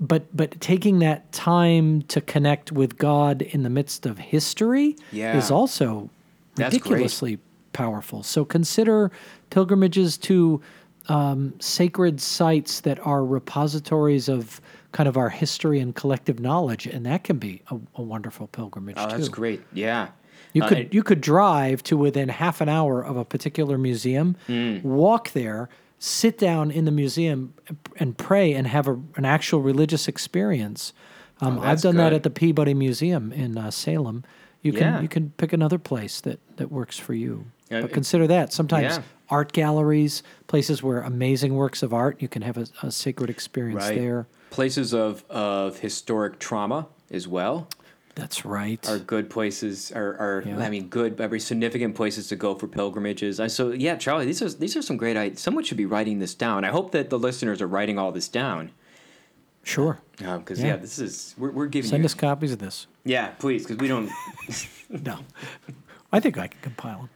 but 0.00 0.34
but 0.36 0.60
taking 0.60 0.98
that 1.00 1.30
time 1.32 2.02
to 2.02 2.20
connect 2.20 2.72
with 2.72 2.98
God 2.98 3.42
in 3.42 3.62
the 3.62 3.70
midst 3.70 4.06
of 4.06 4.18
history 4.18 4.96
Yeah. 5.12 5.36
is 5.38 5.50
also 5.50 6.10
That's 6.54 6.76
great. 6.78 6.84
ridiculously 6.84 7.38
powerful. 7.72 8.22
So 8.22 8.44
consider 8.44 9.10
pilgrimages 9.50 10.16
to 10.18 10.60
um, 11.08 11.54
sacred 11.60 12.20
sites 12.20 12.80
that 12.80 12.98
are 13.06 13.24
repositories 13.24 14.28
of 14.28 14.60
kind 14.92 15.08
of 15.08 15.16
our 15.16 15.28
history 15.28 15.78
and 15.80 15.94
collective 15.94 16.40
knowledge, 16.40 16.86
and 16.86 17.04
that 17.06 17.24
can 17.24 17.38
be 17.38 17.62
a, 17.70 17.76
a 17.96 18.02
wonderful 18.02 18.46
pilgrimage 18.48 18.96
Oh, 18.98 19.08
too. 19.08 19.16
that's 19.16 19.28
great. 19.28 19.60
Yeah. 19.72 20.08
You 20.52 20.62
Uh, 20.62 20.68
could 20.68 20.78
and- 20.78 20.94
you 20.94 21.02
could 21.02 21.20
drive 21.20 21.82
to 21.84 21.96
within 21.96 22.28
half 22.28 22.60
an 22.60 22.68
hour 22.68 23.02
of 23.04 23.16
a 23.16 23.24
particular 23.24 23.76
museum, 23.78 24.36
Mm. 24.48 24.82
walk 24.82 25.32
there, 25.32 25.68
sit 25.98 26.38
down 26.38 26.70
in 26.70 26.84
the 26.86 26.90
museum, 26.90 27.52
and 27.98 28.16
pray 28.16 28.52
and 28.54 28.66
have 28.66 28.88
a, 28.88 28.98
an 29.16 29.24
actual 29.24 29.60
religious 29.60 30.08
experience. 30.08 30.92
Um, 31.40 31.58
Oh, 31.58 31.62
I've 31.62 31.82
done 31.82 31.96
that 31.96 32.12
at 32.14 32.22
the 32.22 32.30
Peabody 32.30 32.72
Museum 32.74 33.32
in 33.32 33.58
uh, 33.58 33.70
Salem. 33.70 34.24
You 34.62 34.72
can 34.72 34.80
Yeah. 34.94 35.00
you 35.02 35.08
can 35.08 35.30
pick 35.36 35.52
another 35.52 35.78
place 35.78 36.20
that 36.22 36.40
that 36.56 36.72
works 36.72 36.98
for 36.98 37.12
you. 37.14 37.44
Yeah, 37.70 37.80
but 37.82 37.90
it- 37.90 37.94
consider 37.94 38.26
that 38.28 38.52
sometimes 38.52 38.96
Yeah. 38.96 39.02
art 39.30 39.52
galleries, 39.52 40.22
places 40.46 40.82
where 40.82 41.00
amazing 41.00 41.54
works 41.54 41.82
of 41.82 41.92
art, 41.92 42.20
you 42.22 42.28
can 42.28 42.42
have 42.42 42.56
a, 42.56 42.66
a 42.82 42.90
sacred 42.90 43.30
experience 43.30 43.84
Right. 43.84 43.98
there. 43.98 44.26
Places 44.50 44.94
of, 44.94 45.24
of 45.30 45.78
historic 45.80 46.38
trauma 46.38 46.86
as 47.10 47.26
well 47.28 47.68
That's 48.14 48.44
right. 48.44 48.88
are 48.88 48.98
good 48.98 49.28
places. 49.28 49.90
Are, 49.92 50.16
are 50.16 50.44
Yeah. 50.46 50.58
I 50.58 50.70
mean, 50.70 50.88
good, 50.88 51.16
very 51.16 51.40
significant 51.40 51.94
places 51.96 52.28
to 52.28 52.36
go 52.36 52.54
for 52.54 52.66
pilgrimages. 52.68 53.40
And 53.40 53.50
so, 53.50 53.72
yeah, 53.72 53.96
Charlie, 53.96 54.26
these 54.26 54.40
are 54.42 54.48
these 54.50 54.76
are 54.76 54.82
some 54.82 54.96
great 54.96 55.16
ideas. 55.16 55.40
Someone 55.40 55.64
should 55.64 55.76
be 55.76 55.86
writing 55.86 56.20
this 56.20 56.34
down. 56.34 56.64
I 56.64 56.68
hope 56.70 56.92
that 56.92 57.10
the 57.10 57.18
listeners 57.18 57.60
are 57.60 57.66
writing 57.66 57.98
all 57.98 58.12
this 58.12 58.28
down 58.28 58.70
sure. 59.64 59.98
because 60.16 60.60
Yeah. 60.60 60.66
yeah. 60.68 60.76
this 60.76 60.98
is 60.98 61.34
we're, 61.36 61.50
we're 61.50 61.66
giving 61.66 61.90
Send 61.90 62.02
you 62.02 62.06
us 62.06 62.14
copies 62.14 62.52
of 62.52 62.58
this. 62.60 62.86
yeah, 63.04 63.28
please, 63.38 63.64
because 63.64 63.78
we 63.78 63.88
don't. 63.88 64.08
No, 64.88 65.18
I 66.12 66.20
think 66.20 66.38
I 66.38 66.46
can 66.46 66.60
compile 66.62 66.98
them. 67.00 67.08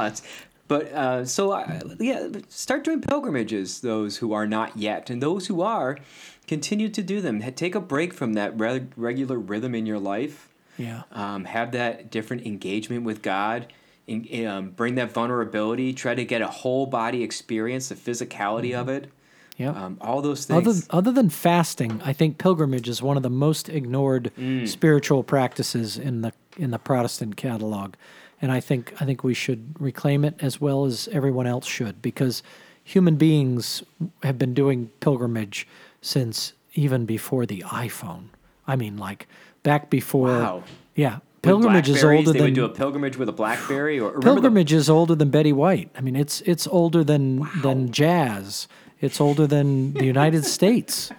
It's, 0.00 0.22
but 0.68 0.92
uh, 0.92 1.24
so 1.24 1.52
uh, 1.52 1.80
yeah, 1.98 2.28
start 2.48 2.84
doing 2.84 3.00
pilgrimages. 3.00 3.80
Those 3.80 4.18
who 4.18 4.32
are 4.32 4.46
not 4.46 4.76
yet, 4.76 5.10
and 5.10 5.22
those 5.22 5.46
who 5.48 5.60
are, 5.62 5.98
continue 6.46 6.88
to 6.88 7.02
do 7.02 7.20
them. 7.20 7.40
Take 7.54 7.74
a 7.74 7.80
break 7.80 8.14
from 8.14 8.32
that 8.34 8.58
re- 8.58 8.86
regular 8.96 9.38
rhythm 9.38 9.74
in 9.74 9.86
your 9.86 9.98
life. 9.98 10.48
Yeah. 10.78 11.02
Um, 11.12 11.44
have 11.44 11.72
that 11.72 12.10
different 12.10 12.46
engagement 12.46 13.04
with 13.04 13.22
God. 13.22 13.66
In, 14.06 14.46
um, 14.46 14.70
bring 14.70 14.96
that 14.96 15.12
vulnerability. 15.12 15.92
Try 15.92 16.14
to 16.14 16.24
get 16.24 16.42
a 16.42 16.48
whole 16.48 16.86
body 16.86 17.22
experience, 17.22 17.88
the 17.88 17.94
physicality 17.94 18.74
of 18.74 18.88
it. 18.88 19.10
Yeah. 19.58 19.70
Um, 19.70 19.98
all 20.00 20.22
those 20.22 20.50
Other, 20.50 20.72
things. 20.72 20.86
other 20.90 21.12
than 21.12 21.28
fasting, 21.28 22.00
I 22.02 22.12
think 22.14 22.38
pilgrimage 22.38 22.88
is 22.88 23.02
one 23.02 23.16
of 23.18 23.22
the 23.22 23.30
most 23.30 23.68
ignored 23.68 24.32
Mm. 24.38 24.66
spiritual 24.66 25.22
practices 25.22 25.98
in 25.98 26.22
the 26.22 26.32
in 26.56 26.70
the 26.70 26.78
Protestant 26.78 27.36
catalog, 27.36 27.94
and 28.42 28.52
I 28.52 28.60
think 28.60 28.92
I 29.00 29.04
think 29.06 29.22
we 29.24 29.32
should 29.34 29.74
reclaim 29.80 30.24
it 30.24 30.34
as 30.40 30.60
well 30.60 30.84
as 30.84 31.08
everyone 31.12 31.46
else 31.46 31.66
should 31.66 32.02
because 32.02 32.42
human 32.84 33.16
beings 33.16 33.82
have 34.24 34.38
been 34.38 34.52
doing 34.52 34.90
pilgrimage 35.00 35.66
since 36.00 36.52
even 36.74 37.06
before 37.06 37.46
the 37.46 37.60
iPhone. 37.68 38.24
I 38.66 38.76
mean, 38.76 38.96
like 38.98 39.28
back 39.62 39.88
before. 39.88 40.28
Wow. 40.28 40.64
Yeah, 40.94 41.18
Pilgrimage 41.42 41.88
is 41.88 42.04
older 42.04 42.32
They 42.32 42.38
than 42.38 42.46
would 42.48 42.54
do 42.54 42.64
a 42.64 42.68
pilgrimage 42.68 43.16
with 43.16 43.28
a 43.28 43.32
blackberry, 43.32 43.98
or 43.98 44.08
remember 44.10 44.20
the- 44.20 44.32
pilgrimage 44.34 44.72
is 44.72 44.90
older 44.90 45.14
than 45.14 45.30
Betty 45.30 45.52
White. 45.52 45.90
I 45.96 46.00
mean, 46.00 46.16
it's 46.16 46.40
it's 46.42 46.66
older 46.66 47.02
than 47.02 47.48
than 47.62 47.90
jazz. 47.92 48.68
It's 49.00 49.20
older 49.20 49.46
than 49.48 49.94
the 49.94 50.04
United 50.04 50.44
States, 50.56 51.10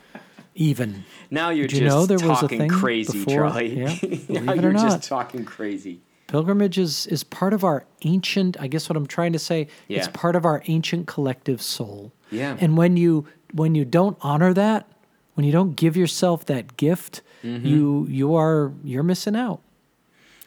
even. 0.56 1.04
now 1.32 1.50
you're 1.50 1.68
Did 1.68 1.78
you 1.80 1.84
just 1.88 1.96
know 1.96 2.06
there 2.06 2.18
was 2.30 2.38
a 2.40 2.42
talking 2.44 2.60
thing 2.60 2.70
crazy, 2.70 3.24
before- 3.26 3.50
Charlie. 3.50 3.80
yeah, 3.80 3.98
now 4.42 4.54
you're 4.54 4.72
just 4.74 5.04
talking 5.04 5.44
crazy. 5.44 6.00
Pilgrimage 6.34 6.80
is 6.80 7.06
is 7.08 7.24
part 7.24 7.54
of 7.54 7.63
our 7.63 7.86
ancient. 8.02 8.58
I 8.60 8.65
guess 8.65 8.89
what 8.89 8.98
I'm 8.98 9.06
trying 9.06 9.34
to 9.34 9.39
say. 9.39 9.67
It's 9.88 10.08
part 10.08 10.36
of 10.36 10.46
our 10.46 10.63
ancient 10.65 11.06
collective 11.06 11.62
soul. 11.62 12.12
Yeah. 12.32 12.58
And 12.60 12.76
when 12.76 12.98
you 12.98 13.28
when 13.54 13.76
you 13.76 13.86
don't 13.86 14.17
honor 14.22 14.52
that, 14.56 14.88
when 15.36 15.46
you 15.46 15.52
don't 15.52 15.76
give 15.76 15.96
yourself 15.96 16.46
that 16.48 16.76
gift, 16.76 17.22
Mm-hmm. 17.43 17.67
you 17.67 18.08
you 18.10 18.36
are 18.36 18.72
you're 18.84 19.04
missing 19.04 19.36
out. 19.36 19.60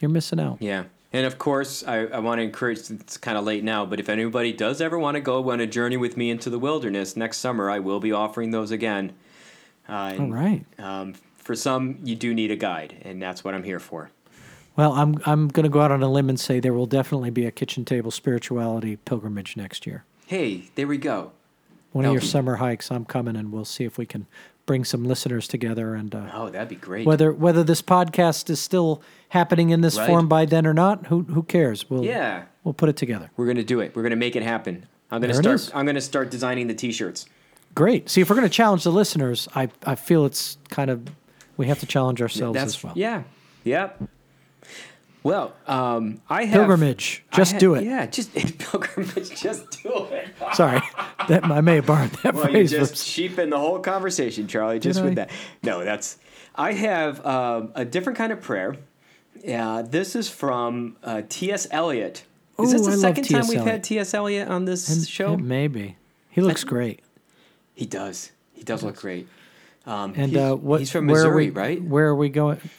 You're 0.01 0.11
missing 0.11 0.41
out. 0.41 0.57
Yeah. 0.61 0.85
And 1.13 1.25
of 1.25 1.39
course, 1.39 1.85
I, 1.87 2.07
I 2.07 2.19
want 2.19 2.41
to 2.41 2.43
encourage, 2.43 2.91
it's 2.91 3.17
kind 3.17 3.39
of 3.39 3.45
late 3.45 3.63
now, 3.63 3.87
but 3.87 4.01
if 4.01 4.09
anybody 4.09 4.53
does 4.53 4.81
ever 4.81 4.99
want 4.99 5.15
to 5.15 5.21
go 5.21 5.51
on 5.51 5.61
a 5.61 5.67
journey 5.67 5.97
with 5.97 6.17
me 6.17 6.31
into 6.31 6.51
the 6.51 6.59
wilderness 6.59 7.17
next 7.17 7.39
summer, 7.39 7.71
I 7.71 7.79
will 7.79 8.01
be 8.01 8.13
offering 8.13 8.51
those 8.51 8.71
again. 8.71 9.13
Uh, 9.89 9.93
and, 10.15 10.21
All 10.21 10.31
right. 10.31 10.65
Um, 10.79 11.15
for 11.37 11.55
some, 11.55 11.99
you 12.03 12.17
do 12.17 12.35
need 12.35 12.51
a 12.51 12.57
guide, 12.57 12.97
and 13.03 13.23
that's 13.23 13.45
what 13.45 13.55
I'm 13.55 13.63
here 13.63 13.79
for. 13.79 14.11
Well, 14.77 14.93
I'm 14.93 15.21
I'm 15.27 15.49
going 15.49 15.65
to 15.65 15.71
go 15.71 15.81
out 15.81 15.91
on 15.91 16.03
a 16.03 16.09
limb 16.11 16.29
and 16.29 16.39
say 16.39 16.61
there 16.61 16.75
will 16.75 16.87
definitely 16.87 17.31
be 17.31 17.47
a 17.47 17.51
kitchen 17.51 17.85
table 17.85 18.11
spirituality 18.11 18.97
pilgrimage 18.97 19.57
next 19.57 19.87
year. 19.87 20.05
Hey, 20.27 20.65
there 20.75 20.87
we 20.87 20.99
go. 20.99 21.33
One 21.93 22.05
of 22.05 22.13
your 22.13 22.21
summer 22.21 22.57
hikes, 22.57 22.91
I'm 22.91 23.07
coming, 23.07 23.37
and 23.37 23.53
we'll 23.53 23.65
see 23.65 23.85
if 23.85 23.97
we 23.97 24.05
can 24.05 24.27
bring 24.67 24.85
some 24.85 25.05
listeners 25.05 25.47
together 25.49 25.95
and 25.95 26.15
uh, 26.15 26.27
Oh, 26.35 26.51
that'd 26.51 26.69
be 26.69 26.75
great. 26.75 27.07
whether 27.07 27.33
whether 27.33 27.63
this 27.65 27.81
podcast 27.81 28.51
is 28.51 28.61
still 28.61 29.01
happening 29.31 29.71
in 29.71 29.81
this 29.81 29.97
Right. 29.97 30.07
form 30.07 30.29
by 30.29 30.45
then 30.45 30.67
or 30.67 30.75
not, 30.75 31.07
who 31.07 31.23
who 31.23 31.43
cares? 31.43 31.89
We'll 31.89 32.05
yeah, 32.05 32.45
we'll 32.65 32.75
put 32.75 32.89
it 32.89 32.97
together. 32.97 33.31
we're 33.37 33.47
gonna 33.47 33.63
do 33.65 33.81
it. 33.81 33.95
We're 33.97 34.03
gonna 34.03 34.17
make 34.17 34.37
it 34.37 34.43
happen. 34.43 34.87
I'm 35.11 35.21
gonna 35.23 35.35
start. 35.35 35.71
I'm 35.75 35.87
gonna 35.87 36.01
start 36.01 36.31
designing 36.31 36.67
the 36.67 36.75
T-shirts. 36.75 37.27
Great. 37.75 38.09
See, 38.11 38.21
if 38.23 38.29
we're 38.31 38.37
going 38.37 38.49
to 38.49 38.53
challenge 38.55 38.85
the 38.85 38.91
listeners, 38.93 39.49
I 39.55 39.69
I 39.85 39.95
feel 39.97 40.25
it's 40.25 40.57
kind 40.71 40.91
of 40.91 41.03
we 41.59 41.67
have 41.67 41.79
to 41.81 41.87
challenge 41.87 42.21
ourselves 42.23 42.55
That's 42.59 42.75
as 42.77 42.83
well. 42.83 42.95
yeah, 42.97 43.23
yep. 43.65 44.03
Well, 45.23 45.55
um, 45.67 46.21
I 46.31 46.45
have 46.45 46.55
Pilgrimage, 46.67 47.25
just 47.33 47.53
had- 47.53 47.61
do 47.61 47.75
it. 47.75 47.83
Yeah, 47.85 48.07
just 48.07 48.33
pilgrimage. 48.59 49.41
Just 49.41 49.83
do 49.83 50.07
it. 50.13 50.29
Sorry, 50.55 50.81
that 51.29 51.45
I 51.45 51.61
may 51.63 51.77
have 51.77 51.87
borrowed 51.87 52.11
that 52.23 52.35
Well, 52.35 52.45
you 52.47 52.53
phrase. 52.53 52.71
just 52.71 52.93
from- 52.95 53.13
cheapened 53.13 53.53
the 53.53 53.59
whole 53.59 53.81
conversation, 53.81 54.47
Charlie, 54.47 54.79
just 54.79 55.03
with 55.03 55.13
I? 55.13 55.15
that. 55.17 55.31
No, 55.65 55.85
that's. 55.85 56.19
I 56.55 56.73
have 56.75 57.25
um, 57.27 57.73
a 57.75 57.85
different 57.85 58.17
kind 58.19 58.33
of 58.33 58.41
prayer. 58.41 58.77
Yeah, 59.43 59.83
this 59.85 60.15
is 60.15 60.29
from 60.31 60.97
uh, 61.03 61.23
T.S. 61.29 61.67
Eliot. 61.73 62.23
Is 62.61 62.73
this 62.73 62.83
Ooh, 62.83 62.85
the 62.93 62.93
I 62.93 63.01
second 63.13 63.25
time 63.25 63.49
we've 63.49 63.61
had 63.61 63.83
T.S. 63.85 64.15
Eliot 64.15 64.49
on 64.49 64.65
this 64.65 65.07
show? 65.09 65.37
Maybe. 65.37 65.97
He 66.31 66.41
looks 66.41 66.63
great. 66.65 67.01
He 67.75 67.85
does. 67.85 68.31
He 68.55 68.63
does 68.63 68.83
look 68.83 68.97
great. 68.97 69.27
Um, 69.87 70.15
And 70.17 70.31
he's, 70.33 70.39
uh, 70.39 70.55
what? 70.55 70.81
he's 70.81 70.91
from 70.91 71.07
Missouri, 71.07 71.47
we- 71.47 71.51
right? 71.51 71.83
Where 71.83 72.07
are 72.07 72.15
we 72.17 72.29
going? 72.29 72.61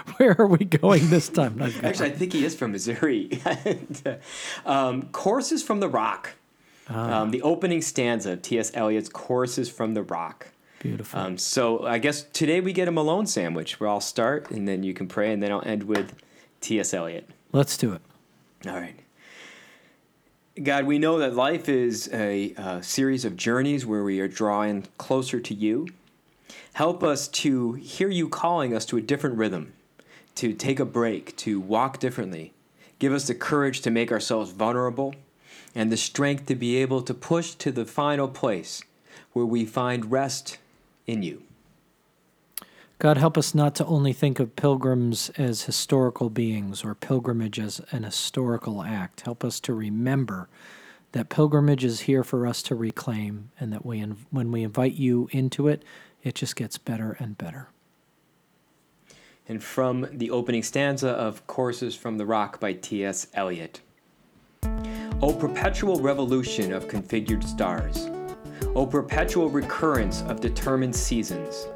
where 0.16 0.34
are 0.40 0.46
we 0.46 0.64
going 0.64 1.08
this 1.10 1.28
time? 1.28 1.60
Actually, 1.60 2.10
I 2.10 2.12
think 2.12 2.32
he 2.32 2.44
is 2.44 2.54
from 2.54 2.72
Missouri. 2.72 3.40
And, 3.64 4.02
uh, 4.06 4.68
um, 4.68 5.02
Choruses 5.12 5.62
from 5.62 5.80
the 5.80 5.88
Rock. 5.88 6.34
Ah. 6.88 7.20
Um, 7.22 7.30
the 7.30 7.42
opening 7.42 7.80
stanza 7.82 8.32
of 8.32 8.42
T.S. 8.42 8.72
Eliot's 8.74 9.08
Choruses 9.08 9.70
from 9.70 9.94
the 9.94 10.02
Rock. 10.02 10.48
Beautiful. 10.80 11.20
Um, 11.20 11.38
so 11.38 11.86
I 11.86 11.98
guess 11.98 12.22
today 12.22 12.60
we 12.60 12.72
get 12.72 12.88
a 12.88 12.92
Malone 12.92 13.26
sandwich 13.26 13.78
where 13.78 13.88
I'll 13.88 14.00
start 14.00 14.50
and 14.50 14.66
then 14.66 14.82
you 14.82 14.94
can 14.94 15.06
pray 15.06 15.32
and 15.32 15.42
then 15.42 15.52
I'll 15.52 15.62
end 15.64 15.84
with 15.84 16.16
T.S. 16.60 16.92
Eliot. 16.92 17.28
Let's 17.52 17.76
do 17.76 17.92
it. 17.92 18.00
All 18.66 18.74
right. 18.74 18.98
God, 20.60 20.86
we 20.86 20.98
know 20.98 21.18
that 21.18 21.34
life 21.34 21.68
is 21.68 22.10
a, 22.12 22.54
uh 22.56 22.80
series 22.80 23.24
of 23.24 23.36
journeys 23.36 23.86
where 23.86 24.02
we 24.02 24.18
are 24.20 24.28
drawing 24.28 24.86
closer 24.98 25.38
to 25.40 25.54
you. 25.54 25.86
Help 26.74 27.02
us 27.02 27.28
to 27.28 27.74
hear 27.74 28.08
you 28.08 28.28
calling 28.28 28.74
us 28.74 28.84
to 28.86 28.96
a 28.96 29.00
different 29.00 29.36
rhythm, 29.36 29.72
to 30.36 30.52
take 30.52 30.80
a 30.80 30.84
break, 30.84 31.36
to 31.36 31.60
walk 31.60 31.98
differently. 31.98 32.52
Give 32.98 33.12
us 33.12 33.26
the 33.26 33.34
courage 33.34 33.80
to 33.82 33.90
make 33.90 34.12
ourselves 34.12 34.52
vulnerable 34.52 35.14
and 35.74 35.90
the 35.90 35.96
strength 35.96 36.46
to 36.46 36.54
be 36.54 36.76
able 36.76 37.02
to 37.02 37.14
push 37.14 37.54
to 37.54 37.72
the 37.72 37.84
final 37.84 38.28
place 38.28 38.82
where 39.32 39.46
we 39.46 39.64
find 39.64 40.10
rest 40.10 40.58
in 41.06 41.22
you. 41.22 41.42
God, 42.98 43.16
help 43.16 43.36
us 43.36 43.54
not 43.54 43.74
to 43.76 43.86
only 43.86 44.12
think 44.12 44.38
of 44.38 44.54
pilgrims 44.54 45.30
as 45.30 45.64
historical 45.64 46.30
beings 46.30 46.84
or 46.84 46.94
pilgrimage 46.94 47.58
as 47.58 47.80
an 47.90 48.04
historical 48.04 48.82
act. 48.84 49.22
Help 49.22 49.42
us 49.42 49.58
to 49.60 49.74
remember 49.74 50.48
that 51.10 51.28
pilgrimage 51.28 51.84
is 51.84 52.02
here 52.02 52.22
for 52.22 52.46
us 52.46 52.62
to 52.62 52.74
reclaim, 52.74 53.50
and 53.58 53.72
that 53.72 53.84
we, 53.84 54.00
when 54.30 54.52
we 54.52 54.62
invite 54.62 54.94
you 54.94 55.28
into 55.32 55.66
it, 55.66 55.82
it 56.22 56.36
just 56.36 56.54
gets 56.54 56.78
better 56.78 57.16
and 57.18 57.36
better. 57.36 57.68
And 59.52 59.62
from 59.62 60.08
the 60.10 60.30
opening 60.30 60.62
stanza 60.62 61.10
of 61.10 61.46
Choruses 61.46 61.94
from 61.94 62.16
the 62.16 62.24
Rock 62.24 62.58
by 62.58 62.72
T.S. 62.72 63.26
Eliot. 63.34 63.82
O 65.20 65.36
perpetual 65.38 66.00
revolution 66.00 66.72
of 66.72 66.88
configured 66.88 67.44
stars, 67.44 68.08
O 68.74 68.86
perpetual 68.86 69.50
recurrence 69.50 70.22
of 70.22 70.40
determined 70.40 70.96
seasons, 70.96 71.66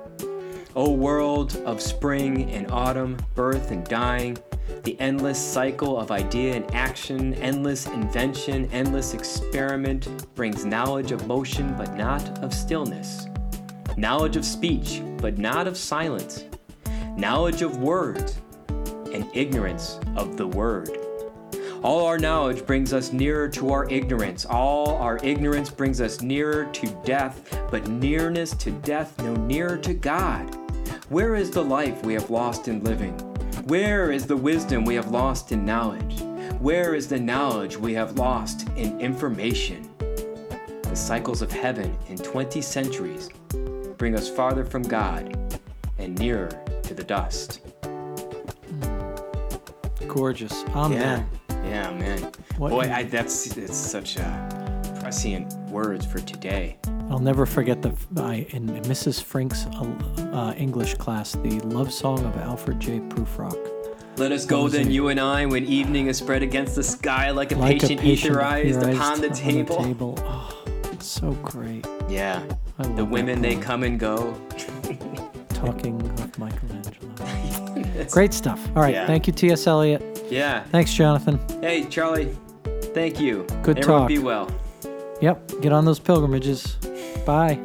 O 0.74 0.90
world 0.90 1.56
of 1.66 1.82
spring 1.82 2.50
and 2.50 2.70
autumn, 2.70 3.18
birth 3.34 3.70
and 3.70 3.84
dying, 3.84 4.38
the 4.84 4.98
endless 4.98 5.38
cycle 5.38 6.00
of 6.00 6.10
idea 6.10 6.54
and 6.54 6.74
action, 6.74 7.34
endless 7.34 7.84
invention, 7.88 8.70
endless 8.72 9.12
experiment 9.12 10.34
brings 10.34 10.64
knowledge 10.64 11.12
of 11.12 11.26
motion 11.26 11.74
but 11.76 11.94
not 11.94 12.26
of 12.42 12.54
stillness, 12.54 13.26
knowledge 13.98 14.36
of 14.36 14.46
speech 14.46 15.02
but 15.18 15.36
not 15.36 15.66
of 15.66 15.76
silence 15.76 16.44
knowledge 17.16 17.62
of 17.62 17.78
words, 17.78 18.38
and 18.68 19.28
ignorance 19.34 19.98
of 20.16 20.36
the 20.36 20.46
word. 20.46 20.90
All 21.82 22.04
our 22.04 22.18
knowledge 22.18 22.66
brings 22.66 22.92
us 22.92 23.12
nearer 23.12 23.48
to 23.50 23.70
our 23.70 23.88
ignorance. 23.90 24.44
All 24.44 24.96
our 24.96 25.18
ignorance 25.22 25.70
brings 25.70 26.00
us 26.00 26.20
nearer 26.20 26.66
to 26.72 26.86
death, 27.04 27.58
but 27.70 27.88
nearness 27.88 28.52
to 28.56 28.70
death 28.70 29.18
no 29.22 29.34
nearer 29.34 29.78
to 29.78 29.94
God. 29.94 30.54
Where 31.08 31.34
is 31.34 31.50
the 31.50 31.64
life 31.64 32.04
we 32.04 32.12
have 32.14 32.28
lost 32.28 32.68
in 32.68 32.82
living? 32.82 33.12
Where 33.66 34.10
is 34.10 34.26
the 34.26 34.36
wisdom 34.36 34.84
we 34.84 34.94
have 34.96 35.10
lost 35.10 35.52
in 35.52 35.64
knowledge? 35.64 36.20
Where 36.60 36.94
is 36.94 37.08
the 37.08 37.20
knowledge 37.20 37.76
we 37.76 37.94
have 37.94 38.18
lost 38.18 38.68
in 38.76 39.00
information? 39.00 39.88
The 39.98 40.96
cycles 40.96 41.40
of 41.40 41.52
heaven 41.52 41.96
in 42.08 42.16
20 42.16 42.60
centuries 42.60 43.30
bring 43.96 44.14
us 44.14 44.28
farther 44.28 44.64
from 44.64 44.82
God 44.82 45.60
and 45.98 46.18
nearer 46.18 46.65
the 46.96 47.04
dust. 47.04 47.60
Gorgeous. 50.08 50.64
Amen. 50.74 51.28
Yeah, 51.48 51.64
yeah, 51.64 51.90
man. 51.98 52.32
What 52.56 52.70
Boy, 52.70 52.90
I, 52.92 53.02
that's 53.04 53.56
it's 53.56 53.76
such 53.76 54.16
a 54.16 54.88
prescient 55.00 55.52
words 55.70 56.06
for 56.06 56.20
today. 56.20 56.78
I'll 57.10 57.18
never 57.18 57.46
forget 57.46 57.82
the 57.82 57.94
I, 58.16 58.46
in 58.50 58.68
Mrs. 58.84 59.22
Frink's 59.22 59.66
uh, 59.66 59.84
uh, 60.32 60.54
English 60.56 60.94
class, 60.94 61.32
the 61.32 61.60
love 61.60 61.92
song 61.92 62.24
of 62.24 62.36
Alfred 62.38 62.80
J. 62.80 63.00
Prufrock. 63.00 63.56
Let 64.18 64.32
us 64.32 64.46
go 64.46 64.66
then, 64.68 64.90
you 64.90 65.08
and 65.08 65.20
I, 65.20 65.44
when 65.44 65.66
evening 65.66 66.06
is 66.06 66.16
spread 66.16 66.42
against 66.42 66.74
the 66.74 66.82
sky 66.82 67.30
like 67.30 67.52
a 67.52 67.56
Like 67.56 67.80
patient, 67.82 68.00
a 68.00 68.02
patient 68.02 68.34
etherized 68.36 68.82
etherized 68.82 68.94
upon 68.94 69.20
the 69.20 69.28
table. 69.28 69.76
table. 69.76 70.18
Oh, 70.22 70.64
it's 70.92 71.06
so 71.06 71.32
great. 71.42 71.86
Yeah, 72.08 72.42
the 72.78 73.04
women 73.04 73.42
they 73.42 73.56
come 73.56 73.82
and 73.82 74.00
go. 74.00 74.34
Talking 75.56 76.00
of 76.20 76.38
Michelangelo. 76.38 78.06
Great 78.10 78.34
stuff. 78.34 78.60
All 78.76 78.82
right. 78.82 78.94
Yeah. 78.94 79.06
Thank 79.06 79.26
you, 79.26 79.32
T.S. 79.32 79.66
Eliot. 79.66 80.26
Yeah. 80.30 80.64
Thanks, 80.64 80.92
Jonathan. 80.92 81.40
Hey, 81.62 81.84
Charlie. 81.84 82.36
Thank 82.94 83.18
you. 83.20 83.46
Good 83.62 83.78
Everyone 83.78 84.00
talk. 84.02 84.08
be 84.08 84.18
well. 84.18 84.50
Yep. 85.20 85.62
Get 85.62 85.72
on 85.72 85.84
those 85.84 85.98
pilgrimages. 85.98 86.76
Bye. 87.24 87.58